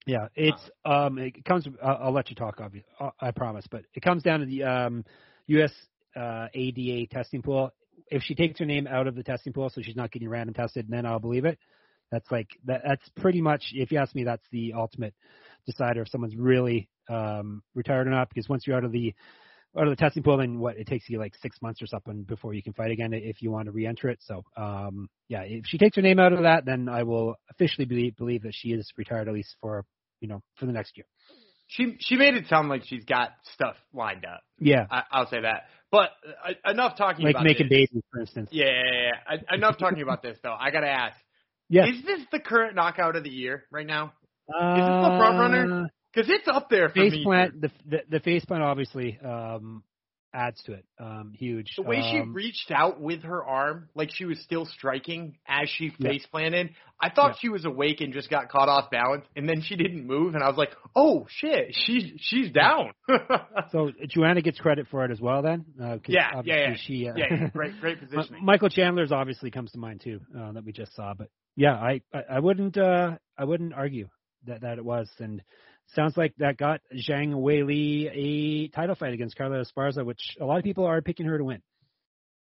Yeah, 0.05 0.27
it's 0.35 0.69
um 0.85 1.17
it 1.17 1.43
comes. 1.45 1.67
I'll, 1.81 1.99
I'll 2.03 2.11
let 2.11 2.29
you 2.29 2.35
talk. 2.35 2.59
Obviously, 2.59 2.87
I 3.19 3.31
promise. 3.31 3.65
But 3.69 3.85
it 3.93 4.03
comes 4.03 4.21
down 4.21 4.41
to 4.41 4.45
the 4.45 4.63
um 4.63 5.05
U.S. 5.47 5.71
Uh, 6.15 6.47
ADA 6.53 7.07
testing 7.07 7.41
pool. 7.41 7.71
If 8.11 8.21
she 8.23 8.35
takes 8.35 8.59
her 8.59 8.65
name 8.65 8.85
out 8.85 9.07
of 9.07 9.15
the 9.15 9.23
testing 9.23 9.53
pool, 9.53 9.69
so 9.69 9.81
she's 9.81 9.95
not 9.95 10.11
getting 10.11 10.29
random 10.29 10.53
tested, 10.53 10.87
then 10.89 11.05
I'll 11.05 11.19
believe 11.19 11.45
it. 11.45 11.57
That's 12.13 12.29
like 12.29 12.49
that. 12.65 12.81
That's 12.87 13.09
pretty 13.17 13.41
much. 13.41 13.71
If 13.73 13.91
you 13.91 13.97
ask 13.97 14.13
me, 14.13 14.23
that's 14.23 14.45
the 14.51 14.73
ultimate 14.73 15.15
decider 15.65 16.03
if 16.03 16.09
someone's 16.09 16.35
really 16.35 16.87
um 17.09 17.63
retired 17.73 18.07
or 18.07 18.11
not. 18.11 18.29
Because 18.29 18.47
once 18.47 18.67
you're 18.67 18.77
out 18.77 18.83
of 18.83 18.91
the 18.91 19.15
out 19.75 19.87
of 19.87 19.89
the 19.89 19.95
testing 19.95 20.21
pool, 20.21 20.37
then 20.37 20.59
what? 20.59 20.77
It 20.77 20.85
takes 20.85 21.09
you 21.09 21.17
like 21.17 21.33
six 21.41 21.59
months 21.59 21.81
or 21.81 21.87
something 21.87 22.21
before 22.21 22.53
you 22.53 22.61
can 22.61 22.73
fight 22.73 22.91
again 22.91 23.13
if 23.13 23.41
you 23.41 23.49
want 23.49 23.65
to 23.65 23.71
re-enter 23.71 24.09
it. 24.09 24.19
So, 24.21 24.43
um, 24.55 25.09
yeah, 25.27 25.41
if 25.41 25.65
she 25.65 25.79
takes 25.79 25.95
her 25.95 26.03
name 26.03 26.19
out 26.19 26.33
of 26.33 26.43
that, 26.43 26.65
then 26.65 26.87
I 26.87 27.01
will 27.01 27.33
officially 27.49 27.85
believe 27.85 28.15
believe 28.15 28.43
that 28.43 28.53
she 28.53 28.69
is 28.69 28.87
retired 28.95 29.27
at 29.27 29.33
least 29.33 29.55
for 29.59 29.85
you 30.21 30.27
know 30.27 30.43
for 30.57 30.67
the 30.67 30.71
next 30.71 30.95
year. 30.95 31.07
She 31.65 31.95
she 31.99 32.15
made 32.15 32.35
it 32.35 32.45
sound 32.45 32.69
like 32.69 32.83
she's 32.85 33.05
got 33.05 33.31
stuff 33.55 33.75
lined 33.91 34.25
up. 34.25 34.41
Yeah, 34.59 34.85
I, 34.91 35.03
I'll 35.11 35.29
say 35.29 35.41
that. 35.41 35.63
But 35.89 36.11
uh, 36.47 36.69
enough 36.69 36.95
talking 36.95 37.25
like 37.25 37.33
about 37.33 37.43
making 37.43 37.69
this. 37.69 37.89
babies, 37.89 38.03
for 38.11 38.19
instance. 38.19 38.49
Yeah, 38.51 38.65
yeah, 38.65 38.71
yeah, 38.93 39.37
yeah. 39.49 39.55
Enough 39.55 39.79
talking 39.79 40.03
about 40.03 40.21
this 40.21 40.37
though. 40.43 40.55
I 40.59 40.69
gotta 40.69 40.89
ask. 40.89 41.17
Yeah. 41.73 41.87
Is 41.87 42.03
this 42.05 42.19
the 42.31 42.39
current 42.39 42.75
knockout 42.75 43.15
of 43.15 43.23
the 43.23 43.29
year 43.31 43.63
right 43.71 43.87
now? 43.87 44.13
Is 44.47 44.85
this 44.85 44.95
the 45.01 45.15
front 45.17 45.39
runner? 45.39 45.89
Because 46.13 46.29
it's 46.29 46.47
up 46.47 46.69
there 46.69 46.89
for 46.89 46.95
Face 46.95 47.13
me. 47.13 47.23
plant, 47.23 47.59
the, 47.61 47.71
the 47.89 47.97
the 48.09 48.19
face 48.19 48.45
plant 48.45 48.61
obviously 48.61 49.17
um 49.25 49.83
adds 50.35 50.61
to 50.63 50.73
it. 50.73 50.85
Um, 50.99 51.31
huge. 51.35 51.73
The 51.75 51.83
way 51.83 52.01
she 52.11 52.17
Um, 52.19 52.33
reached 52.33 52.71
out 52.71 52.99
with 52.99 53.21
her 53.23 53.43
arm, 53.43 53.89
like 53.93 54.09
she 54.13 54.25
was 54.25 54.39
still 54.41 54.65
striking 54.65 55.37
as 55.47 55.69
she 55.69 55.91
Yeah. 55.99 56.09
face 56.09 56.25
planted, 56.25 56.71
I 56.99 57.09
thought 57.11 57.33
Yeah. 57.33 57.37
she 57.41 57.49
was 57.49 57.65
awake 57.65 58.01
and 58.01 58.13
just 58.13 58.29
got 58.31 58.49
caught 58.49 58.67
off 58.67 58.89
balance, 58.91 59.25
and 59.35 59.47
then 59.47 59.61
she 59.61 59.75
didn't 59.75 60.05
move, 60.07 60.33
and 60.35 60.43
I 60.43 60.47
was 60.49 60.57
like, 60.57 60.71
"Oh 60.95 61.25
shit, 61.29 61.75
she's 61.85 62.13
she's 62.19 62.51
down." 62.51 62.91
So 63.71 63.91
Joanna 64.09 64.41
gets 64.41 64.59
credit 64.59 64.87
for 64.91 65.03
it 65.05 65.11
as 65.11 65.19
well, 65.21 65.41
then. 65.41 65.65
Uh, 65.81 65.97
Yeah, 66.07 66.41
yeah, 66.43 66.55
yeah. 66.69 66.75
She, 66.77 67.07
uh, 67.07 67.13
yeah, 67.15 67.25
yeah, 67.29 67.47
great, 67.49 67.79
great 67.79 67.99
positioning. 68.07 68.43
Michael 68.45 68.69
Chandler's 68.69 69.11
obviously 69.11 69.49
comes 69.51 69.71
to 69.71 69.79
mind 69.79 70.01
too, 70.01 70.19
uh, 70.37 70.51
that 70.53 70.63
we 70.65 70.71
just 70.71 70.95
saw. 70.95 71.13
But 71.15 71.29
yeah, 71.55 71.73
I, 71.73 72.01
I, 72.13 72.21
I 72.35 72.39
wouldn't 72.39 72.77
uh, 72.77 73.17
I 73.37 73.43
wouldn't 73.45 73.73
argue 73.73 74.07
that, 74.45 74.61
that 74.61 74.77
it 74.77 74.85
was. 74.85 75.09
And 75.19 75.41
sounds 75.95 76.17
like 76.17 76.33
that 76.37 76.57
got 76.57 76.81
Zhang 76.93 77.33
Weili 77.33 78.09
a 78.13 78.67
title 78.69 78.95
fight 78.95 79.13
against 79.13 79.37
Carla 79.37 79.63
Esparza, 79.63 80.05
which 80.05 80.21
a 80.39 80.45
lot 80.45 80.57
of 80.57 80.63
people 80.63 80.85
are 80.85 81.01
picking 81.01 81.25
her 81.25 81.37
to 81.37 81.43
win. 81.43 81.61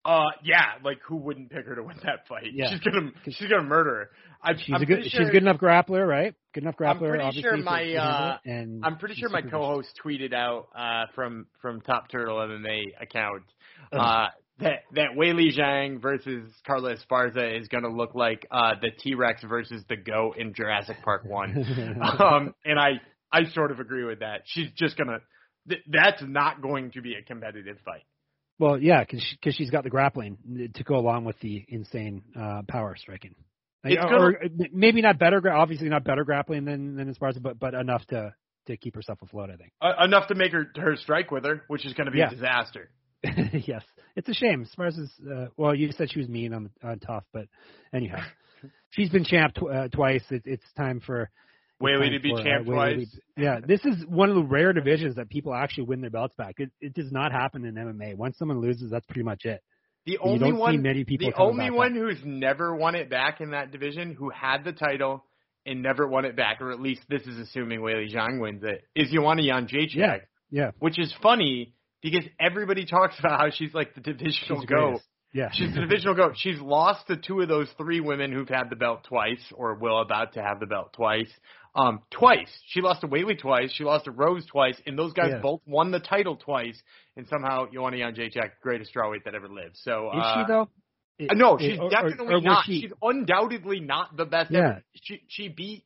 Uh, 0.05 0.29
yeah, 0.43 0.73
like 0.83 0.99
who 1.07 1.15
wouldn't 1.15 1.49
pick 1.49 1.65
her 1.65 1.75
to 1.75 1.81
win 1.81 1.97
that 2.03 2.27
fight? 2.29 2.51
Yeah. 2.53 2.69
She's 2.69 2.79
gonna 2.79 3.11
she's 3.25 3.49
gonna 3.49 3.63
murder 3.63 3.89
her. 3.89 4.09
I, 4.43 4.53
She's 4.55 4.75
I'm 4.75 4.83
a 4.83 4.85
good 4.85 4.95
pretty 4.97 5.09
she's 5.09 5.27
a 5.27 5.31
good 5.31 5.41
enough 5.41 5.57
grappler, 5.57 6.07
right? 6.07 6.35
Good 6.53 6.63
enough 6.63 6.77
grappler. 6.77 7.19
I'm 7.19 7.33
pretty 7.33 7.41
sure 7.41 7.57
my, 7.57 7.95
uh, 7.95 8.37
and 8.45 8.85
I'm 8.85 8.97
pretty 8.97 9.15
sure 9.15 9.29
my 9.29 9.41
co-host 9.41 9.99
tweeted 10.05 10.31
out 10.31 10.67
uh, 10.77 11.05
from 11.15 11.47
from 11.59 11.81
Top 11.81 12.09
Turtle 12.09 12.37
MMA 12.37 12.83
account 13.01 13.45
uh, 13.91 14.27
that 14.59 14.83
that 14.93 15.15
Wei 15.15 15.33
Li 15.33 15.51
Zhang 15.55 16.01
versus 16.01 16.49
Carla 16.65 16.95
Esparza 16.95 17.59
is 17.59 17.67
going 17.67 17.83
to 17.83 17.89
look 17.89 18.15
like 18.15 18.47
uh, 18.51 18.75
the 18.81 18.89
T 18.91 19.15
Rex 19.15 19.43
versus 19.43 19.83
the 19.89 19.97
goat 19.97 20.37
in 20.37 20.53
Jurassic 20.53 20.97
Park 21.03 21.25
One, 21.25 21.99
um, 22.19 22.53
and 22.63 22.79
I 22.79 23.01
I 23.31 23.45
sort 23.53 23.71
of 23.71 23.79
agree 23.79 24.05
with 24.05 24.19
that. 24.19 24.41
She's 24.45 24.69
just 24.77 24.97
gonna. 24.97 25.19
Th- 25.67 25.81
that's 25.87 26.21
not 26.21 26.61
going 26.61 26.91
to 26.91 27.01
be 27.01 27.15
a 27.15 27.23
competitive 27.23 27.77
fight. 27.83 28.03
Well, 28.59 28.79
yeah, 28.79 29.01
because 29.01 29.21
she, 29.21 29.37
cause 29.43 29.55
she's 29.55 29.71
got 29.71 29.83
the 29.83 29.89
grappling 29.89 30.71
to 30.75 30.83
go 30.83 30.95
along 30.95 31.25
with 31.25 31.37
the 31.39 31.65
insane 31.67 32.21
uh, 32.39 32.61
power 32.67 32.95
striking. 32.97 33.35
Like, 33.83 33.93
It's 33.93 34.03
or, 34.03 34.29
or 34.29 34.39
maybe 34.71 35.01
not 35.01 35.19
better, 35.19 35.41
obviously 35.51 35.89
not 35.89 36.03
better 36.05 36.23
grappling 36.23 36.65
than 36.65 36.95
than 36.95 37.13
Esparza, 37.13 37.41
but 37.41 37.59
but 37.59 37.73
enough 37.73 38.05
to 38.07 38.33
to 38.67 38.77
keep 38.77 38.95
herself 38.95 39.19
afloat. 39.21 39.49
I 39.49 39.57
think. 39.57 39.71
Uh, 39.81 40.03
enough 40.03 40.27
to 40.27 40.35
make 40.35 40.53
her 40.53 40.67
her 40.77 40.95
strike 40.95 41.31
with 41.31 41.43
her, 41.45 41.63
which 41.67 41.85
is 41.85 41.93
going 41.93 42.05
to 42.05 42.11
be 42.11 42.19
Yeah. 42.19 42.27
a 42.27 42.35
disaster. 42.35 42.89
yes, 43.67 43.83
it's 44.15 44.29
a 44.29 44.33
shame. 44.33 44.65
Esparza's. 44.65 45.11
Uh, 45.19 45.47
well, 45.57 45.73
you 45.73 45.91
said 45.91 46.11
she 46.11 46.19
was 46.19 46.29
mean 46.29 46.53
on 46.53 46.69
on 46.83 46.99
tough, 46.99 47.23
but 47.33 47.47
anyhow, 47.93 48.21
she's 48.91 49.09
been 49.09 49.23
champ 49.23 49.53
tw- 49.55 49.71
uh, 49.73 49.87
twice. 49.89 50.23
It, 50.29 50.43
it's 50.45 50.63
time 50.77 50.99
for 50.99 51.29
time 51.81 52.11
to 52.11 52.19
be 52.19 52.29
for, 52.31 52.39
uh, 52.39 52.43
champ 52.43 52.67
Li 52.67 52.73
twice. 52.73 53.11
to- 53.11 53.21
Yeah, 53.41 53.59
this 53.65 53.83
is 53.85 54.05
one 54.07 54.29
of 54.29 54.35
the 54.35 54.43
rare 54.43 54.73
divisions 54.73 55.15
that 55.15 55.29
people 55.29 55.53
actually 55.53 55.85
win 55.85 56.01
their 56.01 56.09
belts 56.09 56.35
back. 56.37 56.55
It 56.57 56.71
it 56.79 56.93
does 56.93 57.11
not 57.11 57.31
happen 57.31 57.65
in 57.65 57.75
MMA. 57.75 58.15
Once 58.15 58.37
someone 58.37 58.61
loses, 58.61 58.91
that's 58.91 59.05
pretty 59.05 59.23
much 59.23 59.45
it. 59.45 59.61
The 60.05 60.13
You 60.13 60.19
only 60.21 60.39
don't 60.39 60.51
see 60.51 60.59
one, 60.59 60.81
many 60.83 61.03
people 61.03 61.31
the 61.31 61.37
only 61.41 61.71
one 61.71 61.95
who's 61.95 62.19
never 62.23 62.75
won 62.75 62.93
it 62.95 63.09
back 63.09 63.41
in 63.41 63.51
that 63.51 63.71
division, 63.71 64.13
who 64.13 64.29
had 64.29 64.63
the 64.63 64.71
title 64.71 65.25
and 65.65 65.81
never 65.81 66.07
won 66.07 66.25
it 66.25 66.35
back, 66.35 66.61
or 66.61 66.71
at 66.71 66.79
least 66.79 67.01
this 67.09 67.23
is 67.23 67.39
assuming 67.39 67.79
Weili 67.79 68.13
Zhang 68.13 68.39
wins 68.39 68.63
it, 68.63 68.83
is 68.95 69.09
Joanna 69.11 69.41
Jędrzejczyk. 69.41 69.95
Yeah. 69.95 70.17
Yeah. 70.51 70.71
Which 70.77 70.99
is 70.99 71.13
funny 71.23 71.73
because 72.01 72.23
everybody 72.39 72.85
talks 72.85 73.17
about 73.19 73.39
how 73.39 73.49
she's 73.51 73.73
like 73.73 73.93
the 73.95 74.01
divisional 74.01 74.61
She's 74.61 74.65
goat. 74.65 74.79
greatest. 74.87 75.05
Yeah. 75.33 75.49
She's 75.51 75.73
the 75.73 75.81
divisional 75.81 76.15
goat. 76.15 76.33
She's 76.37 76.59
lost 76.61 77.07
to 77.07 77.17
two 77.17 77.41
of 77.41 77.49
those 77.49 77.67
three 77.77 77.99
women 77.99 78.31
who've 78.31 78.47
had 78.47 78.69
the 78.69 78.75
belt 78.77 79.03
twice, 79.03 79.41
or 79.53 79.75
will 79.75 79.99
about 79.99 80.33
to 80.35 80.41
have 80.41 80.59
the 80.61 80.65
belt 80.65 80.93
twice. 80.93 81.29
Um, 81.75 81.99
twice. 82.09 82.47
She 82.67 82.79
lost 82.79 83.01
to 83.01 83.07
Weili 83.09 83.37
twice. 83.37 83.69
She 83.73 83.83
lost 83.83 84.05
to 84.05 84.11
Rose 84.11 84.45
twice, 84.45 84.79
and 84.87 84.97
those 84.97 85.11
guys 85.11 85.31
Yeah. 85.31 85.39
both 85.41 85.59
won 85.65 85.91
the 85.91 85.99
title 85.99 86.37
twice. 86.37 86.81
And 87.17 87.27
somehow 87.27 87.65
Joanna 87.73 87.97
Jacek, 88.13 88.51
greatest 88.61 88.93
strawweight 88.95 89.25
that 89.25 89.35
ever 89.35 89.49
lived. 89.49 89.75
So 89.75 90.09
Is 90.13 90.21
uh, 90.23 90.35
she 90.45 90.47
though? 90.47 90.69
uh, 91.29 91.33
No, 91.33 91.57
she's 91.57 91.77
or- 91.79 91.83
or- 91.85 91.89
definitely 91.89 92.27
or 92.27 92.37
was 92.37 92.43
not. 92.45 92.65
she- 92.65 92.81
She's 92.81 92.93
undoubtedly 93.01 93.81
not 93.81 94.15
the 94.15 94.23
best. 94.23 94.51
Yeah. 94.51 94.59
ever. 94.59 94.83
She 95.01 95.21
she 95.27 95.49
beat, 95.49 95.83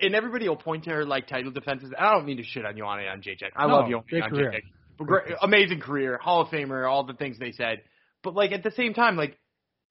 and 0.00 0.14
everybody 0.14 0.48
will 0.48 0.56
point 0.56 0.84
to 0.84 0.90
her 0.90 1.04
like 1.04 1.26
title 1.26 1.50
defenses. 1.50 1.92
I 1.98 2.12
don't 2.14 2.24
mean 2.24 2.38
to 2.38 2.42
shit 2.42 2.64
on 2.64 2.74
Joanna 2.76 3.02
Jacek. 3.18 3.50
I 3.54 3.66
No, 3.66 3.74
love 3.74 3.90
Joanna 3.90 4.30
career. 4.30 4.50
Jacek. 4.52 4.62
Great, 4.98 5.34
amazing 5.42 5.80
career, 5.80 6.18
Hall 6.18 6.42
of 6.42 6.48
Famer, 6.48 6.88
all 6.88 7.04
the 7.04 7.14
things 7.14 7.38
they 7.38 7.52
said. 7.52 7.82
But 8.22 8.34
like 8.34 8.52
at 8.52 8.62
the 8.62 8.70
same 8.70 8.94
time, 8.94 9.16
like 9.16 9.38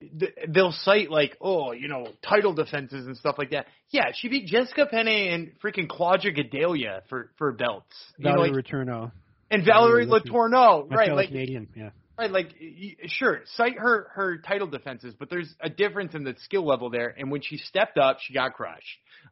th- 0.00 0.34
they'll 0.48 0.72
cite 0.72 1.10
like, 1.10 1.36
oh, 1.40 1.72
you 1.72 1.88
know, 1.88 2.08
title 2.26 2.52
defenses 2.52 3.06
and 3.06 3.16
stuff 3.16 3.36
like 3.38 3.50
that. 3.50 3.66
Yeah, 3.90 4.12
she 4.14 4.28
beat 4.28 4.46
Jessica 4.46 4.86
Penne 4.86 5.08
and 5.08 5.52
freaking 5.62 5.88
Claudia 5.88 6.32
Gadelha 6.32 7.02
for 7.08 7.30
for 7.38 7.52
belts. 7.52 7.94
You 8.18 8.24
know, 8.24 8.32
Valerie 8.32 8.50
like, 8.50 8.64
and 9.50 9.64
Valerie 9.64 10.06
Valerie 10.06 10.20
Letourneau, 10.22 10.90
right? 10.90 11.12
Like 11.12 11.28
Canadian. 11.28 11.68
Yeah. 11.74 11.90
Right, 12.18 12.30
like 12.30 12.54
sure, 13.08 13.42
cite 13.56 13.78
her 13.78 14.08
her 14.14 14.38
title 14.38 14.66
defenses, 14.66 15.14
but 15.18 15.28
there's 15.28 15.54
a 15.60 15.68
difference 15.68 16.14
in 16.14 16.24
the 16.24 16.34
skill 16.44 16.64
level 16.64 16.88
there. 16.88 17.14
And 17.16 17.30
when 17.30 17.42
she 17.42 17.58
stepped 17.58 17.98
up, 17.98 18.18
she 18.22 18.32
got 18.32 18.54
crushed. 18.54 18.86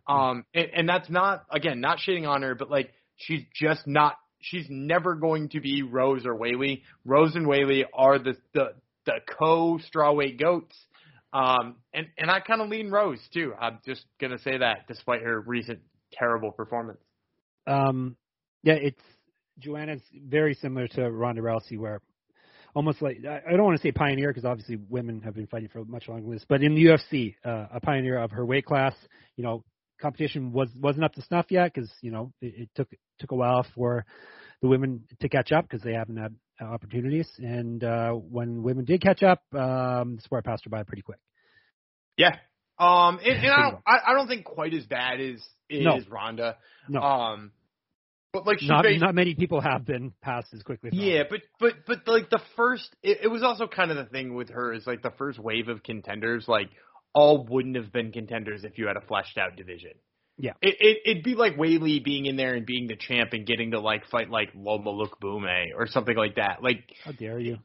Um, 0.06 0.44
and, 0.54 0.68
and 0.74 0.88
that's 0.88 1.08
not 1.08 1.46
again 1.50 1.80
not 1.80 1.98
shitting 1.98 2.28
on 2.28 2.42
her, 2.42 2.54
but 2.54 2.70
like 2.70 2.92
she's 3.16 3.42
just 3.54 3.86
not. 3.86 4.16
She's 4.50 4.66
never 4.68 5.14
going 5.14 5.48
to 5.50 5.60
be 5.60 5.82
Rose 5.82 6.26
or 6.26 6.34
Weili. 6.36 6.82
Rose 7.04 7.34
and 7.34 7.46
Weili 7.46 7.84
are 7.94 8.18
the 8.18 8.36
the 8.52 8.74
the 9.06 9.20
co 9.38 9.78
strawweight 9.78 10.38
goats. 10.38 10.76
Um, 11.32 11.76
and 11.92 12.06
and 12.18 12.30
I 12.30 12.40
kind 12.40 12.60
of 12.60 12.68
lean 12.68 12.90
Rose 12.90 13.20
too. 13.32 13.54
I'm 13.58 13.78
just 13.86 14.04
gonna 14.20 14.38
say 14.38 14.58
that, 14.58 14.86
despite 14.86 15.22
her 15.22 15.40
recent 15.40 15.80
terrible 16.12 16.52
performance. 16.52 17.00
Um, 17.66 18.16
yeah, 18.62 18.74
it's 18.74 19.00
Joanna's 19.58 20.02
very 20.12 20.54
similar 20.54 20.88
to 20.88 21.10
Ronda 21.10 21.40
Rousey, 21.40 21.78
where 21.78 22.00
almost 22.74 23.00
like 23.00 23.18
I 23.24 23.50
don't 23.50 23.64
want 23.64 23.76
to 23.76 23.82
say 23.82 23.92
pioneer 23.92 24.28
because 24.28 24.44
obviously 24.44 24.76
women 24.88 25.22
have 25.22 25.34
been 25.34 25.46
fighting 25.46 25.70
for 25.72 25.84
much 25.84 26.08
longer 26.08 26.22
than 26.22 26.32
this, 26.32 26.44
but 26.48 26.62
in 26.62 26.74
the 26.74 26.84
UFC, 26.84 27.34
uh, 27.44 27.66
a 27.74 27.80
pioneer 27.80 28.18
of 28.18 28.30
her 28.32 28.44
weight 28.44 28.66
class. 28.66 28.94
You 29.36 29.44
know, 29.44 29.64
competition 30.00 30.52
was 30.52 30.68
wasn't 30.80 31.04
up 31.04 31.14
to 31.14 31.22
snuff 31.22 31.46
yet 31.50 31.72
because 31.72 31.90
you 32.00 32.10
know 32.10 32.32
it, 32.40 32.54
it 32.56 32.68
took 32.74 32.88
took 33.18 33.30
a 33.32 33.36
while 33.36 33.66
for 33.74 34.04
the 34.62 34.68
women 34.68 35.04
to 35.20 35.28
catch 35.28 35.52
up 35.52 35.68
because 35.68 35.82
they 35.82 35.92
haven't 35.92 36.16
had 36.16 36.34
opportunities, 36.60 37.28
and 37.38 37.82
uh, 37.82 38.12
when 38.12 38.62
women 38.62 38.84
did 38.84 39.02
catch 39.02 39.22
up, 39.22 39.42
um, 39.54 40.16
the 40.16 40.22
sport 40.22 40.44
passed 40.44 40.64
her 40.64 40.70
by 40.70 40.82
pretty 40.82 41.02
quick. 41.02 41.18
Yeah. 42.16 42.36
Um, 42.78 43.20
and, 43.24 43.44
and 43.44 43.52
I 43.52 43.70
don't 43.70 43.82
I, 43.86 43.98
I 44.08 44.14
don't 44.14 44.28
think 44.28 44.44
quite 44.44 44.74
as 44.74 44.84
bad 44.84 45.20
as 45.20 45.36
is 45.70 45.84
No. 45.84 45.98
Ronda. 46.08 46.56
No, 46.88 47.00
Um, 47.00 47.52
but 48.32 48.46
like 48.46 48.58
she 48.58 48.66
not 48.66 48.84
faced, 48.84 49.00
not 49.00 49.14
many 49.14 49.34
people 49.34 49.60
have 49.60 49.86
been 49.86 50.12
passed 50.20 50.52
as 50.52 50.62
quickly. 50.62 50.90
as 50.92 50.98
yeah, 50.98 51.22
but 51.30 51.40
but 51.60 51.74
but 51.86 52.08
like 52.08 52.30
the 52.30 52.40
first, 52.56 52.88
it, 53.02 53.20
it 53.22 53.28
was 53.28 53.44
also 53.44 53.68
kind 53.68 53.92
of 53.92 53.96
the 53.96 54.06
thing 54.06 54.34
with 54.34 54.50
her 54.50 54.72
is 54.72 54.86
like 54.86 55.02
the 55.02 55.12
first 55.16 55.38
wave 55.38 55.68
of 55.68 55.84
contenders, 55.84 56.46
like 56.48 56.70
all 57.14 57.44
wouldn't 57.44 57.76
have 57.76 57.92
been 57.92 58.12
contenders 58.12 58.64
if 58.64 58.76
you 58.78 58.86
had 58.86 58.96
a 58.96 59.00
fleshed 59.00 59.38
out 59.38 59.56
division. 59.56 59.92
Yeah. 60.36 60.52
It, 60.60 60.76
it 60.80 60.98
it'd 61.10 61.24
be 61.24 61.34
like 61.34 61.56
Weili 61.56 62.02
being 62.02 62.26
in 62.26 62.36
there 62.36 62.54
and 62.54 62.66
being 62.66 62.88
the 62.88 62.96
champ 62.96 63.32
and 63.32 63.46
getting 63.46 63.70
to 63.70 63.80
like 63.80 64.06
fight 64.10 64.30
like 64.30 64.50
Loma 64.54 64.90
Lookboonmee 64.90 65.68
or 65.76 65.86
something 65.86 66.16
like 66.16 66.36
that. 66.36 66.62
Like 66.62 66.84
How 67.04 67.12
dare 67.12 67.38
you? 67.38 67.58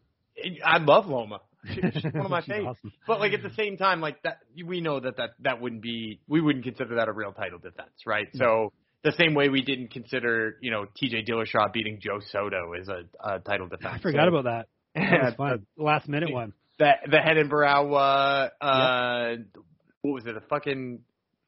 I 0.63 0.77
love 0.77 1.07
Loma. 1.07 1.41
She's 1.65 2.03
one 2.13 2.25
of 2.25 2.31
my 2.31 2.41
favorites. 2.41 2.79
awesome. 2.79 2.93
But 3.07 3.19
like 3.19 3.33
at 3.33 3.43
the 3.43 3.53
same 3.55 3.77
time, 3.77 4.01
like 4.01 4.21
that, 4.23 4.39
we 4.65 4.81
know 4.81 4.99
that 4.99 5.17
that 5.17 5.31
that 5.41 5.62
wouldn't 5.62 5.81
be. 5.81 6.21
We 6.27 6.41
wouldn't 6.41 6.63
consider 6.63 6.95
that 6.95 7.07
a 7.07 7.12
real 7.12 7.33
title 7.33 7.59
defense, 7.59 7.89
right? 8.05 8.27
So 8.33 8.71
the 9.03 9.12
same 9.13 9.33
way 9.33 9.49
we 9.49 9.62
didn't 9.62 9.91
consider, 9.91 10.57
you 10.62 10.71
know, 10.71 10.85
T.J. 10.95 11.23
Dillashaw 11.23 11.71
beating 11.73 11.99
Joe 12.01 12.19
Soto 12.31 12.73
as 12.79 12.88
a, 12.89 13.03
a 13.23 13.39
title 13.39 13.67
defense. 13.67 13.95
I 13.95 13.99
forgot 13.99 14.25
So 14.29 14.38
about 14.38 14.43
that. 14.43 14.67
That 14.95 15.12
Yeah, 15.12 15.35
fun. 15.35 15.65
Last 15.77 16.09
minute 16.09 16.31
one. 16.31 16.53
The 16.79 16.91
the 17.11 17.17
head 17.17 17.37
and 17.37 17.49
brow. 17.49 17.93
Uh, 17.93 18.49
uh, 18.63 19.35
what 20.01 20.13
was 20.13 20.25
it? 20.25 20.35
A 20.35 20.41
fucking 20.41 21.01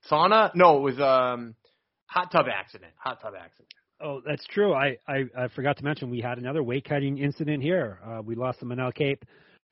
sauna? 0.10 0.52
No, 0.54 0.78
it 0.78 0.82
was 0.82 1.00
um, 1.00 1.56
hot 2.06 2.32
tub 2.32 2.46
accident. 2.54 2.92
Hot 2.98 3.22
tub 3.22 3.34
accident. 3.40 3.70
Oh, 4.04 4.22
that's 4.26 4.46
true. 4.48 4.74
I, 4.74 4.98
I, 5.08 5.26
I 5.38 5.48
forgot 5.50 5.78
to 5.78 5.84
mention 5.84 6.10
we 6.10 6.22
had 6.22 6.38
another 6.38 6.64
weight 6.64 6.86
cutting 6.90 7.18
incident 7.20 7.62
here. 7.62 8.00
Uh, 8.06 8.22
we 8.24 8.36
lost 8.36 8.60
the 8.60 8.66
Manel 8.66 8.94
Kape 8.94 9.24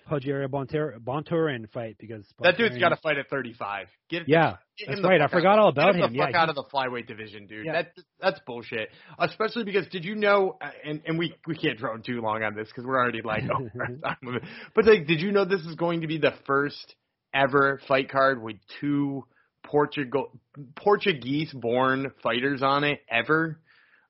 Rogério 0.09 0.47
Bonter- 0.49 0.99
Bontorin 0.99 1.69
fight 1.71 1.95
because 1.99 2.25
That 2.41 2.57
dude's 2.57 2.77
got 2.77 2.89
to 2.89 2.95
fight 2.97 3.17
at 3.17 3.29
35. 3.29 3.87
Get 4.09 4.27
Yeah, 4.27 4.57
get 4.77 4.87
that's 4.89 5.01
right. 5.01 5.21
I 5.21 5.27
forgot 5.27 5.53
out. 5.53 5.59
all 5.59 5.69
about 5.69 5.93
Get 5.93 6.03
him. 6.05 6.13
The 6.13 6.19
fuck 6.19 6.31
Yeah, 6.31 6.41
out 6.41 6.49
of 6.49 6.55
the 6.55 6.63
flyweight 6.73 7.07
division, 7.07 7.47
dude. 7.47 7.65
Yeah. 7.65 7.73
That 7.73 7.91
that's 8.19 8.39
bullshit. 8.45 8.89
Especially 9.19 9.63
because 9.63 9.87
did 9.89 10.05
you 10.05 10.15
know? 10.15 10.57
And 10.83 11.01
and 11.05 11.17
we 11.19 11.35
we 11.47 11.55
can't 11.57 11.77
drone 11.77 12.01
too 12.01 12.21
long 12.21 12.43
on 12.43 12.55
this 12.55 12.67
because 12.67 12.85
we're 12.85 12.97
already 12.99 13.21
like 13.21 13.43
over 13.43 13.71
our 13.79 13.87
time 14.03 14.17
limit. 14.23 14.43
But 14.75 14.85
like, 14.85 15.05
did 15.07 15.21
you 15.21 15.31
know 15.31 15.45
this 15.45 15.61
is 15.61 15.75
going 15.75 16.01
to 16.01 16.07
be 16.07 16.17
the 16.17 16.33
first 16.47 16.95
ever 17.33 17.79
fight 17.87 18.09
card 18.09 18.41
with 18.41 18.55
two 18.81 19.25
Portugal 19.63 20.31
Portuguese 20.75 21.51
born 21.53 22.11
fighters 22.23 22.61
on 22.63 22.83
it 22.83 22.99
ever? 23.09 23.59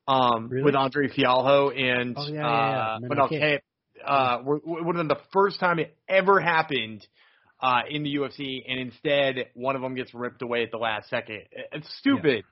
Um, 0.08 0.48
Really? 0.50 0.64
with 0.64 0.76
Andre 0.76 1.08
Fialho 1.08 1.70
and 1.80 2.16
Oh, 2.18 2.28
yeah, 2.28 2.34
yeah, 2.34 2.98
yeah. 3.12 3.16
uh, 3.16 3.58
Manel 4.08 4.10
Manel 4.10 4.38
Kape. 4.38 4.44
Kape. 4.44 4.44
Uh, 4.44 4.44
were- 4.44 4.84
would 4.84 4.96
have 4.96 5.08
been 5.08 5.08
the 5.08 5.24
first 5.34 5.60
time 5.60 5.80
it 5.80 5.96
ever 6.08 6.40
happened 6.40 7.06
uh, 7.62 7.82
in 7.90 8.04
the 8.04 8.16
UFC, 8.16 8.64
and 8.68 8.80
instead 8.80 9.48
one 9.54 9.76
of 9.76 9.82
them 9.82 9.96
gets 9.96 10.14
ripped 10.14 10.42
away 10.42 10.64
at 10.64 10.72
the 10.72 10.78
last 10.78 11.10
second. 11.10 11.42
It's 11.74 11.88
stupid. 12.00 12.46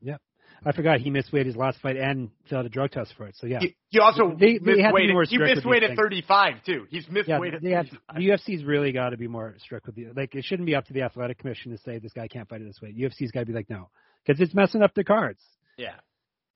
Yep. 0.00 0.20
I 0.64 0.72
forgot 0.72 0.98
he 1.00 1.10
missed 1.10 1.32
weight 1.32 1.46
his 1.46 1.54
last 1.56 1.78
fight 1.80 1.96
and 1.96 2.30
failed 2.50 2.66
a 2.66 2.68
drug 2.68 2.90
test 2.90 3.14
for 3.16 3.26
it. 3.26 3.36
So 3.38 3.46
yeah, 3.46 3.60
He, 3.60 3.76
he 3.90 4.00
also 4.00 4.30
They- 4.36 4.58
they 4.58 4.58
missed 4.58 4.76
be 4.78 4.92
weight. 4.92 5.28
He 5.28 5.38
missed 5.38 5.64
weight 5.64 5.84
at 5.84 5.96
35 5.96 6.64
too. 6.64 6.86
He's 6.90 7.08
missed 7.08 7.28
yeah, 7.28 7.38
weight 7.38 7.54
at 7.54 7.62
they 7.62 7.70
have, 7.70 7.86
the 8.14 8.28
UFC's 8.30 8.64
really 8.64 8.90
got 8.90 9.10
to 9.10 9.16
be 9.16 9.28
more 9.28 9.54
strict 9.58 9.86
with 9.86 9.96
you. 9.96 10.12
Like 10.16 10.34
it 10.34 10.44
shouldn't 10.44 10.66
be 10.66 10.74
up 10.74 10.86
to 10.86 10.92
the 10.92 11.02
athletic 11.02 11.38
commission 11.38 11.70
to 11.72 11.78
say 11.78 11.98
this 11.98 12.12
guy 12.12 12.26
can't 12.26 12.48
fight 12.48 12.60
at 12.60 12.66
this 12.66 12.80
weight. 12.82 12.96
UFC's 12.98 13.30
got 13.30 13.40
to 13.40 13.46
be 13.46 13.52
like 13.52 13.70
no, 13.70 13.88
because 14.26 14.40
it's 14.40 14.52
messing 14.54 14.82
up 14.82 14.94
the 14.94 15.04
cards. 15.04 15.40
yeah, 15.76 15.94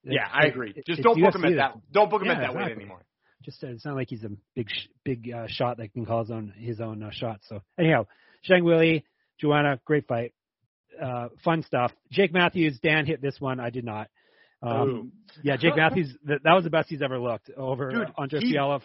It's- 0.04 0.14
yeah, 0.16 0.26
I 0.32 0.46
agree. 0.46 0.74
Just 0.84 1.02
don't 1.02 1.20
book 1.20 1.34
him 1.36 1.44
at 1.44 1.50
that. 1.50 1.56
that's- 1.56 1.78
Don't 1.92 2.10
book 2.10 2.22
him 2.22 2.26
Yeah, 2.28 2.34
at 2.34 2.40
that 2.40 2.54
weight 2.56 2.72
anymore. 2.72 3.04
Just 3.44 3.62
uh, 3.62 3.68
it's 3.68 3.84
not 3.84 3.94
like 3.96 4.08
he's 4.08 4.24
a 4.24 4.30
big 4.54 4.68
sh- 4.70 4.88
big 5.04 5.30
uh, 5.34 5.46
shot 5.48 5.76
that 5.78 5.92
can 5.92 6.06
call 6.06 6.20
his 6.20 6.30
own 6.30 6.52
his 6.56 6.80
own 6.80 7.02
uh, 7.02 7.10
shots. 7.12 7.44
So 7.48 7.60
anyhow, 7.78 8.06
Zhang 8.48 8.62
Weili, 8.62 9.02
Joanna, 9.40 9.80
great 9.84 10.06
fight, 10.06 10.32
uh, 11.00 11.28
fun 11.44 11.62
stuff. 11.62 11.92
Jake 12.10 12.32
Matthews, 12.32 12.78
Dan 12.82 13.06
hit 13.06 13.20
this 13.20 13.36
one, 13.40 13.60
I 13.60 13.70
did 13.70 13.84
not. 13.84 14.08
Um, 14.62 15.10
yeah, 15.42 15.56
Jake 15.56 15.76
Matthews, 15.76 16.14
th- 16.26 16.40
that 16.44 16.52
was 16.54 16.62
the 16.64 16.70
best 16.70 16.88
he's 16.88 17.02
ever 17.02 17.18
looked 17.18 17.50
over 17.56 17.90
Dude, 17.90 18.12
Andre 18.16 18.40
he- 18.40 18.54
Fialho. 18.54 18.80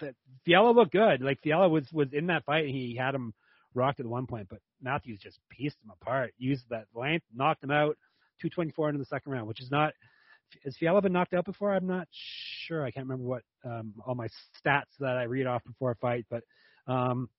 Fialho 0.47 0.75
looked 0.75 0.91
good. 0.91 1.21
Like 1.21 1.39
Fialho 1.45 1.69
was 1.69 1.87
was 1.91 2.09
in 2.13 2.27
that 2.27 2.45
fight, 2.45 2.65
and 2.65 2.73
he 2.73 2.95
had 2.95 3.13
him 3.13 3.33
rocked 3.75 3.99
at 3.99 4.07
one 4.07 4.25
point, 4.25 4.47
but 4.49 4.59
Matthews 4.81 5.19
just 5.21 5.37
pieced 5.49 5.77
him 5.83 5.91
apart. 6.01 6.33
Used 6.37 6.63
that 6.71 6.85
length, 6.95 7.25
knocked 7.35 7.63
him 7.63 7.71
out. 7.71 7.97
224 8.41 8.89
into 8.89 8.99
the 8.99 9.05
second 9.05 9.31
round, 9.31 9.47
which 9.47 9.61
is 9.61 9.71
not. 9.71 9.93
Has 10.63 10.75
Fialho 10.81 11.01
been 11.01 11.13
knocked 11.13 11.33
out 11.33 11.45
before? 11.45 11.73
I'm 11.73 11.87
not 11.87 12.07
sure. 12.67 12.83
I 12.85 12.91
can't 12.91 13.05
remember 13.07 13.27
what 13.27 13.43
um, 13.65 13.93
all 14.05 14.15
my 14.15 14.27
stats 14.65 14.85
that 14.99 15.17
I 15.17 15.23
read 15.23 15.47
off 15.47 15.63
before 15.63 15.91
a 15.91 15.95
fight, 15.95 16.25
but 16.29 16.43
um, 16.87 17.29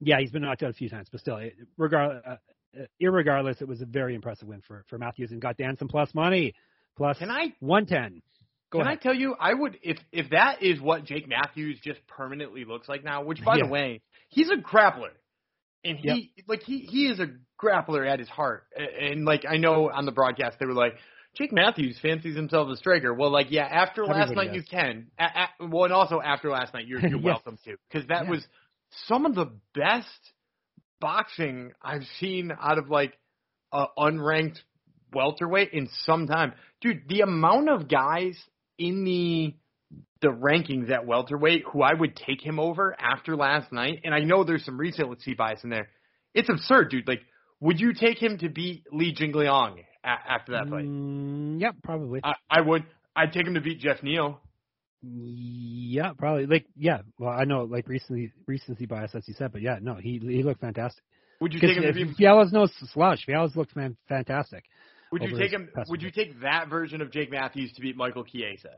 yeah, 0.00 0.18
he's 0.20 0.30
been 0.30 0.42
knocked 0.42 0.62
out 0.62 0.70
a 0.70 0.74
few 0.74 0.88
times. 0.88 1.08
But 1.10 1.20
still, 1.20 1.36
it, 1.38 1.54
regard, 1.76 2.22
uh, 2.26 2.36
uh, 2.78 2.84
irregardless, 3.02 3.62
it 3.62 3.68
was 3.68 3.80
a 3.80 3.86
very 3.86 4.14
impressive 4.14 4.48
win 4.48 4.62
for 4.66 4.84
for 4.88 4.98
Matthews 4.98 5.30
and 5.30 5.40
got 5.40 5.56
Dan 5.56 5.76
some 5.76 5.88
plus 5.88 6.12
money, 6.14 6.54
plus 6.96 7.18
Can 7.18 7.30
I 7.30 7.54
110. 7.60 8.22
Go 8.70 8.78
Can 8.80 8.88
ahead. 8.88 8.98
I 8.98 9.02
tell 9.02 9.14
you, 9.14 9.36
I 9.38 9.54
would 9.54 9.78
if 9.82 9.98
if 10.12 10.30
that 10.30 10.62
is 10.62 10.80
what 10.80 11.04
Jake 11.04 11.28
Matthews 11.28 11.78
just 11.82 12.04
permanently 12.08 12.64
looks 12.64 12.88
like 12.88 13.04
now. 13.04 13.22
Which, 13.22 13.42
by 13.44 13.56
Yeah. 13.56 13.64
the 13.66 13.70
way, 13.70 14.02
he's 14.28 14.50
a 14.50 14.56
grappler, 14.56 15.12
and 15.84 15.96
he 15.98 16.32
like 16.48 16.62
he 16.62 16.80
he 16.80 17.06
is 17.06 17.20
a 17.20 17.26
grappler 17.62 18.10
at 18.10 18.18
his 18.18 18.28
heart. 18.28 18.64
And 18.76 19.24
like 19.24 19.44
I 19.48 19.56
know 19.58 19.90
on 19.90 20.06
the 20.06 20.12
broadcast 20.12 20.58
they 20.58 20.66
were 20.66 20.72
like, 20.74 20.94
Jake 21.36 21.52
Matthews 21.52 21.98
fancies 22.00 22.36
himself 22.36 22.68
a 22.70 22.76
striker. 22.76 23.12
Well, 23.12 23.30
like 23.32 23.48
yeah, 23.50 23.64
after 23.64 24.04
last 24.06 24.30
Everybody 24.30 24.48
night 24.48 24.56
you 24.56 24.62
can. 24.62 25.08
A, 25.18 25.24
a, 25.24 25.66
well, 25.68 25.84
and 25.84 25.92
also 25.92 26.20
after 26.20 26.50
last 26.50 26.72
night 26.74 26.86
you're 26.86 27.00
you're 27.06 27.18
Yes. 27.18 27.24
welcome 27.24 27.58
to 27.64 27.76
because 27.90 28.06
that 28.08 28.24
Yeah. 28.24 28.30
was 28.30 28.46
some 29.06 29.26
of 29.26 29.34
the 29.34 29.50
best 29.74 30.06
boxing 31.00 31.72
I've 31.82 32.04
seen 32.20 32.52
out 32.58 32.78
of 32.78 32.88
like 32.88 33.18
a 33.72 33.86
unranked 33.98 34.58
welterweight 35.12 35.72
in 35.72 35.88
some 36.04 36.26
time. 36.26 36.52
Dude, 36.80 37.08
the 37.08 37.20
amount 37.22 37.68
of 37.68 37.88
guys 37.88 38.38
in 38.78 39.04
the 39.04 39.54
the 40.20 40.28
rankings 40.28 40.90
at 40.90 41.06
welterweight 41.06 41.64
who 41.70 41.82
I 41.82 41.92
would 41.92 42.16
take 42.16 42.40
him 42.44 42.58
over 42.58 42.96
after 42.98 43.36
last 43.36 43.70
night, 43.72 44.00
and 44.04 44.14
I 44.14 44.20
know 44.20 44.42
there's 44.44 44.64
some 44.64 44.78
recency 44.78 45.34
bias 45.34 45.62
in 45.64 45.70
there. 45.70 45.88
It's 46.32 46.48
absurd, 46.48 46.90
dude. 46.90 47.06
Like, 47.06 47.20
would 47.60 47.78
you 47.78 47.92
take 47.92 48.20
him 48.22 48.38
to 48.38 48.48
beat 48.48 48.84
Li 48.90 49.14
Jingliang 49.14 49.84
a- 50.04 50.32
after 50.32 50.52
that 50.52 50.68
fight? 50.68 50.84
Mm, 50.84 51.60
yep, 51.60 51.76
probably. 51.82 52.20
I, 52.22 52.34
I 52.50 52.60
would. 52.60 52.84
I'd 53.16 53.32
take 53.32 53.46
him 53.46 53.54
to 53.54 53.60
beat 53.60 53.80
Jeff 53.80 54.02
Neal. 54.02 54.40
Yeah, 55.02 56.12
probably. 56.16 56.46
Like, 56.46 56.66
yeah. 56.76 56.98
Well, 57.18 57.30
I 57.30 57.44
know, 57.44 57.64
like 57.64 57.88
recently, 57.88 58.32
recency 58.46 58.86
bias, 58.86 59.14
as 59.14 59.26
you 59.28 59.34
said, 59.34 59.52
but 59.52 59.60
yeah, 59.62 59.78
no, 59.80 59.94
he 59.96 60.18
he 60.18 60.42
looked 60.42 60.60
fantastic. 60.60 61.02
Would 61.40 61.52
you 61.52 61.60
take 61.60 61.76
him? 61.76 61.82
To 61.82 61.92
be, 61.92 62.14
Fialho's 62.14 62.52
no 62.52 62.66
slouch. 62.92 63.26
Fialho's 63.28 63.56
looked 63.56 63.76
man, 63.76 63.96
fantastic. 64.08 64.64
Would 65.12 65.22
you 65.22 65.38
take 65.38 65.52
him? 65.52 65.68
Would 65.88 66.02
you 66.02 66.10
take 66.10 66.40
that 66.40 66.68
version 66.68 67.00
of 67.00 67.12
Jake 67.12 67.30
Matthews 67.30 67.72
to 67.74 67.80
beat 67.80 67.96
Michael 67.96 68.24
Chiesa? 68.24 68.70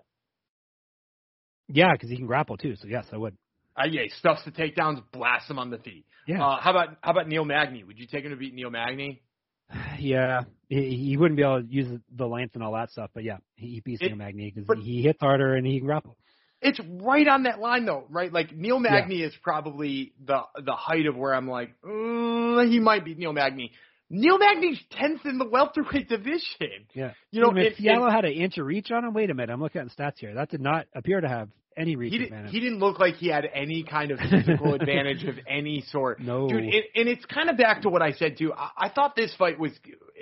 Yeah, 1.68 1.92
because 1.92 2.10
he 2.10 2.16
can 2.16 2.26
grapple 2.26 2.56
too. 2.56 2.76
So 2.76 2.88
yes, 2.88 3.06
I 3.12 3.16
would. 3.16 3.36
Uh, 3.76 3.86
yeah, 3.90 4.02
stuffs 4.18 4.42
the 4.44 4.50
takedowns, 4.50 5.02
blasts 5.12 5.50
him 5.50 5.58
on 5.58 5.70
the 5.70 5.78
feet. 5.78 6.06
Yeah. 6.26 6.44
Uh, 6.44 6.60
how 6.60 6.70
about 6.70 6.96
how 7.02 7.12
about 7.12 7.28
Neil 7.28 7.44
Magny? 7.44 7.84
Would 7.84 7.98
you 7.98 8.06
take 8.06 8.24
him 8.24 8.30
to 8.30 8.36
beat 8.36 8.54
Neil 8.54 8.70
Magny? 8.70 9.22
Yeah, 9.98 10.42
he, 10.68 10.94
he 10.94 11.16
wouldn't 11.16 11.36
be 11.36 11.42
able 11.42 11.62
to 11.62 11.66
use 11.68 11.88
the 12.14 12.26
length 12.26 12.54
and 12.54 12.62
all 12.62 12.72
that 12.74 12.90
stuff, 12.90 13.10
but 13.14 13.24
yeah, 13.24 13.38
he 13.54 13.68
he 13.68 13.80
beats 13.80 14.02
it, 14.02 14.08
Neil 14.08 14.16
Magny 14.16 14.52
because 14.54 14.84
he 14.84 15.02
hits 15.02 15.18
harder 15.20 15.54
and 15.54 15.66
he 15.66 15.78
can 15.78 15.86
grapple. 15.86 16.16
It's 16.60 16.80
right 17.00 17.26
on 17.28 17.44
that 17.44 17.60
line 17.60 17.84
though, 17.84 18.04
right? 18.08 18.32
Like 18.32 18.54
Neil 18.54 18.78
Magny 18.78 19.16
yeah. 19.16 19.26
is 19.26 19.34
probably 19.42 20.12
the 20.24 20.40
the 20.64 20.72
height 20.72 21.06
of 21.06 21.16
where 21.16 21.34
I'm 21.34 21.48
like, 21.48 21.74
uh, 21.84 22.66
he 22.66 22.80
might 22.80 23.04
beat 23.04 23.18
Neil 23.18 23.32
Magny. 23.32 23.72
Neil 24.08 24.38
Magny's 24.38 24.78
tenth 24.92 25.24
in 25.24 25.38
the 25.38 25.48
welterweight 25.48 26.08
division. 26.08 26.86
Yeah, 26.94 27.12
you 27.30 27.40
know, 27.40 27.52
if 27.56 27.76
Fialho 27.76 28.10
had 28.10 28.24
an 28.24 28.32
inch 28.32 28.56
of 28.58 28.66
reach 28.66 28.90
on 28.90 29.04
him, 29.04 29.14
wait 29.14 29.30
a 29.30 29.34
minute, 29.34 29.52
I'm 29.52 29.60
looking 29.60 29.80
at 29.80 29.88
the 29.88 30.02
stats 30.02 30.18
here. 30.18 30.34
That 30.34 30.50
did 30.50 30.60
not 30.60 30.86
appear 30.94 31.20
to 31.20 31.28
have 31.28 31.48
any 31.76 31.96
reach 31.96 32.12
he 32.12 32.24
advantage. 32.24 32.52
He 32.52 32.60
didn't 32.60 32.78
look 32.78 32.98
like 32.98 33.16
he 33.16 33.28
had 33.28 33.46
any 33.52 33.82
kind 33.82 34.10
of 34.10 34.18
physical 34.18 34.74
advantage 34.80 35.24
of 35.24 35.36
any 35.46 35.84
sort. 35.90 36.20
No, 36.20 36.48
dude. 36.48 36.64
It, 36.64 36.84
and 36.94 37.08
it's 37.08 37.24
kind 37.26 37.50
of 37.50 37.56
back 37.56 37.82
to 37.82 37.88
what 37.88 38.02
I 38.02 38.12
said 38.12 38.38
too. 38.38 38.52
I, 38.52 38.70
I 38.76 38.88
thought 38.88 39.16
this 39.16 39.34
fight 39.36 39.58
was, 39.58 39.72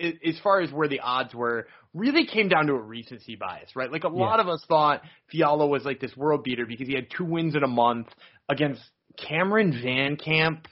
as 0.01 0.39
far 0.43 0.61
as 0.61 0.72
where 0.72 0.89
the 0.89 1.01
odds 1.01 1.35
were, 1.35 1.66
really 1.93 2.26
came 2.26 2.49
down 2.49 2.66
to 2.66 2.72
a 2.72 2.80
recency 2.80 3.37
bias, 3.37 3.70
right? 3.76 3.91
Like 3.91 4.05
a 4.05 4.11
yeah. 4.12 4.20
lot 4.20 4.41
of 4.41 4.49
us 4.49 4.64
thought 4.66 5.03
Fialho 5.32 5.68
was 5.68 5.85
like 5.85 6.01
this 6.01 6.16
world 6.16 6.43
beater 6.43 6.66
because 6.66 6.89
he 6.89 6.95
had 6.95 7.07
two 7.16 7.24
wins 7.24 7.55
in 7.55 7.62
a 7.62 7.68
month 7.68 8.09
against 8.49 8.82
Cameron 9.16 9.78
Van 9.82 10.16
Camp. 10.16 10.66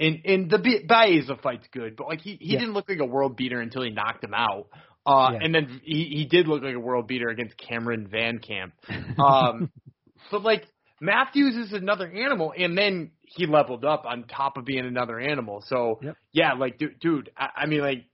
And 0.00 0.20
and 0.24 0.50
the 0.50 0.82
Baeza 0.88 1.36
fight's 1.42 1.66
good, 1.72 1.96
but 1.96 2.08
like 2.08 2.20
he 2.20 2.36
he 2.40 2.52
yeah. 2.52 2.60
didn't 2.60 2.74
look 2.74 2.88
like 2.88 2.98
a 2.98 3.06
world 3.06 3.36
beater 3.36 3.60
until 3.60 3.82
he 3.82 3.90
knocked 3.90 4.24
him 4.24 4.34
out. 4.34 4.68
Uh, 5.04 5.30
yeah. 5.32 5.38
and 5.42 5.54
then 5.54 5.80
he, 5.82 6.04
he 6.04 6.26
did 6.26 6.46
look 6.46 6.62
like 6.62 6.76
a 6.76 6.80
world 6.80 7.08
beater 7.08 7.28
against 7.28 7.56
Cameron 7.58 8.06
Van 8.08 8.38
Camp. 8.38 8.72
Um, 9.18 9.70
but 10.30 10.42
like 10.42 10.64
Matthews 11.00 11.56
is 11.56 11.72
another 11.72 12.08
animal, 12.08 12.54
and 12.56 12.78
then 12.78 13.10
he 13.22 13.46
leveled 13.46 13.84
up 13.84 14.04
on 14.06 14.24
top 14.24 14.56
of 14.56 14.64
being 14.64 14.86
another 14.86 15.18
animal. 15.18 15.62
So 15.66 15.98
yep. 16.02 16.16
yeah, 16.32 16.52
like 16.52 16.78
dude, 16.78 17.00
dude 17.00 17.30
I, 17.36 17.48
I 17.62 17.66
mean 17.66 17.80
like 17.80 18.04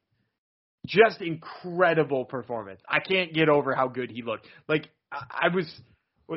just 0.87 1.21
incredible 1.21 2.25
performance. 2.25 2.81
I 2.89 3.01
can't 3.01 3.35
get 3.35 3.49
over 3.49 3.75
how 3.75 3.89
good 3.89 4.11
he 4.11 4.23
looked. 4.23 4.47
Like 4.69 4.89
I, 5.13 5.49
I 5.49 5.55
was 5.55 5.67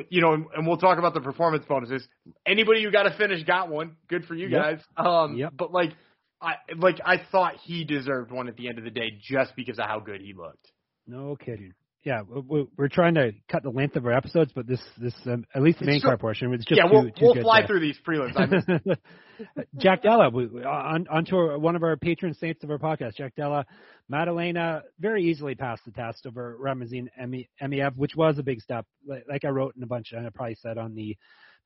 you 0.08 0.20
know, 0.20 0.32
and, 0.32 0.46
and, 0.56 0.66
we'll 0.66 0.78
talk 0.78 0.98
about 0.98 1.14
the 1.14 1.20
performance 1.20 1.64
bonuses. 1.68 2.06
Anybody 2.46 2.82
who 2.82 2.90
got 2.90 3.04
to 3.04 3.16
finish 3.16 3.42
got 3.44 3.68
one. 3.68 3.96
Good 4.08 4.24
for 4.24 4.34
you 4.34 4.48
yep. 4.48 4.62
guys. 4.62 4.80
Um, 4.96 5.36
yep. 5.36 5.52
but 5.56 5.72
like, 5.72 5.92
I 6.40 6.54
like 6.76 7.00
I 7.04 7.18
thought 7.30 7.56
he 7.62 7.84
deserved 7.84 8.32
one 8.32 8.48
at 8.48 8.56
the 8.56 8.68
end 8.68 8.78
of 8.78 8.84
the 8.84 8.90
day 8.90 9.18
just 9.20 9.54
because 9.54 9.78
of 9.78 9.86
how 9.86 10.00
good 10.00 10.20
he 10.20 10.32
looked. 10.34 10.72
No 11.06 11.36
kidding. 11.36 11.74
Yeah, 12.04 12.22
we're 12.26 12.88
trying 12.88 13.14
to 13.14 13.30
cut 13.48 13.62
the 13.62 13.70
length 13.70 13.94
of 13.94 14.04
our 14.06 14.12
episodes, 14.12 14.50
but 14.52 14.66
this 14.66 14.80
this 14.98 15.14
um, 15.26 15.44
at 15.54 15.62
least 15.62 15.78
the 15.78 15.84
main 15.84 16.00
card 16.00 16.18
portion 16.18 16.52
it's 16.52 16.64
just 16.64 16.76
yeah. 16.76 16.88
Too, 16.88 16.92
we'll 16.92 17.04
too 17.04 17.12
we'll 17.20 17.42
fly 17.42 17.64
through 17.64 17.78
these 17.78 17.96
prelims. 18.04 18.34
Jack 19.76 20.02
Della, 20.02 20.30
we, 20.30 20.46
on 20.64 21.06
onto 21.08 21.58
one 21.58 21.76
of 21.76 21.84
our 21.84 21.96
patron 21.96 22.34
saints 22.34 22.64
of 22.64 22.70
our 22.70 22.78
podcast, 22.78 23.14
Jack 23.14 23.36
Della, 23.36 23.66
Maddalena 24.08 24.82
very 24.98 25.30
easily 25.30 25.54
passed 25.54 25.84
the 25.84 25.92
test 25.92 26.26
over 26.26 26.56
Ramazan 26.58 27.08
Emeev, 27.20 27.96
which 27.96 28.16
was 28.16 28.36
a 28.38 28.42
big 28.42 28.60
step. 28.60 28.84
Like 29.06 29.44
I 29.44 29.48
wrote 29.48 29.76
in 29.76 29.82
a 29.84 29.86
bunch, 29.86 30.10
and 30.10 30.26
I 30.26 30.30
probably 30.30 30.56
said 30.56 30.78
on 30.78 30.96
the 30.96 31.16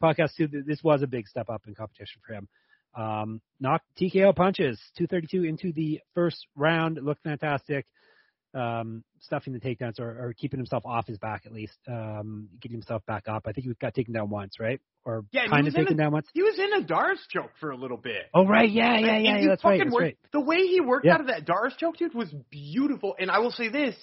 podcast 0.03 0.35
too, 0.37 0.49
this 0.49 0.83
was 0.83 1.01
a 1.01 1.07
big 1.07 1.27
step 1.29 1.49
up 1.49 1.63
in 1.67 1.75
competition 1.75 2.21
for 2.27 2.35
him. 2.35 2.49
Um, 2.95 3.41
knocked 3.59 3.87
TKO 3.99 4.35
punches, 4.37 4.79
232 4.99 5.45
into 5.45 5.73
the 5.73 6.01
first 6.15 6.47
round. 6.55 6.99
Looked 7.03 7.23
fantastic. 7.23 7.87
Um, 8.57 9.05
stuffing 9.21 9.53
the 9.53 9.61
takedowns 9.61 10.01
or, 10.01 10.09
or, 10.09 10.33
keeping 10.33 10.59
himself 10.59 10.87
off 10.87 11.07
his 11.07 11.19
back 11.19 11.43
at 11.45 11.53
least, 11.53 11.77
um, 11.89 12.49
getting 12.61 12.77
himself 12.77 13.05
back 13.05 13.25
up. 13.29 13.43
I 13.47 13.53
think 13.53 13.67
he 13.67 13.73
got 13.81 13.93
taken 13.93 14.15
down 14.15 14.31
once, 14.31 14.55
right? 14.59 14.81
Or 15.05 15.25
yeah, 15.31 15.47
kind 15.49 15.69
of 15.69 15.75
taken 15.75 15.95
a, 15.95 15.97
down 15.97 16.13
once. 16.13 16.27
He 16.33 16.43
was 16.43 16.59
in 16.59 16.73
a 16.73 16.87
D'Arce 16.87 17.19
choke 17.29 17.51
for 17.61 17.71
a 17.71 17.77
little 17.77 17.97
bit. 17.99 18.23
Oh 18.35 18.47
right, 18.47 18.71
yeah, 18.71 18.99
yeah, 18.99 19.19
yeah, 19.19 19.39
yeah 19.39 19.49
that's 19.49 19.65
right. 19.65 19.79
That's 19.79 19.93
worked, 19.93 20.03
right. 20.03 20.19
The 20.33 20.41
way 20.41 20.59
he 20.59 20.81
worked 20.81 21.05
yeah. 21.05 21.15
out 21.15 21.21
of 21.21 21.27
that 21.27 21.45
D'Arce 21.45 21.75
choke, 21.77 21.99
dude, 21.99 22.15
was 22.15 22.33
beautiful. 22.51 23.15
And 23.19 23.31
I 23.31 23.41
will 23.41 23.51
say 23.51 23.69
this, 23.69 23.95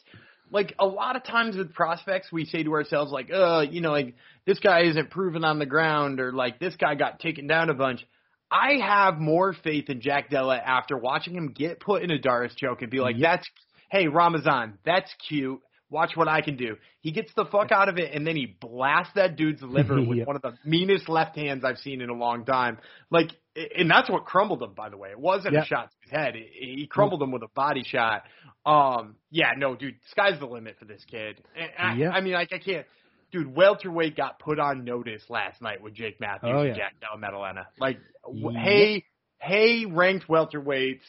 like 0.51 0.75
a 0.77 0.85
lot 0.85 1.15
of 1.15 1.23
times 1.23 1.57
with 1.57 1.73
prospects, 1.73 2.31
we 2.31 2.45
say 2.45 2.63
to 2.63 2.73
ourselves 2.73 3.11
like, 3.11 3.31
uh, 3.33 3.65
you 3.69 3.81
know, 3.81 3.91
like 3.91 4.15
this 4.45 4.59
guy 4.59 4.83
isn't 4.83 5.09
proven 5.09 5.43
on 5.43 5.57
the 5.57 5.65
ground, 5.65 6.19
or 6.19 6.31
like 6.31 6.59
this 6.59 6.75
guy 6.75 6.95
got 6.95 7.19
taken 7.19 7.47
down 7.47 7.69
a 7.69 7.73
bunch. 7.73 8.05
I 8.51 8.77
have 8.85 9.17
more 9.17 9.53
faith 9.63 9.89
in 9.89 9.99
Jack 9.99 10.29
Della 10.29 10.57
after 10.57 10.95
watching 10.95 11.33
him 11.33 11.53
get 11.53 11.79
put 11.79 12.03
in 12.03 12.11
a 12.11 12.19
D'Arce 12.19 12.53
choke 12.55 12.83
and 12.83 12.91
be 12.91 12.99
like, 12.99 13.15
that's, 13.19 13.47
hey, 13.93 14.07
Ramazan, 14.07 14.79
that's 14.83 15.13
cute. 15.29 15.61
Watch 15.91 16.13
what 16.15 16.27
I 16.27 16.41
can 16.41 16.57
do. 16.57 16.77
He 17.01 17.11
gets 17.11 17.31
the 17.35 17.45
fuck 17.45 17.71
out 17.71 17.87
of 17.87 17.99
it 17.99 18.11
and 18.15 18.25
then 18.25 18.35
he 18.35 18.57
blasts 18.59 19.13
that 19.13 19.35
dude's 19.35 19.61
liver 19.61 20.01
with 20.01 20.17
yep. 20.17 20.27
one 20.27 20.35
of 20.35 20.41
the 20.41 20.53
meanest 20.65 21.07
left 21.07 21.37
hands 21.37 21.63
I've 21.63 21.77
seen 21.77 22.01
in 22.01 22.09
a 22.09 22.15
long 22.15 22.43
time. 22.43 22.79
Like, 23.11 23.29
and 23.55 23.87
that's 23.91 24.09
what 24.09 24.25
crumbled 24.25 24.63
him, 24.63 24.73
by 24.73 24.89
the 24.89 24.97
way. 24.97 25.09
It 25.09 25.19
wasn't 25.19 25.53
yep. 25.53 25.65
a 25.65 25.67
shot 25.67 25.91
to 25.91 25.97
his 26.01 26.11
head. 26.11 26.33
He 26.33 26.87
crumbled 26.89 27.21
him 27.21 27.31
with 27.31 27.43
a 27.43 27.47
body 27.53 27.83
shot. 27.85 28.23
Um, 28.65 29.15
yeah, 29.29 29.51
no, 29.55 29.75
dude, 29.75 29.95
sky's 30.09 30.39
the 30.39 30.47
limit 30.47 30.77
for 30.79 30.85
this 30.85 31.05
kid. 31.07 31.39
I, 31.77 31.93
yep. 31.93 32.13
I 32.15 32.21
mean, 32.21 32.33
like, 32.33 32.51
I 32.51 32.57
can't 32.57 32.87
dude, 33.31 33.53
welterweight 33.55 34.15
got 34.15 34.39
put 34.39 34.59
on 34.59 34.85
notice 34.85 35.23
last 35.29 35.61
night 35.61 35.81
with 35.81 35.93
Jake 35.93 36.19
Matthews 36.19 36.51
oh, 36.53 36.61
yeah. 36.61 36.69
and 36.69 36.77
Jack 36.77 36.93
Maddalena. 37.19 37.67
Like, 37.79 37.99
w- 38.23 38.57
hey, 38.57 39.05
hey, 39.43 39.85
ranked 39.85 40.27
welterweights, 40.27 41.01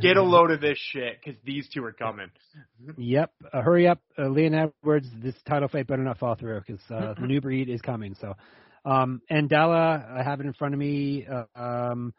get 0.00 0.16
a 0.16 0.22
load 0.22 0.50
of 0.50 0.60
this 0.60 0.78
shit 0.78 1.18
because 1.22 1.40
these 1.44 1.68
two 1.72 1.84
are 1.84 1.92
coming. 1.92 2.30
Yep, 2.96 3.32
uh, 3.52 3.62
hurry 3.62 3.88
up, 3.88 4.00
uh, 4.18 4.28
Leon 4.28 4.54
Edwards. 4.54 5.08
This 5.22 5.34
title 5.48 5.68
fight 5.68 5.86
better 5.86 6.02
not 6.02 6.18
fall 6.18 6.34
through 6.34 6.60
because 6.66 6.82
uh, 6.90 7.14
the 7.18 7.26
new 7.26 7.40
breed 7.40 7.68
is 7.68 7.80
coming. 7.80 8.14
So, 8.20 8.34
um, 8.84 9.22
and 9.30 9.48
Della, 9.48 10.06
I 10.18 10.22
have 10.22 10.40
it 10.40 10.46
in 10.46 10.52
front 10.52 10.74
of 10.74 10.80
me. 10.80 11.26
Uh, 11.26 11.44
um, 11.58 12.14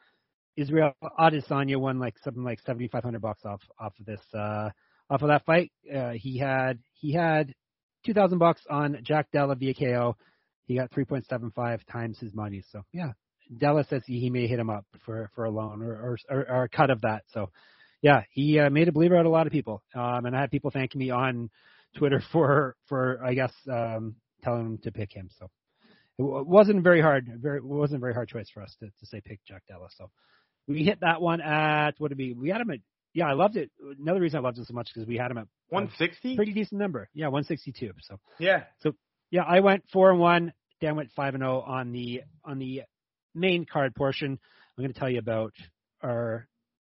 Israel 0.56 0.94
Adesanya 1.20 1.78
won 1.78 2.00
like 2.00 2.16
something 2.24 2.44
like 2.44 2.60
seventy 2.66 2.88
five 2.88 3.04
hundred 3.04 3.22
bucks 3.22 3.46
off 3.46 3.62
off 3.80 3.94
of 4.00 4.06
this 4.06 4.22
uh, 4.34 4.70
off 5.10 5.22
of 5.22 5.28
that 5.28 5.46
fight. 5.46 5.72
Uh, 5.94 6.12
he 6.12 6.38
had 6.38 6.80
he 6.94 7.14
had 7.14 7.54
two 8.06 8.14
thousand 8.14 8.40
bucks 8.40 8.62
on 8.70 9.00
Jack 9.04 9.32
Della 9.32 9.56
via 9.56 9.74
KO. 9.74 10.16
He 10.66 10.76
got 10.76 10.92
three 10.92 11.06
point 11.06 11.26
seven 11.28 11.52
five 11.52 11.86
times 11.86 12.20
his 12.20 12.34
money. 12.34 12.64
So 12.72 12.84
yeah, 12.92 13.12
Della 13.58 13.86
says 13.90 14.04
he, 14.06 14.30
may 14.30 14.48
hit 14.48 14.60
him 14.60 14.70
up 14.70 14.86
for 15.06 15.30
for 15.36 15.46
a 15.46 15.50
loan 15.50 15.82
or 15.82 16.18
or, 16.30 16.46
or, 16.50 16.64
a 16.64 16.70
cut 16.70 16.90
of 16.90 17.02
that. 17.02 17.24
So 17.34 17.50
yeah, 18.02 18.24
he 18.32 18.60
uh, 18.60 18.70
made 18.70 18.88
a 18.88 18.92
believer 18.92 19.16
out 19.16 19.22
of 19.22 19.28
a 19.28 19.30
lot 19.30 19.48
of 19.48 19.54
people. 19.54 19.82
Um, 19.96 20.26
and 20.26 20.36
I 20.36 20.42
had 20.42 20.52
people 20.52 20.72
thanking 20.72 21.00
me 21.00 21.10
on 21.10 21.50
Twitter 21.96 22.22
for 22.32 22.76
for 22.88 23.24
I 23.24 23.34
guess 23.34 23.54
um, 23.72 24.16
telling 24.44 24.64
them 24.64 24.78
to 24.80 24.92
pick 24.92 25.14
him. 25.14 25.30
So 25.40 25.50
it 26.20 26.48
wasn't 26.48 26.84
very 26.84 27.02
hard. 27.02 27.28
Very 27.42 27.58
it 27.58 27.66
wasn't 27.66 28.00
a 28.00 28.02
very 28.02 28.14
hard 28.14 28.28
choice 28.28 28.50
for 28.54 28.62
us 28.62 28.76
to, 28.80 28.88
to 28.88 29.06
say 29.06 29.22
pick 29.22 29.40
Jack 29.48 29.64
Della. 29.68 29.88
So 29.98 30.10
we 30.68 30.84
hit 30.84 31.00
that 31.02 31.22
one 31.22 31.42
at 31.42 31.92
what 31.98 32.10
did 32.10 32.18
we? 32.18 32.34
We 32.34 32.50
had 32.50 32.62
him 32.62 32.72
at 32.72 32.80
yeah, 33.14 33.28
I 33.28 33.34
loved 33.34 33.58
it. 33.58 33.70
Another 34.00 34.20
reason 34.20 34.40
I 34.40 34.42
loved 34.42 34.58
it 34.58 34.68
so 34.68 34.74
much 34.74 34.90
because 34.94 35.08
we 35.08 35.18
had 35.18 35.30
him 35.30 35.38
at 35.38 35.48
160. 35.70 36.36
Pretty 36.36 36.54
decent 36.54 36.80
number. 36.80 37.10
Yeah, 37.14 37.28
162. 37.28 37.92
So 38.02 38.20
yeah. 38.40 38.64
So 38.80 38.96
yeah, 39.32 39.44
I 39.44 39.60
went 39.60 39.84
four 39.92 40.12
and 40.12 40.20
one. 40.20 40.54
Dan 40.82 40.96
went 40.96 41.12
five 41.16 41.34
and 41.34 41.42
zero 41.42 41.64
oh 41.66 41.72
on 41.72 41.92
the 41.92 42.22
on 42.44 42.60
the 42.60 42.84
main 43.34 43.66
card 43.66 43.96
portion. 43.96 44.32
I'm 44.32 44.84
going 44.84 44.94
to 44.94 45.00
tell 45.00 45.10
you 45.10 45.20
about 45.20 45.54
our 46.02 46.48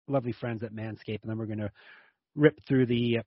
lovely 0.07 0.33
friends 0.33 0.63
at 0.63 0.73
Manscaped, 0.73 1.21
and 1.21 1.29
then 1.29 1.37
we're 1.37 1.45
going 1.45 1.59
to 1.59 1.71
rip 2.35 2.59
through 2.67 2.87
the 2.87 3.19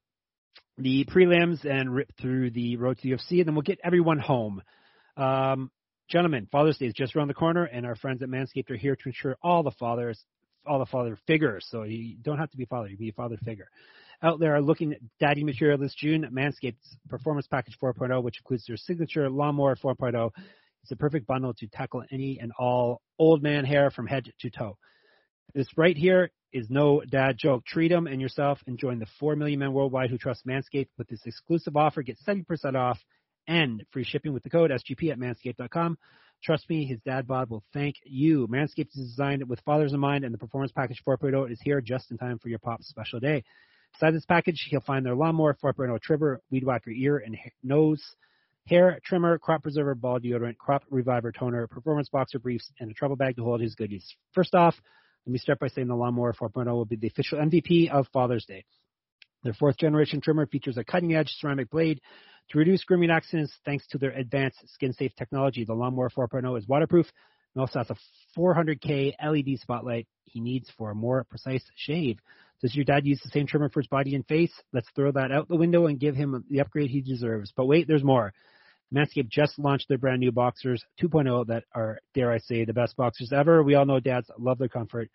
the 0.78 1.04
prelims 1.06 1.64
and 1.64 1.94
rip 1.94 2.10
through 2.20 2.50
the 2.50 2.76
road 2.76 2.98
to 2.98 3.02
the 3.02 3.14
UFC, 3.14 3.38
and 3.38 3.46
then 3.46 3.54
we'll 3.54 3.62
get 3.62 3.78
everyone 3.82 4.18
home. 4.18 4.62
Um, 5.16 5.70
gentlemen, 6.08 6.48
Father's 6.52 6.76
Day 6.76 6.86
is 6.86 6.94
just 6.94 7.16
around 7.16 7.28
the 7.28 7.34
corner, 7.34 7.64
and 7.64 7.86
our 7.86 7.96
friends 7.96 8.22
at 8.22 8.28
Manscaped 8.28 8.70
are 8.70 8.76
here 8.76 8.94
to 8.94 9.02
ensure 9.06 9.36
all 9.42 9.62
the 9.62 9.70
fathers 9.72 10.22
all 10.66 10.78
the 10.78 10.86
father 10.86 11.16
figures. 11.26 11.66
So 11.70 11.84
you 11.84 12.16
don't 12.20 12.38
have 12.38 12.50
to 12.50 12.56
be 12.56 12.64
father; 12.64 12.88
you 12.88 12.96
be 12.96 13.10
a 13.10 13.12
father 13.12 13.36
figure. 13.44 13.68
Out 14.22 14.40
there 14.40 14.54
are 14.54 14.62
looking 14.62 14.92
at 14.92 15.00
daddy 15.20 15.44
material 15.44 15.78
this 15.78 15.94
June. 15.94 16.26
Manscaped's 16.32 16.96
Performance 17.08 17.46
Package 17.46 17.76
4.0, 17.80 18.22
which 18.22 18.38
includes 18.38 18.64
their 18.66 18.76
signature 18.76 19.28
Lawnmower 19.28 19.76
4.0. 19.76 20.30
It's 20.86 20.92
a 20.92 20.96
perfect 20.96 21.26
bundle 21.26 21.52
to 21.54 21.66
tackle 21.66 22.04
any 22.12 22.38
and 22.40 22.52
all 22.60 23.02
old 23.18 23.42
man 23.42 23.64
hair 23.64 23.90
from 23.90 24.06
head 24.06 24.30
to 24.38 24.50
toe. 24.50 24.78
This 25.52 25.66
right 25.76 25.96
here 25.96 26.30
is 26.52 26.70
no 26.70 27.00
dad 27.00 27.36
joke. 27.36 27.64
Treat 27.66 27.88
them 27.88 28.06
and 28.06 28.20
yourself 28.20 28.60
and 28.68 28.78
join 28.78 29.00
the 29.00 29.08
4 29.18 29.34
million 29.34 29.58
men 29.58 29.72
worldwide 29.72 30.10
who 30.10 30.16
trust 30.16 30.46
Manscaped 30.46 30.90
with 30.96 31.08
this 31.08 31.26
exclusive 31.26 31.76
offer. 31.76 32.02
Get 32.02 32.20
70% 32.24 32.76
off 32.76 33.00
and 33.48 33.82
free 33.90 34.04
shipping 34.04 34.32
with 34.32 34.44
the 34.44 34.48
code 34.48 34.70
SGP 34.70 35.10
at 35.10 35.18
manscaped.com. 35.18 35.98
Trust 36.44 36.70
me, 36.70 36.84
his 36.84 37.00
dad 37.00 37.26
bod 37.26 37.50
will 37.50 37.64
thank 37.72 37.96
you. 38.04 38.46
Manscaped 38.46 38.96
is 38.96 39.08
designed 39.08 39.42
with 39.48 39.58
fathers 39.62 39.92
in 39.92 39.98
mind, 39.98 40.24
and 40.24 40.32
the 40.32 40.38
Performance 40.38 40.70
Package 40.70 41.02
4.0 41.04 41.50
is 41.50 41.60
here 41.64 41.80
just 41.80 42.12
in 42.12 42.16
time 42.16 42.38
for 42.38 42.48
your 42.48 42.60
pop's 42.60 42.86
special 42.86 43.18
day. 43.18 43.42
Inside 43.94 44.14
this 44.14 44.24
package, 44.24 44.68
he'll 44.70 44.82
find 44.82 45.04
their 45.04 45.16
lawnmower 45.16 45.56
4.0 45.60 46.00
trimmer, 46.00 46.40
weed 46.48 46.62
whacker 46.62 46.90
ear 46.90 47.18
and 47.18 47.36
nose, 47.64 48.04
hair 48.66 48.98
trimmer, 49.04 49.38
crop 49.38 49.62
preserver, 49.62 49.94
ball 49.94 50.18
deodorant, 50.20 50.56
crop 50.58 50.84
reviver 50.90 51.32
toner, 51.32 51.66
performance 51.66 52.08
boxer 52.08 52.38
briefs, 52.38 52.70
and 52.80 52.90
a 52.90 52.94
travel 52.94 53.16
bag 53.16 53.36
to 53.36 53.44
hold 53.44 53.60
his 53.60 53.74
goodies. 53.74 54.14
First 54.34 54.54
off, 54.54 54.74
let 55.26 55.32
me 55.32 55.38
start 55.38 55.58
by 55.58 55.68
saying 55.68 55.88
the 55.88 55.94
Lawnmower 55.94 56.34
4.0 56.34 56.66
will 56.66 56.84
be 56.84 56.96
the 56.96 57.08
official 57.08 57.38
MVP 57.38 57.90
of 57.90 58.06
Father's 58.12 58.44
Day. 58.44 58.64
Their 59.42 59.54
fourth 59.54 59.76
generation 59.76 60.20
trimmer 60.20 60.46
features 60.46 60.76
a 60.76 60.84
cutting 60.84 61.14
edge 61.14 61.30
ceramic 61.38 61.70
blade 61.70 62.00
to 62.50 62.58
reduce 62.58 62.84
grooming 62.84 63.10
accidents 63.10 63.52
thanks 63.64 63.86
to 63.88 63.98
their 63.98 64.12
advanced 64.12 64.58
skin 64.74 64.92
safe 64.92 65.12
technology. 65.16 65.64
The 65.64 65.74
Lawnmower 65.74 66.10
4.0 66.10 66.58
is 66.58 66.68
waterproof 66.68 67.06
and 67.54 67.60
also 67.60 67.78
has 67.80 67.90
a 67.90 67.96
400K 68.38 69.14
LED 69.24 69.58
spotlight 69.58 70.06
he 70.24 70.40
needs 70.40 70.70
for 70.76 70.90
a 70.90 70.94
more 70.94 71.24
precise 71.24 71.64
shave. 71.76 72.18
Does 72.60 72.74
your 72.74 72.84
dad 72.84 73.06
use 73.06 73.20
the 73.22 73.30
same 73.30 73.46
trimmer 73.46 73.68
for 73.68 73.80
his 73.80 73.88
body 73.88 74.14
and 74.14 74.26
face? 74.26 74.52
Let's 74.72 74.88
throw 74.94 75.12
that 75.12 75.32
out 75.32 75.48
the 75.48 75.56
window 75.56 75.86
and 75.86 75.98
give 75.98 76.14
him 76.14 76.44
the 76.50 76.60
upgrade 76.60 76.90
he 76.90 77.00
deserves. 77.00 77.52
But 77.56 77.66
wait, 77.66 77.86
there's 77.86 78.04
more. 78.04 78.32
Manscaped 78.94 79.28
just 79.28 79.58
launched 79.58 79.88
their 79.88 79.98
brand 79.98 80.20
new 80.20 80.30
Boxers 80.30 80.84
2.0 81.02 81.46
that 81.48 81.64
are, 81.74 81.98
dare 82.14 82.30
I 82.30 82.38
say, 82.38 82.64
the 82.64 82.72
best 82.72 82.96
boxers 82.96 83.32
ever. 83.32 83.62
We 83.62 83.74
all 83.74 83.84
know 83.84 84.00
dads 84.00 84.30
love 84.38 84.58
their 84.58 84.68
comfort. 84.68 85.10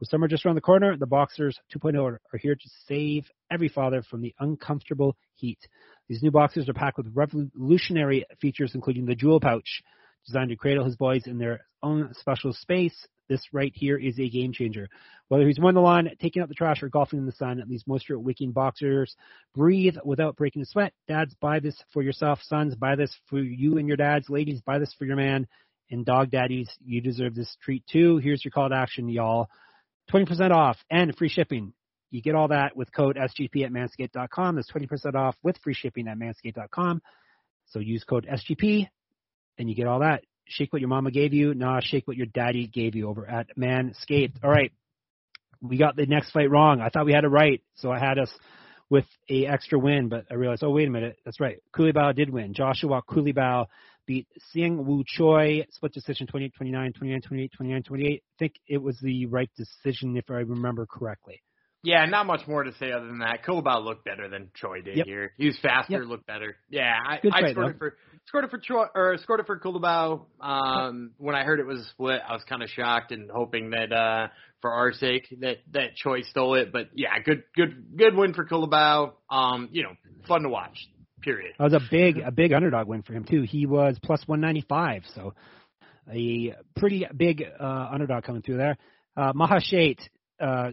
With 0.00 0.08
summer 0.08 0.26
just 0.26 0.44
around 0.44 0.56
the 0.56 0.60
corner, 0.60 0.96
the 0.96 1.06
Boxers 1.06 1.58
2.0 1.72 2.02
are, 2.02 2.20
here 2.38 2.56
to 2.56 2.70
save 2.86 3.30
every 3.50 3.68
father 3.68 4.02
from 4.02 4.20
the 4.20 4.34
uncomfortable 4.40 5.16
heat. 5.36 5.60
These 6.08 6.22
new 6.22 6.32
boxers 6.32 6.68
are 6.68 6.74
packed 6.74 6.98
with 6.98 7.14
revolutionary 7.14 8.24
features, 8.40 8.74
including 8.74 9.06
the 9.06 9.14
jewel 9.14 9.38
pouch, 9.38 9.82
designed 10.26 10.50
to 10.50 10.56
cradle 10.56 10.84
his 10.84 10.96
boys 10.96 11.26
in 11.26 11.38
their 11.38 11.64
own 11.82 12.12
special 12.14 12.52
space. 12.52 13.06
This 13.28 13.40
right 13.52 13.72
here 13.74 13.96
is 13.96 14.18
a 14.18 14.28
game 14.28 14.52
changer. 14.52 14.88
Whether 15.28 15.46
he's 15.46 15.58
mowing 15.58 15.74
the 15.74 15.80
lawn, 15.80 16.10
taking 16.20 16.42
out 16.42 16.48
the 16.48 16.54
trash, 16.54 16.82
or 16.82 16.88
golfing 16.88 17.18
in 17.18 17.26
the 17.26 17.32
sun, 17.32 17.62
these 17.66 17.86
moisture 17.86 18.18
wicking 18.18 18.52
boxers 18.52 19.16
breathe 19.54 19.96
without 20.04 20.36
breaking 20.36 20.62
a 20.62 20.66
sweat. 20.66 20.92
Dads, 21.08 21.34
buy 21.40 21.60
this 21.60 21.76
for 21.92 22.02
yourself. 22.02 22.40
Sons, 22.42 22.74
buy 22.74 22.96
this 22.96 23.14
for 23.28 23.38
you 23.38 23.78
and 23.78 23.88
your 23.88 23.96
dads. 23.96 24.28
Ladies, 24.28 24.60
buy 24.60 24.78
this 24.78 24.94
for 24.98 25.06
your 25.06 25.16
man. 25.16 25.46
And 25.90 26.04
dog 26.04 26.30
daddies, 26.30 26.70
you 26.84 27.00
deserve 27.00 27.34
this 27.34 27.56
treat 27.62 27.84
too. 27.90 28.18
Here's 28.18 28.44
your 28.44 28.52
call 28.52 28.68
to 28.68 28.74
action, 28.74 29.08
y'all. 29.08 29.48
20% 30.12 30.50
off 30.50 30.76
and 30.90 31.16
free 31.16 31.28
shipping. 31.28 31.72
You 32.10 32.22
get 32.22 32.34
all 32.34 32.48
that 32.48 32.76
with 32.76 32.92
code 32.92 33.16
SGP 33.16 33.64
at 33.64 33.72
manscaped.com. 33.72 34.56
That's 34.56 34.70
20% 34.70 35.14
off 35.14 35.36
with 35.42 35.58
free 35.58 35.74
shipping 35.74 36.08
at 36.08 36.18
manscaped.com. 36.18 37.02
So 37.66 37.78
use 37.80 38.04
code 38.04 38.26
SGP 38.30 38.88
and 39.58 39.68
you 39.68 39.74
get 39.74 39.86
all 39.86 40.00
that. 40.00 40.24
Shake 40.46 40.72
what 40.72 40.80
your 40.80 40.88
mama 40.88 41.10
gave 41.10 41.32
you. 41.32 41.54
Nah, 41.54 41.80
shake 41.80 42.06
what 42.06 42.16
your 42.16 42.26
daddy 42.26 42.66
gave 42.66 42.94
you 42.94 43.08
over 43.08 43.28
at 43.28 43.56
Manscaped. 43.56 44.42
All 44.42 44.50
right. 44.50 44.72
We 45.62 45.78
got 45.78 45.96
the 45.96 46.06
next 46.06 46.30
fight 46.32 46.50
wrong. 46.50 46.80
I 46.80 46.90
thought 46.90 47.06
we 47.06 47.14
had 47.14 47.24
it 47.24 47.28
right. 47.28 47.62
So 47.76 47.90
I 47.90 47.98
had 47.98 48.18
us 48.18 48.30
with 48.90 49.06
a 49.30 49.46
extra 49.46 49.78
win, 49.78 50.08
but 50.08 50.26
I 50.30 50.34
realized, 50.34 50.62
oh, 50.62 50.70
wait 50.70 50.88
a 50.88 50.90
minute. 50.90 51.16
That's 51.24 51.40
right. 51.40 51.56
Culibao 51.74 52.14
did 52.14 52.30
win. 52.30 52.52
Joshua 52.52 53.02
Culibao 53.08 53.66
beat 54.06 54.28
Seung 54.54 54.84
Woo 54.84 55.02
Choi, 55.06 55.64
split 55.70 55.92
decision 55.92 56.26
28 56.26 56.54
29, 56.54 56.92
29 56.92 57.20
28, 57.22 57.52
29 57.52 57.82
28. 57.82 58.12
I 58.12 58.20
think 58.38 58.54
it 58.66 58.82
was 58.82 58.98
the 59.00 59.26
right 59.26 59.50
decision 59.56 60.16
if 60.16 60.30
I 60.30 60.40
remember 60.40 60.86
correctly. 60.86 61.42
Yeah, 61.84 62.04
not 62.06 62.26
much 62.26 62.40
more 62.48 62.64
to 62.64 62.72
say 62.80 62.90
other 62.92 63.06
than 63.06 63.18
that. 63.18 63.44
Culibao 63.46 63.84
looked 63.84 64.04
better 64.04 64.28
than 64.28 64.50
Choi 64.54 64.80
did 64.80 64.96
Yep. 64.96 65.06
here. 65.06 65.32
He 65.36 65.46
was 65.46 65.58
faster, 65.60 65.98
Yep. 66.00 66.08
looked 66.08 66.26
better. 66.26 66.56
Yeah, 66.70 66.94
I, 67.06 67.18
Good 67.20 67.32
I 67.32 67.50
scored 67.52 67.56
though. 67.56 67.70
it 67.70 67.78
for 67.78 67.96
scored 68.26 68.44
it 68.44 68.50
for 68.50 68.58
Choi 68.58 68.84
or 68.94 69.18
scored 69.18 69.40
it 69.40 69.46
for 69.46 69.58
Culibao. 69.60 70.24
Um, 70.40 71.12
when 71.18 71.34
I 71.36 71.44
heard 71.44 71.60
it 71.60 71.66
was 71.66 71.80
a 71.80 71.84
split, 71.90 72.20
I 72.26 72.32
was 72.32 72.42
kind 72.44 72.62
of 72.62 72.70
shocked 72.70 73.12
and 73.12 73.30
hoping 73.30 73.70
that 73.70 73.92
uh, 73.92 74.28
for 74.62 74.72
our 74.72 74.92
sake 74.92 75.28
that 75.40 75.58
that 75.72 75.94
Choi 75.96 76.22
stole 76.22 76.54
it. 76.54 76.72
But 76.72 76.88
yeah, 76.94 77.10
good 77.24 77.44
good 77.54 77.96
good 77.96 78.14
win 78.16 78.32
for 78.34 78.46
Culibao. 78.46 79.12
Um, 79.30 79.68
you 79.70 79.82
know, 79.82 79.92
fun 80.26 80.42
to 80.42 80.48
watch. 80.48 80.76
Period. 81.20 81.54
That 81.58 81.64
was 81.64 81.72
a 81.74 81.80
big, 81.90 82.18
a 82.18 82.30
big 82.30 82.52
underdog 82.52 82.86
win 82.86 83.00
for 83.02 83.14
him 83.14 83.24
too. 83.24 83.42
He 83.42 83.64
was 83.64 83.98
plus 84.02 84.22
195, 84.28 85.04
so 85.14 85.32
a 86.12 86.54
pretty 86.76 87.06
big 87.16 87.42
uh, 87.58 87.88
underdog 87.92 88.24
coming 88.24 88.42
through 88.42 88.58
there. 88.58 88.76
Uh, 89.16 89.32
Maheshate, 89.32 90.00
uh, 90.38 90.72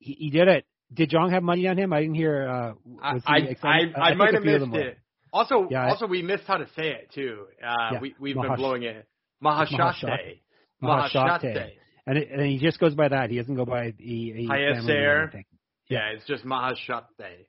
he, 0.00 0.12
he 0.14 0.30
did 0.30 0.48
it. 0.48 0.64
Did 0.92 1.10
Jong 1.10 1.30
have 1.30 1.44
money 1.44 1.68
on 1.68 1.78
him? 1.78 1.92
I 1.92 2.00
didn't 2.00 2.16
hear. 2.16 2.48
Uh, 2.48 2.72
I 3.00 3.14
was 3.14 3.22
I 3.24 3.40
he 3.40 3.56
I? 3.62 3.78
I, 3.94 4.08
think 4.08 4.18
might 4.18 4.34
have 4.34 4.42
missed 4.42 4.74
it. 4.74 4.98
Also, 5.32 5.68
Yeah, 5.70 5.88
also 5.88 6.08
we 6.08 6.22
missed 6.22 6.42
how 6.48 6.56
to 6.56 6.66
say 6.76 6.88
it 6.88 7.10
too. 7.14 7.44
Uh, 7.64 7.92
Yeah, 7.92 8.00
we 8.00 8.14
we've 8.18 8.34
Mahash- 8.34 8.48
been 8.48 8.56
blowing 8.56 8.82
it. 8.82 9.06
Maheshate. 9.42 10.40
Maheshate. 10.82 11.70
And, 12.06 12.18
it, 12.18 12.30
and 12.32 12.42
he 12.42 12.58
just 12.58 12.80
goes 12.80 12.94
by 12.94 13.08
that. 13.08 13.30
He 13.30 13.36
doesn't 13.36 13.54
go 13.54 13.64
by 13.64 13.92
the 13.96 14.32
a 14.32 14.48
Hayisaer. 14.48 14.76
family 14.76 15.28
name. 15.34 15.44
Yeah, 15.88 16.08
it's 16.14 16.26
just 16.26 16.44
Maheshate. 16.44 17.46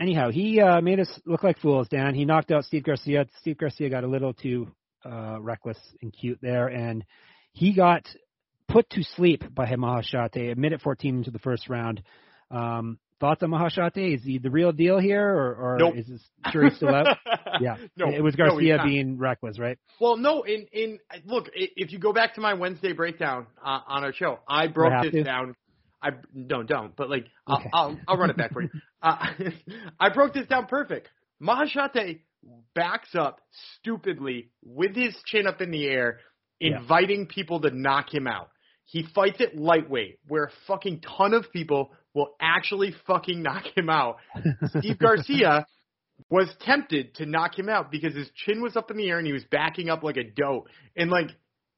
anyhow, 0.00 0.30
he 0.30 0.60
uh, 0.60 0.80
made 0.80 1.00
us 1.00 1.08
look 1.26 1.42
like 1.42 1.58
fools, 1.60 1.88
Dan. 1.88 2.14
He 2.14 2.24
knocked 2.24 2.50
out 2.50 2.64
Steve 2.64 2.84
Garcia. 2.84 3.26
Steve 3.40 3.56
Garcia 3.58 3.88
got 3.88 4.04
a 4.04 4.08
little 4.08 4.34
too 4.34 4.68
uh, 5.04 5.38
reckless 5.40 5.78
and 6.02 6.12
cute 6.12 6.38
there, 6.42 6.68
and 6.68 7.04
he 7.52 7.72
got 7.74 8.06
put 8.74 8.90
to 8.90 9.04
sleep 9.04 9.42
by 9.54 9.66
Maheshate 9.66 10.52
a 10.52 10.56
minute 10.56 10.82
14 10.82 11.18
into 11.18 11.30
the 11.30 11.38
first 11.38 11.68
round. 11.68 12.02
Um, 12.50 12.98
thoughts 13.20 13.42
on 13.44 13.50
Maheshate? 13.50 14.16
Is 14.16 14.24
he 14.24 14.38
the 14.38 14.50
real 14.50 14.72
deal 14.72 14.98
here, 14.98 15.26
or, 15.26 15.54
or 15.54 15.76
Nope. 15.78 15.94
is 15.96 16.08
this 16.08 16.20
jury 16.52 16.70
still 16.74 16.94
out? 16.94 17.16
Yeah, 17.60 17.76
no, 17.96 18.10
it 18.10 18.20
was 18.20 18.34
Garcia 18.34 18.78
not. 18.78 18.86
being 18.86 19.16
reckless, 19.16 19.60
right? 19.60 19.78
Well, 20.00 20.16
no. 20.16 20.42
In 20.42 20.66
in 20.72 20.98
look, 21.24 21.48
if 21.54 21.92
you 21.92 22.00
go 22.00 22.12
back 22.12 22.34
to 22.34 22.40
my 22.40 22.54
Wednesday 22.54 22.92
breakdown 22.92 23.46
uh, 23.64 23.78
on 23.86 24.02
our 24.02 24.12
show, 24.12 24.40
I 24.48 24.66
broke 24.66 25.04
this 25.04 25.12
to? 25.12 25.22
down. 25.22 25.54
I 26.02 26.10
no, 26.34 26.64
don't. 26.64 26.96
But 26.96 27.10
like, 27.10 27.26
I'll 27.46 27.62
I'll, 27.72 28.00
I'll 28.08 28.16
run 28.16 28.30
it 28.30 28.36
back 28.36 28.52
for 28.52 28.62
you. 28.62 28.70
Uh, 29.00 29.18
I 30.00 30.08
broke 30.08 30.32
this 30.34 30.46
down 30.48 30.66
perfect. 30.66 31.08
Maheshate 31.40 32.20
backs 32.74 33.14
up 33.14 33.40
stupidly 33.78 34.48
with 34.64 34.96
his 34.96 35.14
chin 35.26 35.46
up 35.46 35.60
in 35.60 35.70
the 35.70 35.84
air, 35.86 36.18
Yeah. 36.58 36.78
inviting 36.78 37.26
people 37.26 37.60
to 37.60 37.70
knock 37.70 38.12
him 38.12 38.26
out. 38.26 38.48
He 38.86 39.06
fights 39.14 39.40
it 39.40 39.56
lightweight, 39.56 40.18
where 40.28 40.44
a 40.44 40.50
fucking 40.66 41.00
ton 41.00 41.34
of 41.34 41.50
people 41.52 41.92
will 42.14 42.34
actually 42.40 42.94
fucking 43.06 43.42
knock 43.42 43.64
him 43.76 43.88
out. 43.90 44.16
Steve 44.78 44.98
Garcia 44.98 45.66
was 46.30 46.48
tempted 46.60 47.14
to 47.16 47.26
knock 47.26 47.58
him 47.58 47.68
out 47.68 47.90
because 47.90 48.14
his 48.14 48.30
chin 48.44 48.62
was 48.62 48.76
up 48.76 48.90
in 48.90 48.96
the 48.96 49.08
air 49.08 49.18
and 49.18 49.26
he 49.26 49.32
was 49.32 49.44
backing 49.50 49.88
up 49.88 50.02
like 50.02 50.16
a 50.16 50.24
doe. 50.24 50.66
And 50.96 51.10
like 51.10 51.30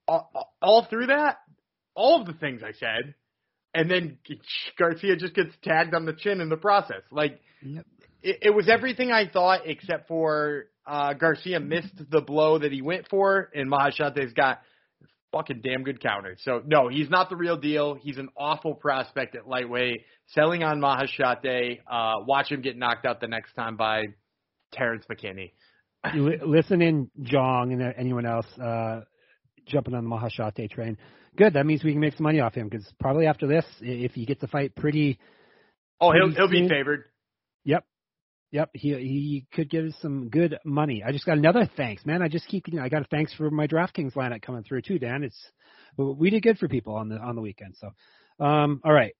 all, 0.06 0.54
all 0.60 0.86
through 0.88 1.06
that, 1.06 1.38
all 1.94 2.20
of 2.20 2.26
the 2.26 2.34
things 2.34 2.62
I 2.62 2.72
said, 2.72 3.14
and 3.74 3.90
then 3.90 4.18
Garcia 4.78 5.16
just 5.16 5.34
gets 5.34 5.54
tagged 5.62 5.94
on 5.94 6.06
the 6.06 6.12
chin 6.12 6.40
in 6.40 6.48
the 6.48 6.56
process. 6.56 7.02
Like 7.10 7.40
it, 8.22 8.38
it 8.42 8.54
was 8.54 8.68
everything 8.68 9.10
I 9.10 9.28
thought 9.28 9.62
except 9.64 10.08
for 10.08 10.66
uh, 10.86 11.14
Garcia 11.14 11.60
missed 11.60 11.94
the 12.10 12.20
blow 12.20 12.58
that 12.58 12.72
he 12.72 12.80
went 12.80 13.08
for, 13.08 13.50
and 13.54 13.68
Maheshate's 13.68 14.32
got 14.34 14.60
fucking 15.32 15.60
damn 15.62 15.82
good 15.82 16.00
counter. 16.02 16.36
So 16.42 16.62
no, 16.64 16.88
he's 16.88 17.10
not 17.10 17.28
the 17.30 17.36
real 17.36 17.56
deal. 17.56 17.94
He's 17.94 18.18
an 18.18 18.28
awful 18.36 18.74
prospect 18.74 19.36
at 19.36 19.46
lightweight. 19.48 20.02
Selling 20.28 20.62
on 20.62 20.80
Maheshate. 20.80 21.80
Uh, 21.90 22.24
watch 22.26 22.50
him 22.50 22.62
get 22.62 22.76
knocked 22.76 23.06
out 23.06 23.20
the 23.20 23.28
next 23.28 23.54
time 23.54 23.76
by 23.76 24.04
Terrence 24.72 25.04
McKinney. 25.10 25.52
Listen 26.14 26.82
in, 26.82 27.10
Jong, 27.22 27.72
and 27.72 27.94
anyone 27.96 28.26
else 28.26 28.46
uh, 28.62 29.00
jumping 29.66 29.94
on 29.94 30.04
the 30.04 30.10
Maheshate 30.10 30.70
train. 30.70 30.96
Good. 31.36 31.54
That 31.54 31.66
means 31.66 31.84
we 31.84 31.92
can 31.92 32.00
make 32.00 32.14
some 32.16 32.24
money 32.24 32.40
off 32.40 32.54
him 32.54 32.68
because 32.68 32.86
probably 32.98 33.26
after 33.26 33.46
this, 33.46 33.64
if 33.80 34.12
he 34.12 34.24
gets 34.24 34.42
a 34.42 34.46
fight 34.46 34.74
pretty 34.74 35.18
Oh, 36.00 36.12
he'll 36.12 36.34
Pretty 36.34 36.36
he'll 36.36 36.48
be 36.48 36.68
favored. 36.68 37.04
Yep. 37.64 37.84
Yep. 38.52 38.70
He 38.74 38.94
he 38.94 39.46
could 39.52 39.70
give 39.70 39.86
us 39.86 39.94
some 40.00 40.28
good 40.28 40.58
money. 40.64 41.02
I 41.04 41.12
just 41.12 41.26
got 41.26 41.38
another 41.38 41.68
thanks, 41.76 42.06
man. 42.06 42.22
I 42.22 42.28
just 42.28 42.46
keep 42.48 42.64
getting 42.64 42.80
I 42.80 42.88
got 42.88 43.02
a 43.02 43.06
thanks 43.06 43.34
for 43.34 43.50
my 43.50 43.66
DraftKings 43.66 44.14
lineup 44.14 44.42
coming 44.42 44.62
through 44.62 44.82
too, 44.82 44.98
Dan. 44.98 45.24
It's 45.24 45.50
we 45.96 46.30
did 46.30 46.42
good 46.42 46.58
for 46.58 46.68
people 46.68 46.94
on 46.94 47.08
the 47.08 47.16
on 47.16 47.34
the 47.34 47.42
weekend. 47.42 47.76
So 47.78 48.44
um 48.44 48.80
all 48.84 48.92
right. 48.92 49.14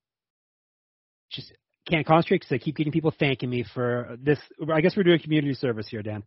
Just 1.31 1.53
can't 1.89 2.07
concentrate 2.07 2.41
because 2.41 2.53
I 2.53 2.59
keep 2.59 2.77
getting 2.77 2.93
people 2.93 3.13
thanking 3.19 3.51
me 3.51 3.65
for 3.75 4.17
this. 4.21 4.39
I 4.73 4.81
guess 4.81 4.97
we're 4.97 5.03
doing 5.03 5.21
community 5.21 5.55
service 5.55 5.89
here, 5.89 6.03
Dan. 6.03 6.23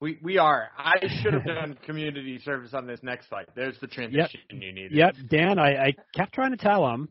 We 0.00 0.18
we 0.22 0.38
are. 0.38 0.70
I 0.78 0.94
should 1.22 1.34
have 1.34 1.44
done 1.44 1.76
community 1.86 2.38
service 2.42 2.72
on 2.72 2.86
this 2.86 3.00
next 3.02 3.26
fight. 3.26 3.48
There's 3.54 3.78
the 3.80 3.86
transition 3.86 4.40
you 4.48 4.72
needed. 4.72 4.92
Yep, 4.92 5.14
Dan. 5.28 5.58
I, 5.58 5.88
I 5.88 5.94
kept 6.14 6.32
trying 6.32 6.52
to 6.52 6.56
tell 6.56 6.88
him, 6.88 7.10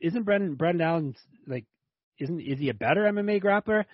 isn't 0.00 0.22
Brendan 0.22 0.54
Brendan 0.54 0.86
Allen 0.86 1.14
like, 1.46 1.66
isn't 2.18 2.40
is 2.40 2.58
he 2.58 2.68
a 2.68 2.74
better 2.74 3.02
MMA 3.02 3.42
grappler? 3.42 3.84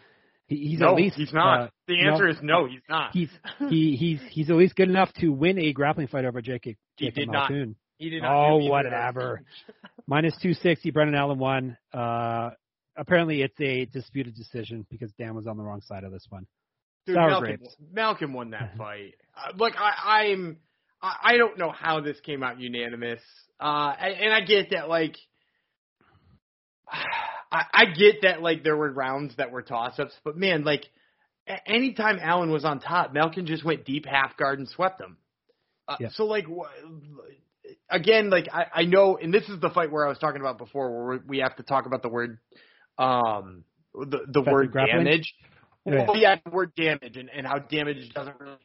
He, 0.46 0.56
he's 0.56 0.80
no, 0.80 0.90
at 0.90 0.94
least 0.96 1.16
he's 1.16 1.32
not. 1.32 1.60
uh, 1.60 1.68
the 1.88 2.02
no. 2.02 2.10
answer 2.10 2.28
is 2.28 2.36
no, 2.42 2.66
he's 2.66 2.80
not. 2.88 3.10
he's 3.12 3.30
he 3.68 3.96
he's 3.96 4.20
he's 4.30 4.50
at 4.50 4.56
least 4.56 4.76
good 4.76 4.88
enough 4.88 5.12
to 5.14 5.28
win 5.28 5.58
a 5.58 5.72
grappling 5.72 6.08
fight 6.08 6.24
over 6.24 6.40
Jacob 6.42 6.76
He 6.96 7.06
Jacob 7.06 7.14
did 7.14 7.30
not. 7.30 7.50
He 7.98 8.10
did 8.10 8.22
not. 8.22 8.34
Oh, 8.34 8.58
do 8.58 8.64
either 8.66 8.88
of 8.88 8.92
those 8.92 8.92
whatever. 8.92 9.42
Minus 10.06 10.34
two 10.42 10.54
sixty. 10.54 10.90
Brendan 10.90 11.14
Allen 11.14 11.38
won. 11.38 11.76
Uh, 11.92 12.50
apparently 12.96 13.42
it's 13.42 13.60
a 13.60 13.84
disputed 13.86 14.34
decision 14.34 14.86
because 14.90 15.12
Dan 15.18 15.34
was 15.34 15.46
on 15.46 15.56
the 15.56 15.62
wrong 15.62 15.80
side 15.80 16.04
of 16.04 16.12
this 16.12 16.26
one. 16.28 16.46
Dude, 17.06 17.16
Sour 17.16 17.30
Malkoun, 17.30 17.40
grapes. 17.40 17.76
Malkoun 17.94 18.32
won 18.32 18.50
that 18.50 18.74
fight. 18.78 19.14
Uh, 19.36 19.52
look, 19.56 19.74
I, 19.76 20.22
I'm. 20.24 20.58
I, 21.00 21.16
I 21.22 21.36
don't 21.36 21.58
know 21.58 21.72
how 21.72 22.00
this 22.00 22.18
came 22.20 22.42
out 22.42 22.60
unanimous. 22.60 23.20
Uh, 23.60 23.92
and, 23.98 24.14
and 24.14 24.32
I 24.32 24.40
get 24.40 24.70
that, 24.70 24.88
like. 24.88 25.16
I, 27.52 27.64
I 27.72 27.84
get 27.86 28.22
that, 28.22 28.42
like 28.42 28.64
there 28.64 28.76
were 28.76 28.90
rounds 28.90 29.36
that 29.36 29.50
were 29.52 29.62
toss-ups, 29.62 30.14
but 30.24 30.36
man, 30.36 30.64
like 30.64 30.86
anytime 31.66 32.18
Allen 32.20 32.50
was 32.50 32.64
on 32.64 32.80
top, 32.80 33.14
Malkoun 33.14 33.44
just 33.44 33.64
went 33.64 33.84
deep 33.84 34.06
half 34.06 34.36
guard 34.36 34.58
and 34.58 34.68
swept 34.68 35.00
him. 35.00 35.18
Uh, 35.86 35.96
Yeah. 36.00 36.08
So 36.12 36.24
like 36.24 36.46
again, 37.90 38.30
like 38.30 38.48
I, 38.52 38.66
I 38.72 38.82
know, 38.84 39.18
and 39.18 39.32
this 39.32 39.48
is 39.48 39.60
the 39.60 39.70
fight 39.70 39.92
where 39.92 40.06
I 40.06 40.08
was 40.08 40.18
talking 40.18 40.40
about 40.40 40.58
before, 40.58 41.06
where 41.06 41.20
we 41.26 41.38
have 41.38 41.56
to 41.56 41.62
talk 41.62 41.86
about 41.86 42.02
the 42.02 42.08
word, 42.08 42.38
um, 42.98 43.64
the 43.94 44.20
the 44.26 44.40
word 44.40 44.72
damage. 44.72 45.34
Yeah. 45.84 46.06
Well, 46.06 46.16
yeah, 46.16 46.36
the 46.44 46.50
word 46.50 46.72
damage 46.76 47.16
and, 47.16 47.28
and 47.28 47.46
how 47.46 47.58
damage 47.58 48.08
doesn't 48.14 48.38
really 48.40 48.56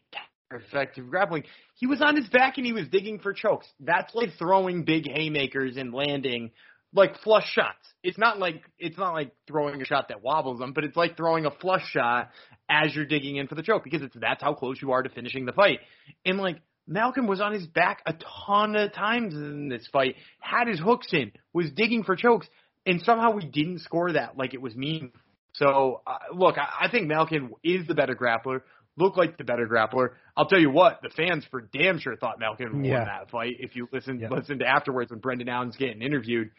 effective 0.52 1.10
grappling. 1.10 1.44
He 1.76 1.88
was 1.88 2.02
on 2.02 2.16
his 2.16 2.28
back 2.30 2.58
and 2.58 2.66
he 2.66 2.74
was 2.74 2.88
digging 2.88 3.20
for 3.20 3.34
chokes. 3.34 3.68
That's 3.80 4.14
like 4.16 4.30
throwing 4.38 4.84
big 4.84 5.08
haymakers 5.10 5.78
and 5.78 5.94
landing 5.94 6.52
like 6.98 7.18
flush 7.22 7.48
shots. 7.50 7.78
It's 8.04 8.18
not 8.18 8.40
like 8.40 8.64
it's 8.78 8.98
not 8.98 9.14
like 9.14 9.32
throwing 9.48 9.82
a 9.82 9.86
shot 9.86 10.10
that 10.10 10.22
wobbles 10.22 10.60
them, 10.60 10.74
but 10.74 10.84
it's 10.84 10.98
like 10.98 11.16
throwing 11.16 11.46
a 11.46 11.52
flush 11.52 11.86
shot 11.92 12.30
as 12.70 12.94
you're 12.96 13.06
digging 13.06 13.38
in 13.38 13.48
for 13.48 13.56
the 13.56 13.64
choke 13.64 13.84
because 13.84 14.02
it's 14.02 14.16
that's 14.20 14.42
how 14.44 14.54
close 14.54 14.82
you 14.82 14.92
are 14.92 15.04
to 15.04 15.10
finishing 15.10 15.46
the 15.46 15.54
fight. 15.54 15.80
And 16.26 16.38
like 16.38 16.58
Malkoun 16.90 17.28
was 17.28 17.40
on 17.42 17.54
his 17.54 17.68
back 17.68 18.02
a 18.06 18.14
ton 18.48 18.76
of 18.76 18.94
times 18.94 19.34
in 19.34 19.70
this 19.70 19.88
fight, 19.92 20.16
had 20.40 20.68
his 20.68 20.80
hooks 20.80 21.08
in, 21.12 21.32
was 21.54 21.70
digging 21.72 22.04
for 22.04 22.16
chokes, 22.16 22.48
and 22.86 23.02
somehow 23.02 23.32
we 23.32 23.46
didn't 23.46 23.80
score 23.80 24.14
that 24.14 24.38
like 24.38 24.54
it 24.54 24.62
was 24.62 24.76
mean. 24.76 25.12
So 25.54 26.02
uh, 26.08 26.18
look, 26.34 26.58
I, 26.58 26.86
I 26.86 26.90
think 26.90 27.10
Malkoun 27.10 27.50
is 27.64 27.88
the 27.88 27.96
better 27.96 28.16
grappler. 28.16 28.62
Looked 29.00 29.18
like 29.18 29.38
the 29.38 29.44
better 29.44 29.68
grappler. 29.68 30.12
I'll 30.36 30.48
tell 30.48 30.60
you 30.60 30.72
what, 30.72 31.02
the 31.04 31.10
fans 31.10 31.46
for 31.52 31.62
damn 31.62 32.00
sure 32.00 32.16
thought 32.16 32.40
Malkoun 32.40 32.84
Yeah. 32.84 32.98
won 33.00 33.06
that 33.06 33.30
fight. 33.30 33.58
If 33.60 33.76
you 33.76 33.88
listen 33.92 34.20
Yeah. 34.20 34.30
listen 34.30 34.60
to 34.60 34.66
afterwards 34.66 35.12
when 35.12 35.20
Brendan 35.20 35.50
Allen's 35.50 35.76
getting 35.76 36.02
interviewed, 36.02 36.50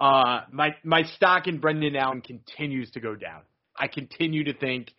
uh, 0.00 0.40
my 0.50 0.70
my 0.82 1.02
stock 1.02 1.46
in 1.46 1.58
Brendan 1.58 1.94
Allen 1.96 2.22
continues 2.22 2.90
to 2.92 3.00
go 3.00 3.14
down. 3.14 3.42
I 3.76 3.86
continue 3.88 4.44
to 4.44 4.54
think 4.54 4.92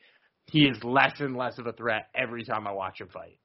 he 0.45 0.65
is 0.65 0.77
less 0.83 1.19
and 1.19 1.35
less 1.35 1.57
of 1.57 1.67
a 1.67 1.73
threat 1.73 2.07
every 2.15 2.43
time 2.43 2.67
I 2.67 2.71
watch 2.71 3.01
him 3.01 3.09
fight. 3.09 3.37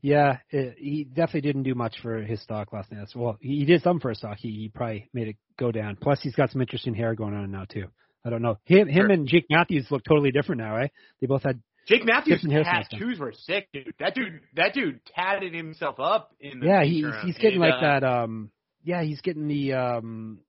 Yeah, 0.00 0.38
it, 0.50 0.76
he 0.78 1.04
definitely 1.04 1.40
didn't 1.40 1.64
do 1.64 1.74
much 1.74 1.96
for 2.02 2.22
his 2.22 2.40
stock 2.42 2.72
last 2.72 2.92
night. 2.92 3.08
Well, 3.16 3.36
he, 3.40 3.58
he 3.60 3.64
did 3.64 3.82
some 3.82 3.98
for 3.98 4.10
his 4.10 4.18
stock. 4.18 4.38
He, 4.38 4.50
he 4.50 4.70
probably 4.72 5.08
made 5.12 5.28
it 5.28 5.36
go 5.58 5.72
down. 5.72 5.96
Plus, 6.00 6.20
he's 6.22 6.36
got 6.36 6.50
some 6.50 6.60
interesting 6.60 6.94
hair 6.94 7.14
going 7.14 7.34
on 7.34 7.50
now 7.50 7.64
too. 7.64 7.86
I 8.24 8.30
don't 8.30 8.42
know. 8.42 8.58
Him, 8.64 8.88
him 8.88 8.94
Sure. 8.94 9.10
and 9.10 9.26
Jake 9.26 9.46
Matthews 9.50 9.86
look 9.90 10.04
totally 10.04 10.30
different 10.30 10.60
now, 10.60 10.74
right? 10.74 10.90
They 11.20 11.26
both 11.26 11.42
had. 11.42 11.60
Jake 11.86 12.04
Matthews' 12.04 12.44
tattoos 12.44 13.18
were 13.18 13.32
sick, 13.32 13.68
dude. 13.72 13.94
That 13.98 14.14
dude, 14.14 14.40
that 14.56 14.74
dude 14.74 15.00
tatted 15.16 15.54
himself 15.54 15.98
up 15.98 16.34
in 16.38 16.60
the 16.60 16.66
Yeah, 16.66 16.84
he, 16.84 17.04
he's 17.24 17.38
getting 17.38 17.62
And, 17.62 17.70
like 17.70 17.82
uh, 17.82 18.00
that. 18.00 18.04
Um, 18.04 18.50
yeah, 18.84 19.02
he's 19.02 19.20
getting 19.22 19.48
the 19.48 19.72
um, 19.72 20.40
the, 20.40 20.47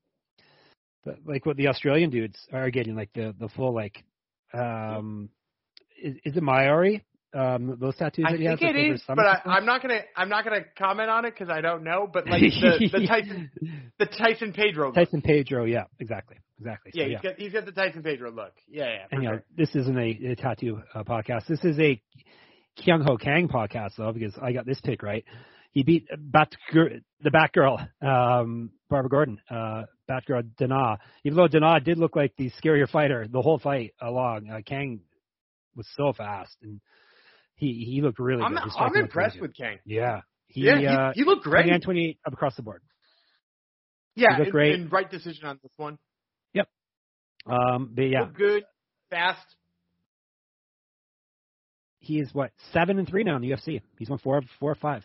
like 1.25 1.45
what 1.45 1.57
the 1.57 1.67
Australian 1.67 2.09
dudes 2.09 2.37
are 2.51 2.69
getting, 2.69 2.95
like 2.95 3.11
the 3.13 3.33
the 3.39 3.49
full 3.49 3.73
like, 3.73 4.03
um, 4.53 5.29
is, 6.01 6.15
is 6.25 6.37
it 6.37 6.43
Maori? 6.43 7.05
Um, 7.31 7.77
those 7.79 7.95
tattoos 7.95 8.25
I 8.27 8.31
that 8.31 8.39
he 8.39 8.45
has. 8.47 8.59
think 8.59 8.73
like, 8.73 8.83
it 8.83 8.85
over 8.85 8.93
is, 8.95 9.03
but 9.07 9.19
I, 9.19 9.41
I'm 9.45 9.65
not 9.65 9.83
gonna 9.83 10.01
I'm 10.15 10.29
not 10.29 10.43
gonna 10.43 10.65
comment 10.77 11.11
on 11.11 11.25
it 11.25 11.35
because 11.35 11.49
I 11.49 11.61
don't 11.61 11.83
know. 11.83 12.09
But 12.11 12.27
like 12.27 12.41
the, 12.41 12.89
the 12.99 13.07
Tyson 13.07 13.51
the 13.99 14.05
Tyson 14.07 14.53
Pedro 14.53 14.87
look. 14.87 14.95
Tyson 14.95 15.21
Pedro, 15.21 15.65
yeah, 15.65 15.83
exactly, 15.99 16.37
exactly. 16.57 16.91
So, 16.95 17.01
yeah, 17.01 17.07
he's 17.07 17.21
got 17.21 17.35
he's 17.37 17.53
got 17.53 17.65
the 17.65 17.71
Tyson 17.71 18.01
Pedro 18.01 18.31
look. 18.31 18.53
Yeah, 18.67 18.85
yeah. 18.85 19.05
And 19.11 19.23
you 19.23 19.29
know, 19.29 19.39
this 19.55 19.75
isn't 19.75 19.97
a, 19.97 20.31
a 20.31 20.35
tattoo 20.35 20.81
uh, 20.95 21.03
podcast. 21.03 21.45
This 21.47 21.63
is 21.63 21.77
a 21.79 22.01
Kyung 22.83 23.03
Ho 23.03 23.17
Kang 23.17 23.47
podcast, 23.47 23.91
though, 23.97 24.11
because 24.11 24.37
I 24.41 24.51
got 24.51 24.65
this 24.65 24.81
pick 24.81 25.03
right. 25.03 25.23
He 25.71 25.83
beat 25.83 26.07
Bat 26.17 26.55
the 26.73 27.29
Batgirl, 27.29 27.87
um, 28.01 28.71
Barbara 28.89 29.09
Gordon, 29.09 29.39
uh, 29.49 29.83
Batgirl 30.09 30.55
Dana. 30.57 30.97
Even 31.23 31.37
though 31.37 31.47
Dana 31.47 31.79
did 31.79 31.97
look 31.97 32.15
like 32.15 32.33
the 32.37 32.51
scarier 32.61 32.89
fighter 32.89 33.27
the 33.31 33.41
whole 33.41 33.59
fight 33.59 33.93
along, 34.01 34.49
uh, 34.49 34.61
Kang 34.65 35.01
was 35.75 35.87
so 35.95 36.13
fast 36.13 36.55
and 36.61 36.81
he 37.55 37.85
he 37.89 38.01
looked 38.01 38.19
really 38.19 38.41
I'm 38.41 38.53
good. 38.53 38.63
I'm 38.63 38.69
striking 38.69 38.85
looked 38.85 38.95
really 38.95 39.03
impressed 39.05 39.41
with 39.41 39.55
Kang. 39.55 39.79
Yeah, 39.85 40.21
he 40.47 40.61
yeah, 40.61 40.79
he, 40.79 40.87
uh, 40.87 41.11
he 41.13 41.23
looked 41.23 41.43
great. 41.43 41.63
29, 41.63 41.81
28 41.81 42.19
up 42.25 42.33
across 42.33 42.55
the 42.55 42.63
board. 42.63 42.81
yeah, 44.15 44.29
looked 44.29 44.41
and, 44.41 44.51
great. 44.51 44.75
and 44.75 44.91
right 44.91 45.09
decision 45.09 45.45
on 45.45 45.59
this 45.61 45.71
one. 45.77 45.97
Yep. 46.53 46.67
Um, 47.45 47.91
but 47.93 48.03
yeah, 48.03 48.27
good, 48.33 48.63
fast. 49.09 49.45
he 51.99 52.19
is 52.19 52.33
what 52.33 52.51
seven 52.73 52.97
and 52.97 53.07
three 53.07 53.23
now 53.23 53.35
in 53.35 53.41
the 53.41 53.51
UFC. 53.51 53.81
He's 53.97 54.09
won 54.09 54.19
four 54.19 54.41
four 54.59 54.71
or 54.71 54.75
five. 54.75 55.03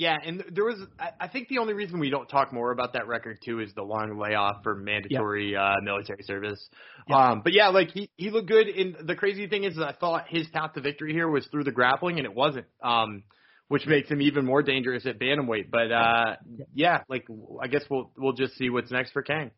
Yeah, 0.00 0.16
and 0.24 0.42
there 0.50 0.64
was 0.64 0.76
I, 0.98 1.10
I 1.20 1.28
think 1.28 1.48
the 1.48 1.58
only 1.58 1.74
reason 1.74 2.00
we 2.00 2.08
don't 2.08 2.26
talk 2.26 2.54
more 2.54 2.72
about 2.72 2.94
that 2.94 3.06
record 3.06 3.40
too 3.44 3.60
is 3.60 3.74
the 3.74 3.82
long 3.82 4.18
layoff 4.18 4.62
for 4.62 4.74
mandatory 4.74 5.54
uh 5.54 5.74
military 5.82 6.22
service. 6.22 6.58
Yeah. 7.06 7.32
Um 7.32 7.42
but 7.44 7.52
yeah, 7.52 7.68
like 7.68 7.90
he 7.90 8.10
he 8.16 8.30
looked 8.30 8.48
good 8.48 8.66
and 8.66 8.96
the 9.06 9.14
crazy 9.14 9.46
thing 9.46 9.64
is 9.64 9.78
I 9.78 9.92
thought 9.92 10.24
his 10.26 10.46
path 10.46 10.72
to 10.72 10.80
victory 10.80 11.12
here 11.12 11.28
was 11.28 11.46
through 11.48 11.64
the 11.64 11.70
grappling 11.70 12.16
and 12.16 12.24
it 12.24 12.34
wasn't. 12.34 12.64
Um 12.82 13.24
which 13.68 13.86
makes 13.86 14.08
him 14.08 14.22
even 14.22 14.46
more 14.46 14.62
dangerous 14.62 15.04
at 15.04 15.18
bantamweight. 15.18 15.70
But 15.70 15.92
uh 15.92 16.36
yeah, 16.74 17.02
like 17.10 17.26
I 17.62 17.66
guess 17.66 17.82
we'll 17.90 18.10
we'll 18.16 18.32
just 18.32 18.56
see 18.56 18.70
what's 18.70 18.90
next 18.90 19.12
for 19.12 19.20
Kang. 19.20 19.50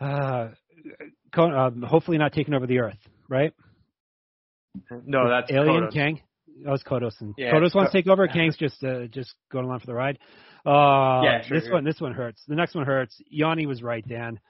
Uh, 0.00 0.48
um, 1.36 1.82
hopefully 1.82 2.18
not 2.18 2.32
taking 2.32 2.54
over 2.54 2.66
the 2.66 2.78
Earth, 2.80 2.98
right? 3.28 3.52
No, 5.06 5.28
that's 5.28 5.50
Alien. 5.52 5.90
Kang. 5.92 6.20
That 6.64 6.70
was 6.70 6.82
Kodos, 6.82 7.20
and 7.20 7.34
Yeah, 7.36 7.52
Kodos 7.52 7.74
wants 7.74 7.92
to 7.92 7.98
take 7.98 8.08
over. 8.08 8.26
Kang's 8.28 8.56
just 8.56 8.82
uh, 8.82 9.06
just 9.06 9.34
going 9.50 9.64
along 9.64 9.80
for 9.80 9.86
the 9.86 9.94
ride. 9.94 10.18
Uh, 10.66 11.22
Yeah, 11.22 11.42
sure, 11.42 11.56
this 11.56 11.64
sure. 11.64 11.74
one, 11.74 11.84
this 11.84 12.00
one 12.00 12.12
hurts. 12.12 12.42
The 12.48 12.56
next 12.56 12.74
one 12.74 12.84
hurts. 12.84 13.20
Yanni 13.30 13.66
was 13.66 13.82
right, 13.82 14.06
Dan. 14.06 14.40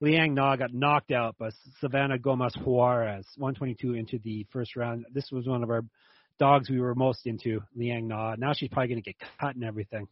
Liang 0.00 0.34
Na 0.34 0.56
got 0.56 0.72
knocked 0.72 1.10
out 1.10 1.36
by 1.38 1.50
Silvana 1.82 2.20
Gomez 2.20 2.54
Juarez, 2.64 3.26
122 3.36 3.94
into 3.94 4.18
the 4.18 4.46
first 4.50 4.74
round. 4.74 5.04
This 5.12 5.30
was 5.30 5.46
one 5.46 5.62
of 5.62 5.70
our 5.70 5.82
dogs 6.38 6.70
we 6.70 6.80
were 6.80 6.94
most 6.94 7.26
into, 7.26 7.60
Liang 7.76 8.08
Na. 8.08 8.34
Now 8.38 8.54
she's 8.54 8.70
probably 8.70 8.88
going 8.88 9.02
to 9.02 9.12
get 9.12 9.16
cut 9.38 9.54
and 9.54 9.64
everything. 9.64 10.08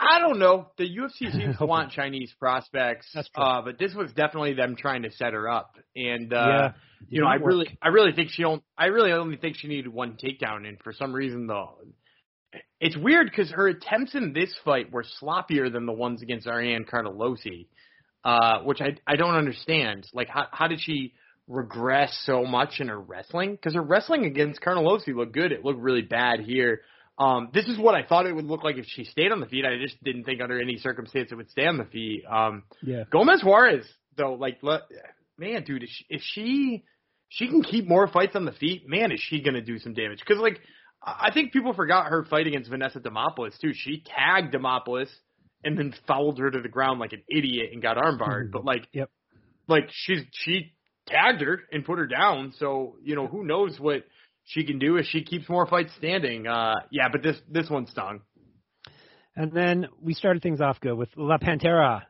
I 0.00 0.18
don't 0.18 0.38
know. 0.38 0.68
The 0.78 0.84
UFC 0.84 1.30
seems 1.32 1.56
to 1.58 1.66
want 1.66 1.92
Chinese 1.92 2.32
prospects, 2.38 3.14
uh, 3.36 3.62
but 3.62 3.78
this 3.78 3.94
was 3.94 4.10
definitely 4.12 4.54
them 4.54 4.76
trying 4.76 5.02
to 5.02 5.10
set 5.12 5.32
her 5.32 5.48
up. 5.48 5.76
And 5.94 6.32
uh, 6.32 6.46
yeah, 6.46 6.72
you 7.08 7.20
know, 7.20 7.26
I 7.26 7.36
work. 7.36 7.46
really, 7.46 7.78
I 7.82 7.88
really 7.88 8.12
think 8.12 8.30
she 8.30 8.44
only, 8.44 8.62
I 8.78 8.86
really 8.86 9.12
only 9.12 9.36
think 9.36 9.56
she 9.56 9.68
needed 9.68 9.88
one 9.88 10.16
takedown, 10.22 10.66
and 10.66 10.78
for 10.82 10.92
some 10.92 11.12
reason, 11.12 11.46
though, 11.46 11.78
it's 12.80 12.96
weird 12.96 13.26
because 13.30 13.50
her 13.50 13.68
attempts 13.68 14.14
in 14.14 14.32
this 14.32 14.54
fight 14.64 14.90
were 14.90 15.04
sloppier 15.22 15.72
than 15.72 15.86
the 15.86 15.92
ones 15.92 16.22
against 16.22 16.46
Ariane 16.46 16.84
Carnelossi, 16.84 17.66
uh, 18.24 18.60
which 18.60 18.80
I, 18.80 18.96
I 19.06 19.16
don't 19.16 19.34
understand. 19.34 20.06
Like, 20.12 20.28
how, 20.28 20.46
how 20.50 20.66
did 20.66 20.80
she 20.80 21.12
regress 21.46 22.18
so 22.24 22.44
much 22.44 22.80
in 22.80 22.88
her 22.88 23.00
wrestling? 23.00 23.52
Because 23.52 23.74
her 23.74 23.82
wrestling 23.82 24.24
against 24.24 24.60
Carnelossi 24.60 25.14
looked 25.14 25.32
good. 25.32 25.52
It 25.52 25.64
looked 25.64 25.80
really 25.80 26.02
bad 26.02 26.40
here. 26.40 26.80
Um, 27.20 27.50
this 27.52 27.66
is 27.66 27.78
what 27.78 27.94
I 27.94 28.02
thought 28.02 28.24
it 28.26 28.34
would 28.34 28.46
look 28.46 28.64
like 28.64 28.78
if 28.78 28.86
she 28.88 29.04
stayed 29.04 29.30
on 29.30 29.40
the 29.40 29.46
feet. 29.46 29.64
I 29.66 29.76
just 29.80 30.02
didn't 30.02 30.24
think 30.24 30.40
under 30.40 30.58
any 30.58 30.78
circumstance 30.78 31.30
it 31.30 31.34
would 31.34 31.50
stay 31.50 31.66
on 31.66 31.76
the 31.76 31.84
feet. 31.84 32.24
Um, 32.24 32.62
yeah. 32.82 33.04
Gomez 33.12 33.42
Juarez, 33.44 33.84
though, 34.16 34.32
like, 34.34 34.62
man, 35.36 35.62
dude, 35.64 35.82
if 35.82 35.90
she, 35.90 36.06
if 36.08 36.22
she 36.22 36.84
she 37.28 37.46
can 37.46 37.62
keep 37.62 37.86
more 37.86 38.08
fights 38.08 38.34
on 38.34 38.44
the 38.46 38.52
feet, 38.52 38.88
man, 38.88 39.12
is 39.12 39.20
she 39.20 39.42
gonna 39.42 39.60
do 39.60 39.78
some 39.78 39.92
damage? 39.92 40.18
Because 40.26 40.40
like, 40.40 40.60
I 41.02 41.28
I 41.28 41.32
think 41.34 41.52
people 41.52 41.74
forgot 41.74 42.06
her 42.06 42.24
fight 42.24 42.46
against 42.46 42.70
Vanessa 42.70 43.00
Demopoulos 43.00 43.58
too. 43.60 43.72
She 43.74 44.02
tagged 44.06 44.54
Demopoulos 44.54 45.10
and 45.62 45.78
then 45.78 45.94
fouled 46.08 46.38
her 46.38 46.50
to 46.50 46.60
the 46.62 46.68
ground 46.70 47.00
like 47.00 47.12
an 47.12 47.22
idiot 47.28 47.70
and 47.72 47.82
got 47.82 47.98
armbarred. 47.98 48.50
But 48.50 48.64
like, 48.64 48.86
Yep. 48.92 49.10
like 49.68 49.88
she's 49.92 50.20
she 50.32 50.72
tagged 51.06 51.42
her 51.42 51.60
and 51.70 51.84
put 51.84 51.98
her 51.98 52.06
down. 52.06 52.54
So 52.58 52.96
you 53.02 53.14
know 53.14 53.26
who 53.26 53.44
knows 53.44 53.78
what 53.78 54.04
she 54.50 54.64
can 54.64 54.78
do 54.78 54.96
if 54.96 55.06
she 55.06 55.22
keeps 55.22 55.48
more 55.48 55.66
fights 55.66 55.92
standing. 55.96 56.46
Uh, 56.46 56.74
yeah, 56.90 57.08
but 57.10 57.22
this 57.22 57.36
this 57.48 57.70
one 57.70 57.86
stung. 57.86 58.20
And 59.36 59.52
then 59.52 59.86
we 60.02 60.12
started 60.14 60.42
things 60.42 60.60
off 60.60 60.80
good 60.80 60.94
with 60.94 61.08
La 61.16 61.38
Pantera. 61.38 62.02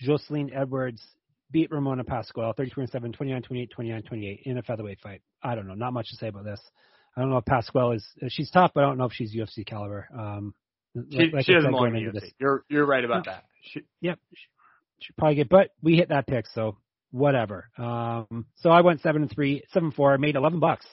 Jocelyn 0.00 0.50
Edwards 0.54 1.02
beat 1.50 1.72
Ramona 1.72 2.04
Pascual 2.04 2.54
33-7, 2.54 3.16
29-28, 3.18 3.68
29-28 3.76 4.42
in 4.44 4.58
a 4.58 4.62
featherweight 4.62 5.00
fight. 5.00 5.20
I 5.42 5.56
don't 5.56 5.66
know. 5.66 5.74
Not 5.74 5.92
much 5.92 6.08
to 6.10 6.16
say 6.16 6.28
about 6.28 6.44
this. 6.44 6.60
I 7.16 7.20
don't 7.20 7.30
know 7.30 7.38
if 7.38 7.44
Pascual 7.46 7.92
is 7.92 8.06
she's 8.28 8.50
tough, 8.50 8.70
but 8.74 8.84
I 8.84 8.86
don't 8.86 8.96
know 8.96 9.06
if 9.06 9.12
she's 9.12 9.34
UFC 9.34 9.66
caliber. 9.66 10.08
Um, 10.16 10.54
She, 11.10 11.30
like- 11.32 11.46
she 11.46 11.52
doesn't 11.52 11.70
belong 11.70 11.96
in 11.96 12.04
UFC. 12.04 12.12
this. 12.20 12.30
You're 12.38 12.64
you're 12.68 12.86
right 12.86 13.04
about 13.04 13.24
that. 13.24 13.44
She, 13.62 13.80
Yep, 14.02 14.20
should 15.00 15.16
probably 15.16 15.34
get. 15.34 15.48
But 15.48 15.70
we 15.82 15.96
hit 15.96 16.10
that 16.10 16.28
pick, 16.28 16.46
so 16.54 16.76
whatever. 17.10 17.70
Um, 17.76 18.46
so 18.56 18.70
I 18.70 18.82
went 18.82 19.00
seven 19.00 19.22
and 19.22 19.30
three, 19.30 19.64
seven 19.72 19.90
four. 19.90 20.12
I 20.12 20.16
made 20.16 20.36
eleven 20.36 20.60
bucks. 20.60 20.86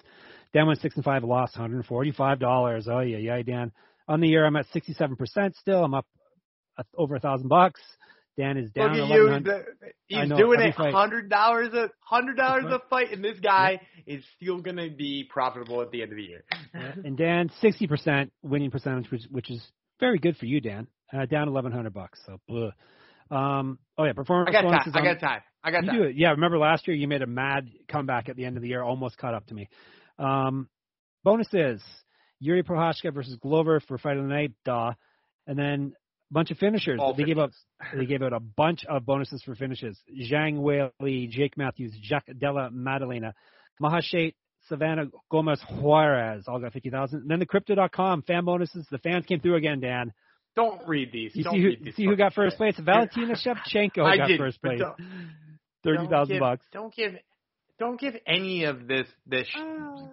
Dan 0.56 0.68
went 0.68 0.80
six 0.80 0.96
and 0.96 1.04
five, 1.04 1.22
lost 1.26 1.58
one 1.58 1.64
hundred 1.64 1.78
and 1.80 1.86
forty-five 1.86 2.40
dollars. 2.40 2.88
Oh 2.90 3.02
yeah, 3.02 3.18
yeah, 3.18 3.42
Dan. 3.42 3.74
On 4.08 4.22
the 4.22 4.28
year, 4.30 4.46
I'm 4.46 4.56
at 4.56 4.66
sixty-seven 4.72 5.18
percent 5.18 5.54
still. 5.58 5.84
I'm 5.84 5.94
up 5.94 6.06
uh, 6.78 6.84
over 6.96 7.18
a 7.18 7.20
thousand 7.20 7.50
bucks. 7.50 7.82
Dan 8.38 8.58
is 8.58 8.72
down 8.72 8.94
Look 8.94 9.10
at 9.10 9.16
you. 9.16 9.40
the- 9.42 9.66
He's 10.08 10.30
know, 10.30 10.38
doing 10.38 10.62
it 10.62 10.74
hundred 10.76 11.30
dollars 11.30 11.74
a 11.74 11.90
hundred 12.00 12.38
dollars 12.38 12.66
a 12.70 12.80
fight, 12.90 13.12
and 13.12 13.22
this 13.22 13.38
guy 13.42 13.82
is 14.08 14.24
still 14.38 14.62
gonna 14.62 14.90
be 14.90 15.28
profitable 15.30 15.82
at 15.82 15.92
the 15.92 16.02
end 16.02 16.12
of 16.12 16.18
the 16.18 16.24
year. 16.24 16.46
And 17.04 17.18
Dan, 17.18 17.50
sixty 17.60 17.88
percent 17.88 18.32
winning 18.42 18.72
percentage, 18.72 19.12
which, 19.12 19.24
which 19.30 19.52
is 19.52 19.62
very 20.00 20.20
good 20.20 20.38
for 20.38 20.46
you, 20.46 20.62
Dan. 20.62 20.88
Uh, 21.12 21.26
down 21.26 21.50
eleven 21.50 21.74
hundred 21.74 21.94
bucks. 21.94 22.20
So, 22.26 22.40
bleh. 22.50 22.72
um, 23.30 23.78
oh 23.98 24.06
yeah, 24.06 24.14
performance 24.14 24.56
I 24.56 24.62
got 24.62 24.70
time. 24.70 24.92
I 24.94 25.04
got 25.04 25.20
time. 25.20 25.42
I 25.64 25.72
got 25.72 25.84
you 25.84 25.88
that. 25.88 25.98
do 25.98 26.04
it. 26.04 26.16
Yeah, 26.16 26.30
remember 26.30 26.58
last 26.60 26.88
year 26.88 26.96
you 26.96 27.10
made 27.10 27.24
a 27.24 27.28
mad 27.28 27.70
comeback 27.90 28.30
at 28.30 28.38
the 28.38 28.46
end 28.46 28.56
of 28.56 28.62
the 28.62 28.70
year, 28.70 28.82
almost 28.82 29.18
caught 29.18 29.34
up 29.34 29.48
to 29.48 29.54
me. 29.54 29.68
Um, 30.18 30.70
bonuses: 31.24 31.82
Yuri 32.40 32.64
Prochazka 32.64 33.14
versus 33.14 33.36
Glover 33.38 33.80
for 33.80 33.98
fight 33.98 34.18
of 34.18 34.24
the 34.24 34.30
night. 34.30 34.52
Duh. 34.64 34.94
And 35.48 35.58
then 35.58 35.94
a 36.32 36.34
bunch 36.34 36.52
of 36.52 36.58
finishers. 36.58 37.00
All 37.02 37.14
they 37.14 37.24
gave 37.24 37.38
out 37.38 37.52
they 37.94 38.06
gave 38.06 38.22
out 38.22 38.34
a 38.34 38.40
bunch 38.40 38.86
of 38.86 39.06
bonuses 39.06 39.42
for 39.44 39.56
finishes. 39.56 40.00
Zhang 40.30 40.58
Weili, 40.60 41.30
Jake 41.30 41.58
Matthews, 41.58 41.94
Jack 42.02 42.26
Della 42.38 42.70
Maddalena, 42.72 43.34
Maheshate, 43.82 44.34
Silvana 44.70 45.12
Gomez 45.30 45.62
Juarez 45.70 46.46
all 46.48 46.60
got 46.60 46.74
fifty 46.74 46.90
thousand. 46.90 47.22
And 47.22 47.30
then 47.30 47.40
the 47.40 47.46
Crypto.com 47.46 48.24
fan 48.24 48.46
bonuses. 48.46 48.88
The 48.90 48.98
fans 49.00 49.26
came 49.26 49.40
through 49.40 49.56
again, 49.56 49.80
Dan. 49.80 50.14
Don't 50.56 50.88
read 50.88 51.12
these. 51.12 51.36
You 51.36 51.44
Don't 51.44 51.54
see 51.54 51.62
who 51.62 51.68
read 51.68 51.84
these 51.84 51.96
see 51.96 52.06
who 52.06 52.16
got 52.16 52.34
first 52.34 52.58
place? 52.58 52.76
Valentina 52.80 53.36
Shevchenko 53.36 54.18
got 54.18 54.28
did, 54.28 54.40
first 54.40 54.62
place. 54.62 54.80
Don't 55.84 56.28
give- 56.28 56.40
bucks. 56.40 56.66
Don't 56.72 56.94
give 56.96 57.14
don't 57.80 58.00
give 58.00 58.16
any 58.26 58.64
of 58.66 58.88
this 58.88 59.08
this 59.26 59.48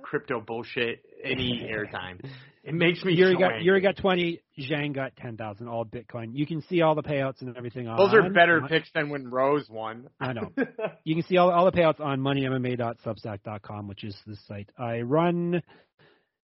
crypto 0.02 0.40
bullshit 0.40 1.04
any 1.22 1.68
airtime. 1.70 2.24
It 2.64 2.74
makes 2.74 3.04
me 3.04 3.14
Yuri 3.14 3.34
so 3.34 3.40
got 3.40 3.46
angry. 3.54 3.64
Yuri 3.64 3.80
got 3.80 3.96
twenty. 3.96 4.40
Zhang 4.56 4.94
got 4.94 5.16
ten 5.16 5.36
thousand. 5.36 5.66
All 5.66 5.84
Bitcoin. 5.84 6.28
You 6.32 6.46
can 6.46 6.62
see 6.62 6.80
all 6.80 6.94
the 6.94 7.02
payouts 7.02 7.40
and 7.40 7.56
everything 7.56 7.88
on. 7.88 7.96
Those 7.96 8.14
are 8.14 8.30
better 8.30 8.62
on- 8.62 8.68
picks 8.68 8.88
than 8.94 9.08
when 9.08 9.28
Rose 9.32 9.68
won. 9.68 10.08
I 10.20 10.32
know. 10.32 10.52
You 11.02 11.16
can 11.16 11.24
see 11.24 11.38
all 11.38 11.50
all 11.50 11.64
the 11.64 11.72
payouts 11.72 11.98
on 11.98 12.20
moneymma.substack.com, 12.20 13.88
which 13.88 14.04
is 14.04 14.16
the 14.28 14.36
site 14.46 14.70
I 14.78 15.00
run. 15.00 15.60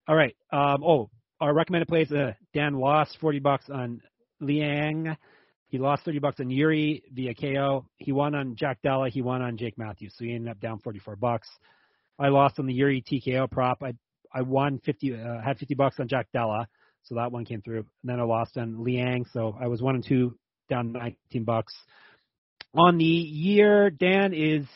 All 0.08 0.16
right. 0.16 0.34
Um, 0.52 0.82
oh, 0.82 1.10
our 1.40 1.54
recommended 1.54 1.86
plays. 1.86 2.10
Uh, 2.10 2.32
Dan 2.54 2.74
lost 2.74 3.16
forty 3.20 3.38
bucks 3.38 3.66
on 3.72 4.00
Liang. 4.40 5.16
He 5.70 5.78
lost 5.78 6.04
thirty 6.04 6.18
bucks 6.18 6.40
on 6.40 6.50
Yuri 6.50 7.04
via 7.12 7.32
KO. 7.32 7.86
He 7.96 8.10
won 8.10 8.34
on 8.34 8.56
Jack 8.56 8.82
Della. 8.82 9.08
He 9.08 9.22
won 9.22 9.40
on 9.40 9.56
Jake 9.56 9.78
Matthews. 9.78 10.14
So 10.16 10.24
he 10.24 10.34
ended 10.34 10.50
up 10.50 10.60
down 10.60 10.80
forty 10.80 10.98
four 10.98 11.14
bucks. 11.14 11.48
I 12.18 12.28
lost 12.28 12.58
on 12.58 12.66
the 12.66 12.74
Yuri 12.74 13.02
TKO 13.02 13.48
prop. 13.48 13.82
I 13.82 13.94
I 14.34 14.42
won 14.42 14.80
fifty. 14.84 15.14
Uh, 15.14 15.40
had 15.40 15.58
fifty 15.58 15.74
bucks 15.74 16.00
on 16.00 16.08
Jack 16.08 16.26
Della. 16.32 16.66
So 17.04 17.14
that 17.14 17.30
one 17.30 17.44
came 17.44 17.62
through. 17.62 17.78
And 17.78 17.86
then 18.02 18.18
I 18.18 18.24
lost 18.24 18.58
on 18.58 18.82
Liang. 18.82 19.24
So 19.32 19.56
I 19.58 19.68
was 19.68 19.80
one 19.80 19.94
and 19.94 20.04
two, 20.04 20.36
down 20.68 20.92
nineteen 20.92 21.44
bucks. 21.44 21.72
On 22.74 22.98
the 22.98 23.04
year, 23.04 23.90
Dan 23.90 24.34
is 24.34 24.66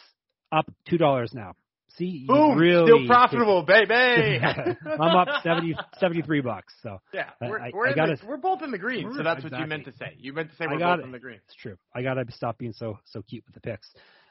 up 0.53 0.72
two 0.88 0.97
dollars 0.97 1.32
now. 1.34 1.55
See, 1.97 2.07
you 2.07 2.26
Boom! 2.26 2.59
really 2.59 2.86
Still 2.86 3.07
profitable, 3.07 3.62
baby. 3.62 3.95
I'm 4.42 5.01
up 5.16 5.28
70, 5.45 5.76
73 6.01 6.40
bucks. 6.40 6.74
So 6.82 6.99
Yeah, 7.12 7.30
we're, 7.40 7.61
I- 7.61 7.70
we're, 7.72 7.88
I 7.88 7.92
gotta- 7.95 8.16
the, 8.20 8.26
we're 8.26 8.36
both 8.36 8.62
in 8.62 8.70
the 8.72 8.78
green, 8.78 9.12
so 9.16 9.22
that's 9.22 9.45
what 9.45 9.53
you 9.57 9.66
meant 9.66 9.84
to 9.84 9.92
say. 9.92 10.14
You 10.18 10.32
meant 10.32 10.51
to 10.51 10.57
say 10.57 10.66
we're 10.68 10.78
got 10.78 10.97
both 10.97 11.07
in 11.07 11.12
the 11.12 11.20
green. 11.20 11.38
it's 11.47 11.55
true. 11.55 11.76
I 11.95 12.03
gotta 12.03 12.24
stop 12.32 12.59
being 12.59 12.72
so 12.72 12.99
so 13.05 13.22
cute 13.22 13.45
with 13.47 13.55
the 13.55 13.61
picks. 13.61 13.88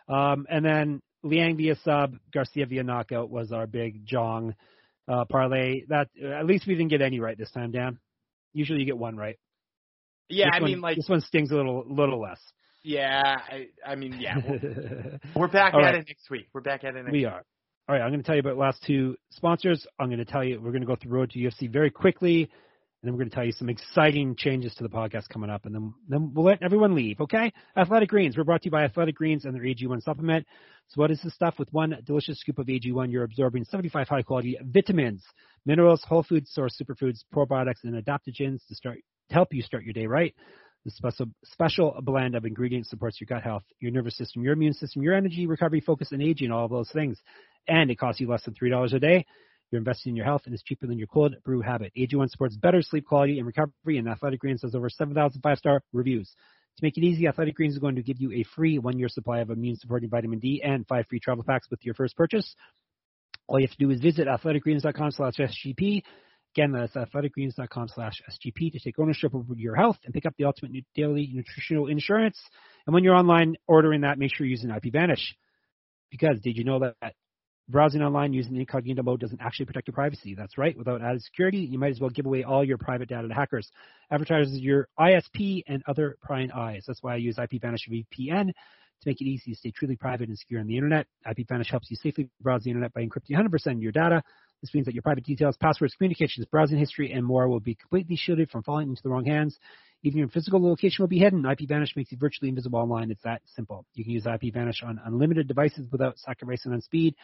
Um, 0.09 0.45
and 0.49 0.65
then 0.65 1.01
Liang 1.23 1.55
via 1.55 1.75
sub, 1.85 2.15
Garcia 2.33 2.65
via 2.65 2.83
knockout 2.83 3.29
was 3.29 3.53
our 3.53 3.65
big 3.65 4.05
Jong 4.05 4.55
uh, 5.07 5.23
parlay. 5.25 5.85
That 5.87 6.09
at 6.21 6.45
least 6.45 6.67
we 6.67 6.75
didn't 6.75 6.89
get 6.89 7.01
any 7.01 7.21
right 7.21 7.37
this 7.37 7.51
time, 7.51 7.71
Dan. 7.71 7.97
Usually 8.51 8.79
you 8.79 8.85
get 8.85 8.97
one 8.97 9.15
right. 9.15 9.39
Yeah, 10.27 10.47
This 10.47 10.53
I 10.55 10.61
one- 10.61 10.69
mean, 10.71 10.81
like, 10.81 10.97
this 10.97 11.07
one 11.07 11.21
stings 11.21 11.51
a 11.51 11.55
little 11.55 11.85
little 11.87 12.19
less. 12.19 12.41
yeah, 12.83 13.21
I, 13.49 13.67
I 13.85 13.95
mean, 13.95 14.17
yeah, 14.19 14.35
we're, 14.45 15.19
we're 15.35 15.47
back 15.47 15.73
All 15.73 15.79
at 15.79 15.83
right. 15.85 15.95
it 15.95 16.05
next 16.09 16.29
week. 16.29 16.47
We're 16.53 16.59
back 16.61 16.83
at 16.83 16.95
it 16.95 17.03
next 17.03 17.11
We 17.13 17.19
week. 17.19 17.27
are. 17.27 17.43
All 17.89 17.93
right, 17.93 18.01
I'm 18.01 18.11
going 18.11 18.21
to 18.21 18.25
tell 18.25 18.35
you 18.35 18.39
about 18.39 18.55
last 18.55 18.81
two 18.87 19.17
sponsors. 19.31 19.85
I'm 19.99 20.07
going 20.07 20.19
to 20.19 20.25
tell 20.25 20.41
you 20.41 20.55
we're 20.55 20.71
going 20.71 20.83
to 20.83 20.87
go 20.87 20.95
through 20.95 21.11
Road 21.11 21.31
to 21.31 21.39
UFC 21.39 21.69
very 21.69 21.91
quickly, 21.91 22.43
and 22.43 22.49
then 23.03 23.11
we're 23.11 23.17
going 23.17 23.29
to 23.29 23.35
tell 23.35 23.43
you 23.43 23.51
some 23.51 23.67
exciting 23.67 24.37
changes 24.37 24.73
to 24.75 24.83
the 24.83 24.89
podcast 24.89 25.27
coming 25.27 25.49
up, 25.49 25.65
and 25.65 25.75
then 25.75 25.93
then 26.07 26.31
we'll 26.33 26.45
let 26.45 26.63
everyone 26.63 26.95
leave. 26.95 27.19
Okay? 27.19 27.51
Athletic 27.75 28.07
Greens. 28.07 28.37
We're 28.37 28.45
brought 28.45 28.61
to 28.61 28.67
you 28.67 28.71
by 28.71 28.85
Athletic 28.85 29.15
Greens 29.15 29.43
and 29.43 29.53
their 29.53 29.63
AG1 29.63 30.01
supplement. 30.01 30.47
So 30.87 31.01
what 31.01 31.11
is 31.11 31.19
this 31.21 31.33
stuff? 31.33 31.55
With 31.59 31.73
one 31.73 31.97
delicious 32.05 32.39
scoop 32.39 32.57
of 32.57 32.67
AG1, 32.67 33.11
you're 33.11 33.25
absorbing 33.25 33.65
75 33.65 34.07
high 34.07 34.21
quality 34.21 34.57
vitamins, 34.63 35.21
minerals, 35.65 36.01
whole 36.07 36.23
food 36.23 36.47
source 36.47 36.81
superfoods, 36.81 37.19
probiotics, 37.35 37.83
and 37.83 38.01
adaptogens 38.01 38.65
to 38.69 38.75
start 38.75 38.99
to 39.27 39.35
help 39.35 39.53
you 39.53 39.61
start 39.61 39.83
your 39.83 39.93
day 39.93 40.05
right. 40.05 40.33
The 40.85 40.91
special 40.91 41.27
special 41.43 41.97
blend 42.01 42.35
of 42.35 42.45
ingredients 42.45 42.89
supports 42.89 43.19
your 43.19 43.25
gut 43.25 43.43
health, 43.43 43.63
your 43.81 43.91
nervous 43.91 44.17
system, 44.17 44.41
your 44.41 44.53
immune 44.53 44.73
system, 44.73 45.01
your 45.01 45.15
energy, 45.15 45.47
recovery, 45.47 45.81
focus, 45.81 46.13
and 46.13 46.21
aging, 46.21 46.51
all 46.51 46.69
those 46.69 46.91
things 46.91 47.21
and 47.67 47.89
it 47.91 47.95
costs 47.95 48.21
you 48.21 48.29
less 48.29 48.43
than 48.43 48.53
$3 48.53 48.93
a 48.93 48.99
day. 48.99 49.25
You're 49.71 49.79
investing 49.79 50.11
in 50.11 50.15
your 50.15 50.25
health, 50.25 50.43
and 50.45 50.53
it's 50.53 50.63
cheaper 50.63 50.85
than 50.85 50.99
your 50.99 51.07
cold 51.07 51.35
brew 51.43 51.61
habit. 51.61 51.91
AG1 51.97 52.29
supports 52.29 52.55
better 52.55 52.81
sleep 52.83 53.07
quality 53.07 53.39
and 53.39 53.47
recovery, 53.47 53.97
and 53.97 54.07
Athletic 54.07 54.39
Greens 54.39 54.61
has 54.61 54.75
over 54.75 54.89
7,000 54.89 55.41
five-star 55.41 55.81
reviews. 55.91 56.29
To 56.77 56.85
make 56.85 56.97
it 56.97 57.03
easy, 57.03 57.27
Athletic 57.27 57.55
Greens 57.55 57.73
is 57.73 57.79
going 57.79 57.95
to 57.95 58.03
give 58.03 58.19
you 58.19 58.31
a 58.31 58.43
free 58.55 58.77
one-year 58.77 59.09
supply 59.09 59.39
of 59.39 59.49
immune-supporting 59.49 60.09
vitamin 60.09 60.39
D 60.39 60.61
and 60.63 60.87
five 60.87 61.05
free 61.09 61.19
travel 61.19 61.43
packs 61.43 61.69
with 61.71 61.83
your 61.83 61.95
first 61.95 62.15
purchase. 62.15 62.55
All 63.47 63.59
you 63.59 63.67
have 63.67 63.75
to 63.75 63.83
do 63.83 63.91
is 63.91 63.99
visit 63.99 64.27
athleticgreens.com 64.27 65.11
slash 65.11 65.33
SGP. 65.39 66.03
Again, 66.55 66.71
that's 66.71 66.93
athleticgreens.com 66.93 67.87
slash 67.89 68.21
SGP 68.29 68.73
to 68.73 68.79
take 68.79 68.99
ownership 68.99 69.33
over 69.33 69.55
your 69.55 69.75
health 69.75 69.97
and 70.05 70.13
pick 70.13 70.27
up 70.27 70.35
the 70.37 70.45
ultimate 70.45 70.85
daily 70.95 71.31
nutritional 71.33 71.87
insurance. 71.87 72.39
And 72.85 72.93
when 72.93 73.03
you're 73.03 73.15
online 73.15 73.55
ordering 73.67 74.01
that, 74.01 74.19
make 74.19 74.35
sure 74.35 74.45
you're 74.45 74.51
using 74.51 74.69
IPVanish. 74.69 75.33
Because 76.11 76.39
did 76.41 76.57
you 76.57 76.63
know 76.63 76.79
that 76.79 77.15
Browsing 77.69 78.01
online 78.01 78.33
using 78.33 78.57
incognito 78.57 79.03
mode 79.03 79.21
doesn't 79.21 79.39
actually 79.41 79.65
protect 79.65 79.87
your 79.87 79.93
privacy. 79.93 80.35
That's 80.35 80.57
right. 80.57 80.77
Without 80.77 81.01
added 81.01 81.21
security, 81.21 81.59
you 81.59 81.79
might 81.79 81.91
as 81.91 81.99
well 81.99 82.09
give 82.09 82.25
away 82.25 82.43
all 82.43 82.63
your 82.63 82.77
private 82.77 83.07
data 83.07 83.27
to 83.27 83.33
hackers, 83.33 83.69
advertisers, 84.11 84.59
your 84.59 84.89
ISP, 84.99 85.63
and 85.67 85.81
other 85.87 86.17
prying 86.21 86.51
eyes. 86.51 86.83
That's 86.85 87.01
why 87.01 87.13
I 87.13 87.17
use 87.17 87.37
IPVanish 87.37 87.89
VPN 87.89 88.47
to 88.47 89.09
make 89.09 89.21
it 89.21 89.25
easy 89.25 89.51
to 89.51 89.57
stay 89.57 89.71
truly 89.71 89.95
private 89.95 90.27
and 90.27 90.37
secure 90.37 90.59
on 90.59 90.67
the 90.67 90.75
internet. 90.75 91.07
IPVanish 91.25 91.69
helps 91.69 91.89
you 91.89 91.95
safely 91.95 92.29
browse 92.41 92.63
the 92.63 92.69
internet 92.69 92.93
by 92.93 93.01
encrypting 93.01 93.31
100% 93.31 93.67
of 93.71 93.81
your 93.81 93.93
data. 93.93 94.21
This 94.61 94.73
means 94.73 94.85
that 94.85 94.93
your 94.93 95.03
private 95.03 95.25
details, 95.25 95.57
passwords, 95.57 95.93
communications, 95.95 96.45
browsing 96.45 96.77
history, 96.77 97.11
and 97.11 97.25
more 97.25 97.47
will 97.47 97.59
be 97.59 97.75
completely 97.75 98.17
shielded 98.17 98.49
from 98.49 98.63
falling 98.63 98.89
into 98.89 99.01
the 99.03 99.09
wrong 99.09 99.25
hands. 99.25 99.57
Even 100.03 100.19
your 100.19 100.27
physical 100.29 100.61
location 100.61 101.01
will 101.01 101.09
be 101.09 101.19
hidden. 101.19 101.43
IPVanish 101.43 101.95
makes 101.95 102.11
you 102.11 102.17
virtually 102.17 102.49
invisible 102.49 102.79
online. 102.79 103.09
It's 103.09 103.23
that 103.23 103.41
simple. 103.55 103.85
You 103.93 104.03
can 104.03 104.13
use 104.13 104.25
IPVanish 104.25 104.83
on 104.83 104.99
unlimited 105.05 105.47
devices 105.47 105.87
without 105.91 106.17
sacrificing 106.17 106.73
on 106.73 106.81
speed 106.81 107.15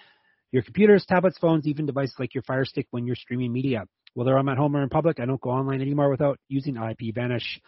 your 0.51 0.63
computers, 0.63 1.05
tablets, 1.05 1.37
phones, 1.37 1.67
even 1.67 1.85
devices 1.85 2.15
like 2.19 2.33
your 2.33 2.43
Fire 2.43 2.65
Stick 2.65 2.87
when 2.91 3.05
you're 3.05 3.15
streaming 3.15 3.53
media. 3.53 3.85
Whether 4.13 4.37
I'm 4.37 4.49
at 4.49 4.57
home 4.57 4.75
or 4.75 4.81
in 4.81 4.89
public, 4.89 5.19
I 5.19 5.25
don't 5.25 5.41
go 5.41 5.51
online 5.51 5.81
anymore 5.81 6.09
without 6.09 6.39
using 6.47 6.75
IPVanish. 6.75 7.59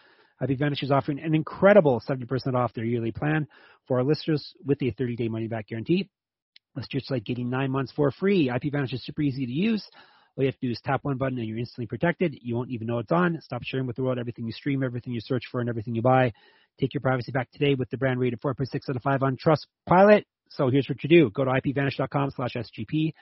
IPVanish 0.42 0.82
is 0.82 0.90
offering 0.90 1.20
an 1.20 1.34
incredible 1.34 2.02
70% 2.08 2.54
off 2.54 2.72
their 2.74 2.84
yearly 2.84 3.12
plan 3.12 3.46
for 3.86 3.98
our 3.98 4.04
listeners 4.04 4.52
with 4.64 4.82
a 4.82 4.92
30-day 4.92 5.28
money-back 5.28 5.68
guarantee. 5.68 6.08
It's 6.76 6.88
just 6.88 7.10
like 7.10 7.24
getting 7.24 7.48
nine 7.48 7.70
months 7.70 7.92
for 7.94 8.10
free. 8.10 8.48
IPVanish 8.48 8.94
is 8.94 9.04
super 9.04 9.22
easy 9.22 9.46
to 9.46 9.52
use. 9.52 9.86
All 10.36 10.42
you 10.42 10.48
have 10.48 10.58
to 10.58 10.66
do 10.66 10.72
is 10.72 10.80
tap 10.82 11.04
one 11.04 11.18
button 11.18 11.38
and 11.38 11.46
you're 11.46 11.58
instantly 11.58 11.86
protected. 11.86 12.36
You 12.40 12.56
won't 12.56 12.70
even 12.70 12.86
know 12.86 12.98
it's 12.98 13.12
on. 13.12 13.38
Stop 13.42 13.62
sharing 13.62 13.86
with 13.86 13.96
the 13.96 14.02
world 14.02 14.18
everything 14.18 14.46
you 14.46 14.52
stream, 14.52 14.82
everything 14.82 15.12
you 15.12 15.20
search 15.20 15.44
for, 15.50 15.60
and 15.60 15.68
everything 15.68 15.94
you 15.94 16.02
buy. 16.02 16.32
Take 16.80 16.94
your 16.94 17.00
privacy 17.00 17.32
back 17.32 17.50
today 17.52 17.74
with 17.74 17.90
the 17.90 17.96
brand 17.96 18.18
rated 18.20 18.40
4.6 18.40 18.88
out 18.88 18.96
of 18.96 19.02
5 19.02 19.22
on 19.22 19.36
Trustpilot. 19.36 20.24
So 20.50 20.68
here's 20.68 20.88
what 20.88 21.02
you 21.02 21.08
do. 21.08 21.30
Go 21.30 21.44
to 21.44 21.50
ipvanish.com 21.50 22.30
slash 22.30 22.54
SGP 22.54 23.12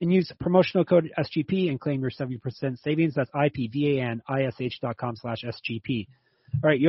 and 0.00 0.12
use 0.12 0.32
promotional 0.38 0.84
code 0.84 1.10
SGP 1.18 1.68
and 1.68 1.80
claim 1.80 2.00
your 2.00 2.10
70% 2.10 2.78
savings. 2.78 3.14
That's 3.14 3.30
ipvanish.com 3.30 5.16
slash 5.16 5.44
SGP. 5.44 6.06
All 6.62 6.70
right, 6.70 6.80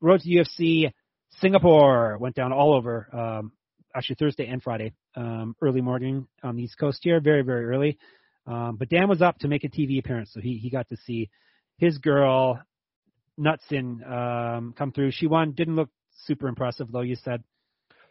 road 0.00 0.20
to 0.20 0.28
UFC 0.28 0.92
Singapore 1.40 2.18
went 2.18 2.34
down 2.34 2.52
all 2.52 2.74
over, 2.74 3.08
um, 3.12 3.52
actually 3.94 4.16
Thursday 4.16 4.46
and 4.46 4.62
Friday, 4.62 4.92
um, 5.16 5.54
early 5.60 5.80
morning 5.80 6.26
on 6.42 6.56
the 6.56 6.62
East 6.62 6.78
Coast 6.78 7.00
here, 7.02 7.20
very, 7.20 7.42
very 7.42 7.66
early. 7.66 7.98
Um, 8.46 8.76
but 8.76 8.88
Dan 8.88 9.08
was 9.08 9.20
up 9.20 9.38
to 9.40 9.48
make 9.48 9.64
a 9.64 9.68
TV 9.68 9.98
appearance, 9.98 10.30
so 10.32 10.40
he, 10.40 10.56
he 10.56 10.70
got 10.70 10.88
to 10.88 10.96
see 10.96 11.28
his 11.76 11.98
girl, 11.98 12.60
Nutsin, 13.38 14.10
um, 14.10 14.74
come 14.76 14.92
through. 14.92 15.10
She 15.12 15.26
won, 15.26 15.52
didn't 15.52 15.76
look 15.76 15.90
super 16.26 16.48
impressive, 16.48 16.90
though, 16.90 17.02
you 17.02 17.16
said. 17.16 17.42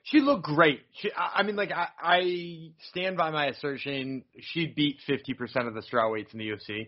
She 0.04 0.22
looked 0.22 0.44
great. 0.44 0.80
She, 1.02 1.12
I 1.12 1.40
I 1.40 1.44
mean, 1.44 1.58
like 1.58 1.72
I, 1.72 1.88
I 2.02 2.70
stand 2.92 3.18
by 3.18 3.30
my 3.30 3.48
assertion. 3.48 4.24
She 4.40 4.68
beat 4.68 5.00
fifty 5.06 5.34
percent 5.34 5.68
of 5.68 5.74
the 5.74 5.82
strawweights 5.82 6.32
in 6.32 6.40
the 6.40 6.48
UFC. 6.48 6.88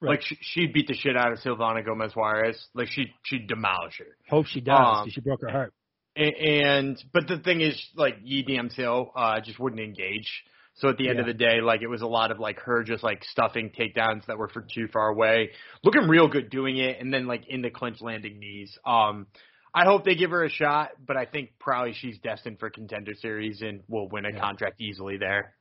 Right. 0.00 0.10
Like 0.10 0.22
she, 0.22 0.36
she 0.40 0.66
beat 0.66 0.88
the 0.88 0.94
shit 0.94 1.16
out 1.16 1.30
of 1.32 1.38
Silvana 1.38 1.84
Gomez 1.84 2.12
Juarez. 2.14 2.58
Like 2.74 2.88
she, 2.88 3.06
she 3.24 3.38
demolished 3.38 3.98
her. 3.98 4.16
Hope 4.28 4.46
she 4.46 4.60
does. 4.60 4.76
Um, 5.04 5.08
she 5.10 5.20
broke 5.20 5.42
her 5.42 5.48
heart. 5.48 5.72
A- 6.16 6.62
And 6.64 7.02
but 7.12 7.28
the 7.28 7.38
thing 7.38 7.60
is, 7.60 7.80
like 7.94 8.16
Yi 8.24 8.42
Dam 8.42 8.68
Till, 8.68 9.12
uh, 9.14 9.38
just 9.40 9.60
wouldn't 9.60 9.80
engage. 9.80 10.28
So 10.76 10.88
at 10.90 10.98
the 10.98 11.08
end 11.08 11.20
of 11.20 11.26
the 11.26 11.32
day, 11.34 11.60
like 11.62 11.80
it 11.82 11.86
was 11.88 12.02
a 12.02 12.06
lot 12.06 12.30
of 12.30 12.38
like 12.38 12.58
her 12.60 12.82
just 12.84 13.02
like 13.02 13.24
stuffing 13.24 13.70
takedowns 13.70 14.26
that 14.26 14.36
were 14.36 14.48
for 14.48 14.60
too 14.62 14.88
far 14.92 15.08
away, 15.08 15.50
looking 15.82 16.02
real 16.08 16.28
good 16.28 16.50
doing 16.50 16.76
it, 16.76 17.00
and 17.00 17.12
then 17.12 17.26
like 17.26 17.44
in 17.48 17.62
the 17.62 17.70
clinch 17.70 18.00
landing 18.02 18.38
knees. 18.38 18.76
Um, 18.84 19.26
I 19.74 19.84
hope 19.84 20.04
they 20.04 20.14
give 20.14 20.30
her 20.30 20.44
a 20.44 20.50
shot, 20.50 20.90
but 21.06 21.16
I 21.16 21.24
think 21.26 21.50
probably 21.58 21.94
she's 21.94 22.18
destined 22.18 22.58
for 22.58 22.70
contender 22.70 23.12
series 23.20 23.60
and 23.62 23.82
will 23.88 24.08
win 24.08 24.24
a 24.26 24.30
Yeah. 24.32 24.40
contract 24.40 24.80
easily 24.80 25.16
there. 25.18 25.54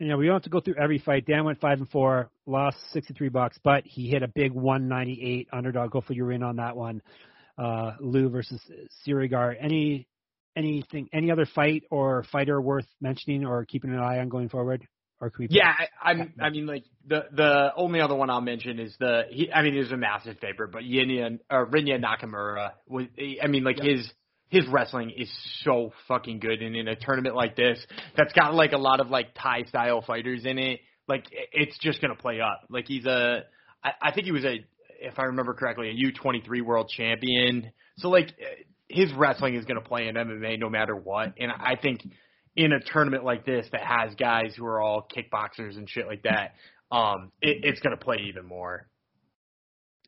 you 0.00 0.06
know, 0.06 0.16
we 0.16 0.26
don't 0.26 0.36
have 0.36 0.42
to 0.42 0.50
go 0.50 0.60
through 0.60 0.76
every 0.76 0.98
fight. 1.00 1.26
Dan 1.26 1.44
went 1.44 1.60
five 1.60 1.78
and 1.78 1.90
four, 1.90 2.30
lost 2.46 2.76
sixty 2.92 3.14
three 3.14 3.28
bucks, 3.30 3.58
but 3.64 3.84
he 3.84 4.08
hit 4.08 4.22
a 4.22 4.28
big 4.28 4.52
one 4.52 4.86
ninety 4.88 5.20
eight 5.22 5.48
underdog. 5.52 5.92
Hopefully 5.92 6.16
you're 6.16 6.30
in 6.32 6.42
on 6.44 6.56
that 6.56 6.76
one. 6.76 7.00
Uh 7.56 7.92
Lou 8.00 8.28
versus 8.28 8.60
Sirigar. 9.04 9.56
Any 9.60 10.06
anything, 10.58 11.08
any 11.12 11.30
other 11.30 11.46
fight 11.46 11.84
or 11.90 12.24
fighter 12.30 12.60
worth 12.60 12.86
mentioning 13.00 13.46
or 13.46 13.64
keeping 13.64 13.90
an 13.90 14.00
eye 14.00 14.18
on 14.18 14.28
going 14.28 14.48
forward? 14.48 14.86
Or 15.20 15.30
could 15.30 15.48
we 15.50 15.56
Yeah, 15.56 15.72
I, 15.76 16.10
I'm. 16.10 16.32
I 16.40 16.50
mean, 16.50 16.66
like 16.66 16.84
the 17.06 17.24
the 17.32 17.72
only 17.76 18.00
other 18.00 18.14
one 18.14 18.30
I'll 18.30 18.40
mention 18.40 18.78
is 18.78 18.94
the. 19.00 19.22
He, 19.30 19.50
I 19.52 19.62
mean, 19.62 19.74
he's 19.74 19.90
a 19.90 19.96
massive 19.96 20.38
favorite, 20.38 20.70
but 20.70 20.82
Yinya 20.82 21.40
or 21.50 21.66
Rinya 21.66 22.00
Nakamura 22.00 22.70
was. 22.86 23.06
I 23.42 23.48
mean, 23.48 23.64
like 23.64 23.80
his 23.80 24.08
his 24.48 24.64
wrestling 24.68 25.12
is 25.16 25.28
so 25.64 25.92
fucking 26.06 26.38
good, 26.38 26.62
and 26.62 26.76
in 26.76 26.86
a 26.86 26.94
tournament 26.94 27.34
like 27.34 27.56
this, 27.56 27.84
that's 28.16 28.32
got 28.32 28.54
like 28.54 28.72
a 28.72 28.78
lot 28.78 29.00
of 29.00 29.10
like 29.10 29.34
Thai 29.34 29.64
style 29.64 30.02
fighters 30.02 30.44
in 30.44 30.58
it. 30.58 30.80
Like 31.08 31.24
it's 31.52 31.76
just 31.78 32.00
gonna 32.00 32.14
play 32.14 32.40
up. 32.40 32.62
Like 32.70 32.86
he's 32.86 33.04
a. 33.04 33.44
I, 33.82 33.90
I 34.00 34.12
think 34.12 34.26
he 34.26 34.32
was 34.32 34.44
a, 34.44 34.64
if 35.00 35.18
I 35.18 35.24
remember 35.24 35.54
correctly, 35.54 35.90
a 35.90 36.12
U23 36.12 36.62
world 36.62 36.90
champion. 36.96 37.72
So 37.96 38.08
like 38.08 38.28
his 38.88 39.12
wrestling 39.12 39.54
is 39.54 39.64
gonna 39.64 39.80
play 39.80 40.08
in 40.08 40.14
MMA 40.16 40.58
no 40.58 40.68
matter 40.70 40.94
what, 40.96 41.34
and 41.38 41.50
I 41.52 41.76
think 41.80 42.00
in 42.56 42.72
a 42.72 42.80
tournament 42.80 43.24
like 43.24 43.46
this 43.46 43.66
that 43.72 43.82
has 43.82 44.14
guys 44.16 44.54
who 44.56 44.66
are 44.66 44.80
all 44.80 45.06
kickboxers 45.14 45.76
and 45.76 45.88
shit 45.88 46.06
like 46.08 46.22
that, 46.24 46.54
um, 46.90 47.30
it, 47.40 47.58
it's 47.62 47.80
going 47.80 47.96
to 47.96 48.02
play 48.04 48.16
even 48.28 48.44
more. 48.46 48.88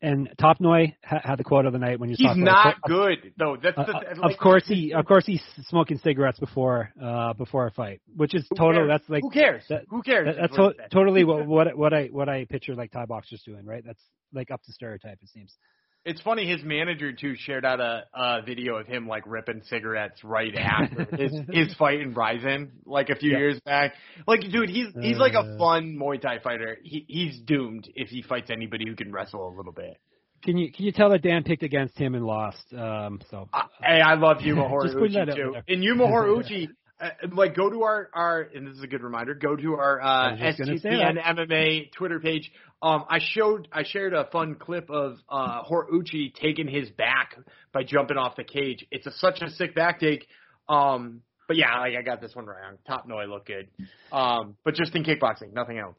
And 0.01 0.29
Top 0.39 0.59
Noi 0.59 0.95
ha- 1.05 1.21
had 1.23 1.37
the 1.37 1.43
quote 1.43 1.65
of 1.67 1.73
the 1.73 1.79
night 1.79 1.99
when 1.99 2.09
he 2.09 2.13
was 2.13 2.19
He's 2.19 2.43
not 2.43 2.77
about 2.77 2.81
good 2.87 3.33
though. 3.37 3.55
That's 3.61 3.77
Uh, 3.77 3.83
the, 3.85 3.93
uh, 3.93 4.03
like, 4.23 4.33
of 4.33 4.39
course 4.39 4.63
he, 4.67 4.93
of 4.93 5.05
course 5.05 5.25
he's 5.27 5.43
smoking 5.67 5.99
cigarettes 5.99 6.39
before, 6.39 6.91
uh, 7.01 7.33
before 7.33 7.67
a 7.67 7.71
fight, 7.71 8.01
which 8.17 8.33
is 8.33 8.45
total. 8.57 8.73
cares? 8.73 8.87
That's 8.89 9.09
like 9.09 9.21
who 9.21 9.29
cares? 9.29 9.63
that- 9.69 9.85
who 9.89 10.01
cares? 10.01 10.25
that- 10.25 10.41
that's 10.41 10.55
to- 10.55 10.73
totally 10.91 11.23
what 11.23 11.45
what 11.45 11.77
what 11.77 11.93
I 11.93 12.07
what 12.07 12.27
I 12.29 12.45
picture 12.45 12.73
like 12.75 12.91
Thai 12.91 13.05
boxers 13.05 13.43
doing, 13.43 13.63
right? 13.63 13.83
That's 13.85 14.01
like 14.33 14.49
up 14.49 14.63
to 14.63 14.73
stereotype. 14.73 15.19
It 15.21 15.29
seems. 15.29 15.55
It's 16.03 16.19
funny. 16.21 16.49
His 16.49 16.63
manager 16.63 17.13
too 17.13 17.35
shared 17.37 17.63
out 17.63 17.79
a, 17.79 18.03
a 18.13 18.41
video 18.43 18.75
of 18.77 18.87
him 18.87 19.07
like 19.07 19.23
ripping 19.27 19.61
cigarettes 19.69 20.23
right 20.23 20.53
after 20.57 21.05
his 21.15 21.31
his 21.51 21.73
fight 21.75 22.01
in 22.01 22.13
Rizin 22.15 22.71
like 22.85 23.09
a 23.09 23.15
few 23.15 23.31
Yeah. 23.31 23.37
years 23.37 23.59
back. 23.65 23.93
Like, 24.27 24.41
dude, 24.41 24.69
he's 24.69 24.87
he's 24.99 25.17
like 25.17 25.33
a 25.33 25.39
Uh. 25.41 25.57
fun 25.59 25.95
Muay 26.01 26.19
Thai 26.19 26.39
fighter. 26.39 26.77
He 26.83 27.05
he's 27.07 27.39
doomed 27.41 27.87
if 27.95 28.09
he 28.09 28.23
fights 28.23 28.49
anybody 28.49 28.85
who 28.87 28.95
can 28.95 29.11
wrestle 29.11 29.47
a 29.47 29.53
little 29.55 29.73
bit. 29.73 29.97
Can 30.43 30.57
you 30.57 30.71
can 30.71 30.85
you 30.85 30.91
tell 30.91 31.11
that 31.11 31.21
Dan 31.21 31.43
picked 31.43 31.61
against 31.61 31.95
him 31.99 32.15
and 32.15 32.25
lost? 32.25 32.73
Um, 32.73 33.21
so 33.29 33.47
hey, 33.83 34.01
I 34.01 34.15
love 34.15 34.37
Yuma 34.41 34.67
Just 34.83 34.95
putting 34.97 35.13
that 35.13 35.27
Horiuchi 35.27 35.35
too. 35.35 35.55
And 35.67 35.83
Yuma 35.83 36.05
Horuchi, 36.07 36.67
uh, 37.01 37.09
like, 37.33 37.55
go 37.55 37.69
to 37.69 37.83
our 37.83 38.09
our 38.13 38.41
and 38.41 38.67
this 38.67 38.77
is 38.77 38.83
a 38.83 38.87
good 38.87 39.01
reminder. 39.01 39.33
Go 39.33 39.55
to 39.55 39.73
our 39.73 40.01
uh, 40.01 40.31
was 40.31 40.39
just 40.39 40.59
gonna 40.59 40.79
say 40.79 40.89
SGPN. 40.89 41.23
MMA 41.23 41.91
Twitter 41.93 42.19
page. 42.19 42.51
Um, 42.81 43.05
I 43.09 43.19
showed 43.19 43.67
I 43.71 43.83
shared 43.83 44.13
a 44.13 44.25
fun 44.25 44.55
clip 44.55 44.89
of 44.89 45.17
uh 45.29 45.63
Horiuchi 45.63 46.33
taking 46.35 46.67
his 46.67 46.89
back 46.91 47.35
by 47.73 47.83
jumping 47.83 48.17
off 48.17 48.35
the 48.35 48.43
cage. 48.43 48.85
It's 48.91 49.07
a, 49.07 49.11
such 49.13 49.41
a 49.41 49.49
sick 49.49 49.73
back 49.73 49.99
take. 49.99 50.27
Um, 50.69 51.21
but 51.47 51.57
yeah, 51.57 51.79
like 51.79 51.95
I 51.97 52.01
got 52.01 52.21
this 52.21 52.35
one 52.35 52.45
wrong. 52.45 52.77
Top 52.87 53.07
Noi 53.07 53.25
look 53.25 53.45
good. 53.45 53.67
Um, 54.11 54.55
but 54.63 54.75
just 54.75 54.95
in 54.95 55.03
kickboxing, 55.03 55.53
nothing 55.53 55.79
else. 55.79 55.97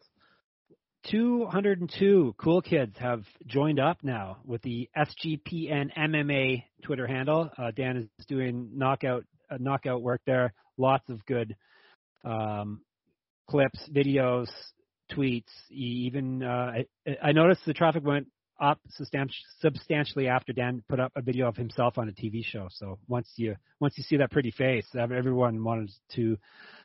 202 1.10 2.34
cool 2.38 2.62
kids 2.62 2.96
have 2.98 3.24
joined 3.46 3.80
up 3.80 3.98
now 4.04 4.38
with 4.44 4.62
the 4.62 4.88
SGPN 4.96 5.90
MMA 5.98 6.62
Twitter 6.84 7.06
handle. 7.06 7.50
Uh, 7.58 7.72
Dan 7.74 7.96
is 7.96 8.26
doing 8.26 8.70
knockout 8.74 9.24
knockout 9.58 10.02
work 10.02 10.20
there. 10.26 10.52
Lots 10.76 11.08
of 11.08 11.24
good 11.26 11.56
um, 12.24 12.80
clips, 13.48 13.88
videos, 13.92 14.48
tweets. 15.12 15.50
Even 15.70 16.42
uh, 16.42 16.72
I, 17.06 17.16
I 17.22 17.32
noticed 17.32 17.60
the 17.66 17.74
traffic 17.74 18.04
went 18.04 18.28
up 18.60 18.78
substantially 19.60 20.28
after 20.28 20.52
Dan 20.52 20.84
put 20.88 21.00
up 21.00 21.12
a 21.16 21.22
video 21.22 21.48
of 21.48 21.56
himself 21.56 21.98
on 21.98 22.08
a 22.08 22.12
TV 22.12 22.44
show. 22.44 22.68
So 22.70 22.98
once 23.08 23.28
you 23.36 23.56
once 23.80 23.94
you 23.96 24.04
see 24.04 24.18
that 24.18 24.30
pretty 24.30 24.52
face, 24.52 24.86
everyone 24.94 25.64
wanted 25.64 25.90
to 26.14 26.38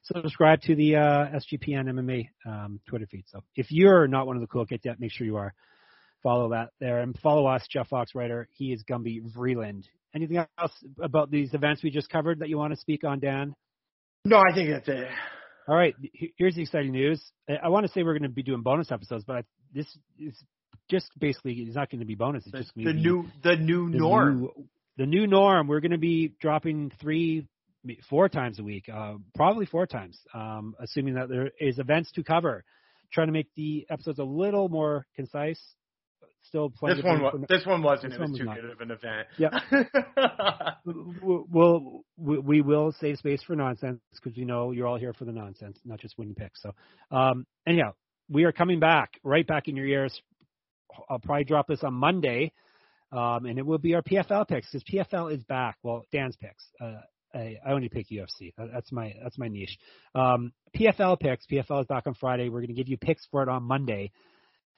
subscribe 0.03 0.61
to 0.61 0.75
the 0.75 0.95
uh, 0.95 1.25
SGPN 1.35 1.87
MMA 1.87 2.29
um, 2.45 2.79
Twitter 2.87 3.05
feed. 3.05 3.25
So 3.27 3.43
if 3.55 3.67
you're 3.69 4.07
not 4.07 4.25
one 4.25 4.35
of 4.35 4.41
the 4.41 4.47
cool 4.47 4.65
kids 4.65 4.83
yet, 4.85 4.99
make 4.99 5.11
sure 5.11 5.27
you 5.27 5.37
are. 5.37 5.53
Follow 6.23 6.49
that 6.49 6.69
there 6.79 6.99
and 7.01 7.17
follow 7.19 7.45
us, 7.45 7.65
Jeff 7.69 7.89
Fox 7.89 8.15
Writer. 8.15 8.49
He 8.53 8.73
is 8.73 8.83
Gumby 8.83 9.21
Vreeland. 9.31 9.83
Anything 10.15 10.37
else 10.57 10.71
about 11.01 11.29
these 11.31 11.53
events 11.53 11.83
we 11.83 11.89
just 11.91 12.09
covered 12.09 12.39
that 12.39 12.49
you 12.49 12.57
want 12.57 12.73
to 12.73 12.79
speak 12.79 13.03
on, 13.03 13.19
Dan? 13.19 13.53
No, 14.25 14.37
I 14.37 14.53
think 14.53 14.69
that's 14.69 14.87
it. 14.87 15.07
All 15.67 15.75
right, 15.75 15.95
here's 16.37 16.55
the 16.55 16.61
exciting 16.61 16.91
news. 16.91 17.21
I- 17.49 17.67
want 17.67 17.85
to 17.85 17.91
say 17.91 18.03
we're 18.03 18.13
going 18.17 18.23
to 18.29 18.29
be 18.29 18.43
doing 18.43 18.61
bonus 18.61 18.91
episodes, 18.91 19.25
but 19.25 19.35
I, 19.37 19.43
this 19.73 19.85
is 20.17 20.33
just 20.89 21.09
basically 21.19 21.53
it's 21.53 21.75
not 21.75 21.89
going 21.91 21.99
to 21.99 22.05
be 22.05 22.15
bonus. 22.15 22.43
It's 22.45 22.51
The, 22.53 22.57
just 22.59 22.75
the 22.75 22.93
new 22.93 23.25
the 23.43 23.57
new 23.57 23.91
the 23.91 23.97
norm. 23.97 24.41
new- 24.41 24.67
the 24.97 25.05
new 25.05 25.27
norm. 25.27 25.67
We're 25.67 25.81
going 25.81 25.91
to 25.91 25.97
be 25.97 26.33
dropping 26.41 26.91
three, 26.99 27.45
four 28.09 28.29
times 28.29 28.59
a 28.59 28.63
week, 28.63 28.89
uh, 28.91 29.15
probably 29.35 29.65
four 29.67 29.85
times, 29.85 30.17
um, 30.33 30.73
assuming 30.79 31.13
that 31.15 31.29
there 31.29 31.51
is 31.59 31.77
events 31.79 32.11
to 32.13 32.23
cover. 32.23 32.63
Trying 33.13 33.27
to 33.27 33.33
make 33.33 33.47
the 33.55 33.85
episodes 33.89 34.19
a 34.19 34.23
little 34.23 34.67
more 34.69 35.05
concise. 35.15 35.61
Still 36.47 36.69
This 36.69 37.03
one, 37.03 37.15
room 37.15 37.21
wa- 37.23 37.31
for- 37.31 37.45
this 37.49 37.65
one 37.65 37.83
wasn't. 37.83 38.13
This 38.13 38.19
it 38.19 38.21
was 38.21 38.29
was 38.31 38.39
too 38.39 38.45
not. 38.45 38.55
good 38.55 38.69
of 38.71 38.79
an 38.81 38.91
event. 38.91 39.27
Yeah. 39.37 40.71
we'll 40.85 42.01
we 42.17 42.39
we 42.39 42.61
will 42.61 42.93
save 42.99 43.17
space 43.17 43.41
for 43.43 43.55
nonsense 43.55 43.99
because 44.15 44.37
we 44.37 44.45
know 44.45 44.71
you're 44.71 44.87
all 44.87 44.97
here 44.97 45.13
for 45.13 45.25
the 45.25 45.31
nonsense, 45.31 45.77
not 45.85 45.99
just 45.99 46.17
winning 46.17 46.35
picks. 46.35 46.61
So, 46.61 46.73
um, 47.11 47.45
anyhow, 47.67 47.93
we 48.29 48.45
are 48.45 48.51
coming 48.51 48.79
back 48.79 49.19
right 49.23 49.45
back 49.45 49.67
in 49.67 49.75
your 49.75 49.85
ears. 49.85 50.19
I'll 51.09 51.19
probably 51.19 51.43
drop 51.43 51.67
this 51.67 51.83
on 51.83 51.93
Monday, 51.93 52.51
um, 53.11 53.45
and 53.45 53.59
it 53.59 53.65
will 53.65 53.77
be 53.77 53.93
our 53.95 54.01
PFL 54.01 54.47
picks 54.47 54.71
because 54.71 54.83
PFL 54.83 55.33
is 55.33 55.43
back. 55.43 55.77
Well, 55.83 56.03
Dan's 56.11 56.35
picks. 56.37 56.63
Uh, 56.81 57.01
I, 57.35 57.57
I 57.65 57.71
only 57.71 57.89
pick 57.89 58.07
UFC. 58.09 58.53
That's 58.57 58.91
my 58.91 59.13
that's 59.21 59.37
my 59.37 59.47
niche. 59.49 59.77
Um, 60.15 60.53
PFL 60.75 61.19
picks. 61.19 61.45
PFL 61.45 61.81
is 61.81 61.87
back 61.87 62.07
on 62.07 62.13
Friday. 62.15 62.49
We're 62.49 62.61
going 62.61 62.69
to 62.69 62.73
give 62.73 62.87
you 62.87 62.97
picks 62.97 63.25
for 63.31 63.43
it 63.43 63.49
on 63.49 63.63
Monday. 63.63 64.11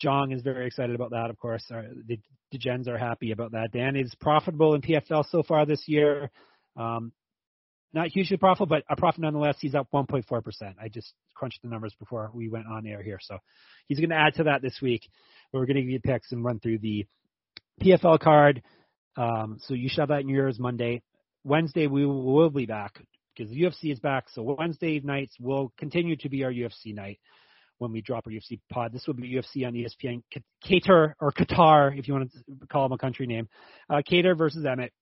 Jong 0.02 0.32
is 0.32 0.42
very 0.42 0.68
excited 0.68 0.96
about 0.96 1.12
that, 1.12 1.30
of 1.30 1.38
course. 1.38 1.64
Our, 1.72 1.86
the, 2.08 2.20
the 2.52 2.58
Gens 2.58 2.88
are 2.88 2.98
happy 2.98 3.32
about 3.32 3.52
that. 3.52 3.72
Dan 3.72 3.96
is 3.96 4.14
profitable 4.20 4.74
in 4.74 4.82
PFL 4.82 5.30
so 5.30 5.44
far 5.44 5.66
this 5.66 5.84
year. 5.88 6.32
Um, 6.78 7.12
not 7.94 8.08
hugely 8.08 8.38
profitable, 8.38 8.78
but 8.78 8.84
a 8.90 8.96
profit 8.96 9.22
nonetheless. 9.22 9.58
He's 9.60 9.76
up 9.76 9.88
1.4%. 9.94 10.42
I 10.82 10.90
just 10.90 11.14
crunched 11.34 11.62
the 11.64 11.70
numbers 11.70 11.96
before 12.00 12.30
we 12.34 12.48
went 12.50 12.68
on 12.68 12.86
air 12.86 13.02
here. 13.02 13.20
So 13.22 13.38
he's 13.88 14.00
going 14.00 14.12
to 14.12 14.16
add 14.16 14.36
to 14.36 14.44
that 14.44 14.62
this 14.62 14.80
week. 14.82 15.10
We're 15.52 15.66
going 15.66 15.78
to 15.78 15.82
give 15.82 15.90
you 15.90 16.00
picks 16.00 16.32
and 16.32 16.44
run 16.44 16.60
through 16.60 16.80
the 16.80 17.06
PFL 17.82 18.20
card. 18.20 18.62
Um, 19.18 19.58
so 19.62 19.74
you 19.74 19.90
should 19.90 20.02
have 20.02 20.10
that 20.10 20.22
in 20.22 20.30
yours 20.30 20.60
Monday. 20.60 21.02
Wednesday, 21.44 21.88
we 21.88 22.06
will 22.06 22.50
be 22.50 22.66
back 22.66 23.00
because 23.36 23.52
the 23.52 23.62
UFC 23.62 23.92
is 23.92 24.00
back. 24.00 24.26
So 24.30 24.44
Wednesday 24.44 25.00
nights 25.04 25.36
will 25.40 25.74
continue 25.78 26.16
to 26.18 26.30
be 26.30 26.44
our 26.44 26.52
UFC 26.52 26.94
night 26.94 27.20
when 27.80 27.92
we 27.92 28.02
drop 28.02 28.28
our 28.28 28.32
UFC 28.32 28.60
pod. 28.70 28.94
This 28.94 29.08
will 29.08 29.16
be 29.16 29.34
UFC 29.34 29.66
on 29.66 29.74
ESPN. 29.74 30.22
Kattar 30.64 31.14
or 31.20 31.32
Qatar, 31.32 31.98
if 31.98 32.08
you 32.08 32.14
want 32.14 32.32
to 32.32 32.68
call 32.68 32.84
them 32.84 32.94
a 32.94 32.98
country 32.98 33.26
name. 33.26 33.50
Uh, 33.90 34.02
Kattar 34.08 34.38
versus 34.38 34.66
Emmett. 34.66 34.94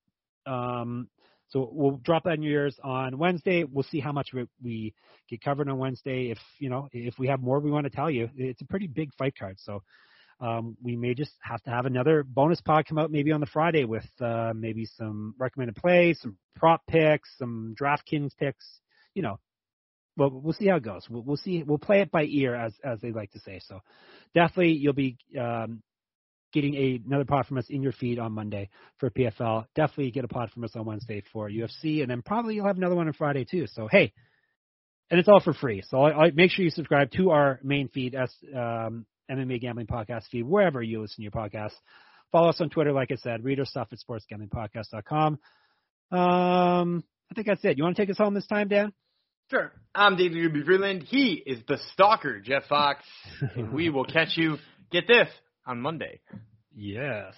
Um, 0.45 1.09
so 1.49 1.69
we'll 1.71 1.97
drop 2.03 2.25
that 2.25 2.33
in 2.33 2.41
your 2.41 2.63
ears 2.63 2.77
on 2.83 3.17
Wednesday. 3.17 3.63
We'll 3.63 3.83
see 3.83 3.99
how 3.99 4.11
much 4.11 4.29
we 4.61 4.93
get 5.29 5.41
covered 5.41 5.69
on 5.69 5.77
Wednesday. 5.77 6.31
If 6.31 6.39
you 6.59 6.69
know, 6.69 6.89
if 6.91 7.17
we 7.17 7.27
have 7.27 7.41
more 7.41 7.59
we 7.59 7.71
want 7.71 7.85
to 7.85 7.89
tell 7.89 8.11
you, 8.11 8.29
it's 8.35 8.61
a 8.61 8.65
pretty 8.65 8.87
big 8.87 9.13
fight 9.17 9.35
card. 9.37 9.57
So 9.59 9.81
um, 10.41 10.75
we 10.83 10.95
may 10.95 11.13
just 11.13 11.31
have 11.41 11.61
to 11.63 11.69
have 11.69 11.85
another 11.85 12.23
bonus 12.23 12.59
pod 12.61 12.85
come 12.85 12.97
out 12.97 13.11
maybe 13.11 13.31
on 13.31 13.39
the 13.39 13.47
Friday 13.47 13.85
with 13.85 14.07
uh, 14.19 14.51
maybe 14.55 14.85
some 14.85 15.35
recommended 15.39 15.75
plays, 15.75 16.19
some 16.21 16.37
prop 16.55 16.85
picks, 16.85 17.29
some 17.37 17.75
DraftKings 17.79 18.31
picks. 18.37 18.65
You 19.13 19.23
know, 19.23 19.39
well, 20.17 20.31
we'll 20.31 20.53
see 20.53 20.67
how 20.67 20.77
it 20.77 20.83
goes. 20.83 21.07
We'll, 21.09 21.21
we'll 21.21 21.37
see. 21.37 21.63
We'll 21.63 21.77
play 21.77 22.01
it 22.01 22.11
by 22.11 22.23
ear, 22.23 22.55
as 22.55 22.73
as 22.83 22.99
they 23.01 23.11
like 23.11 23.31
to 23.31 23.39
say. 23.39 23.61
So 23.67 23.79
definitely, 24.33 24.73
you'll 24.73 24.93
be 24.93 25.17
um, 25.39 25.83
getting 26.51 26.75
a, 26.75 27.01
another 27.05 27.25
pod 27.25 27.45
from 27.45 27.57
us 27.59 27.67
in 27.69 27.81
your 27.83 27.91
feed 27.91 28.19
on 28.19 28.31
Monday 28.31 28.69
for 28.97 29.09
PFL. 29.09 29.65
Definitely 29.75 30.11
get 30.11 30.25
a 30.25 30.27
pod 30.27 30.49
from 30.51 30.63
us 30.63 30.75
on 30.75 30.85
Wednesday 30.85 31.23
for 31.31 31.49
UFC, 31.49 32.01
and 32.01 32.09
then 32.09 32.21
probably 32.23 32.55
you'll 32.55 32.67
have 32.67 32.77
another 32.77 32.95
one 32.95 33.07
on 33.07 33.13
Friday 33.13 33.45
too. 33.45 33.67
So 33.67 33.87
hey, 33.89 34.11
and 35.09 35.19
it's 35.19 35.29
all 35.29 35.39
for 35.39 35.53
free. 35.53 35.83
So 35.87 36.01
I, 36.01 36.25
I 36.25 36.31
make 36.31 36.51
sure 36.51 36.65
you 36.65 36.71
subscribe 36.71 37.11
to 37.11 37.29
our 37.29 37.59
main 37.63 37.87
feed, 37.89 38.15
as 38.15 38.33
um, 38.55 39.05
MMA 39.29 39.61
Gambling 39.61 39.87
Podcast 39.87 40.23
feed, 40.31 40.43
wherever 40.43 40.81
you 40.81 41.01
listen 41.01 41.17
to 41.17 41.21
your 41.21 41.31
podcasts. 41.31 41.75
Follow 42.31 42.49
us 42.49 42.59
on 42.59 42.69
Twitter, 42.69 42.91
like 42.91 43.11
I 43.11 43.15
said. 43.15 43.43
Read 43.43 43.59
our 43.59 43.65
stuff 43.65 43.89
at 43.91 43.99
sportsgamblingpodcast.com. 43.99 45.39
Um, 46.11 47.03
I 47.31 47.33
think 47.35 47.47
that's 47.47 47.63
it. 47.63 47.77
You 47.77 47.83
want 47.83 47.95
to 47.95 48.01
take 48.01 48.09
us 48.09 48.17
home 48.17 48.33
this 48.33 48.47
time, 48.47 48.67
Dan? 48.67 48.91
Sure. 49.49 49.71
I'm 49.95 50.17
David 50.17 50.35
Ruby 50.37 50.63
Freeland. 50.63 51.03
He 51.03 51.41
is 51.45 51.59
the 51.67 51.77
stalker, 51.93 52.41
Jeff 52.41 52.65
Fox. 52.67 53.03
and 53.55 53.71
we 53.71 53.89
will 53.89 54.03
catch 54.13 54.35
you, 54.35 54.57
get 54.91 55.07
this, 55.07 55.29
on 55.65 55.79
Monday. 55.79 56.19
Yes. 56.75 57.33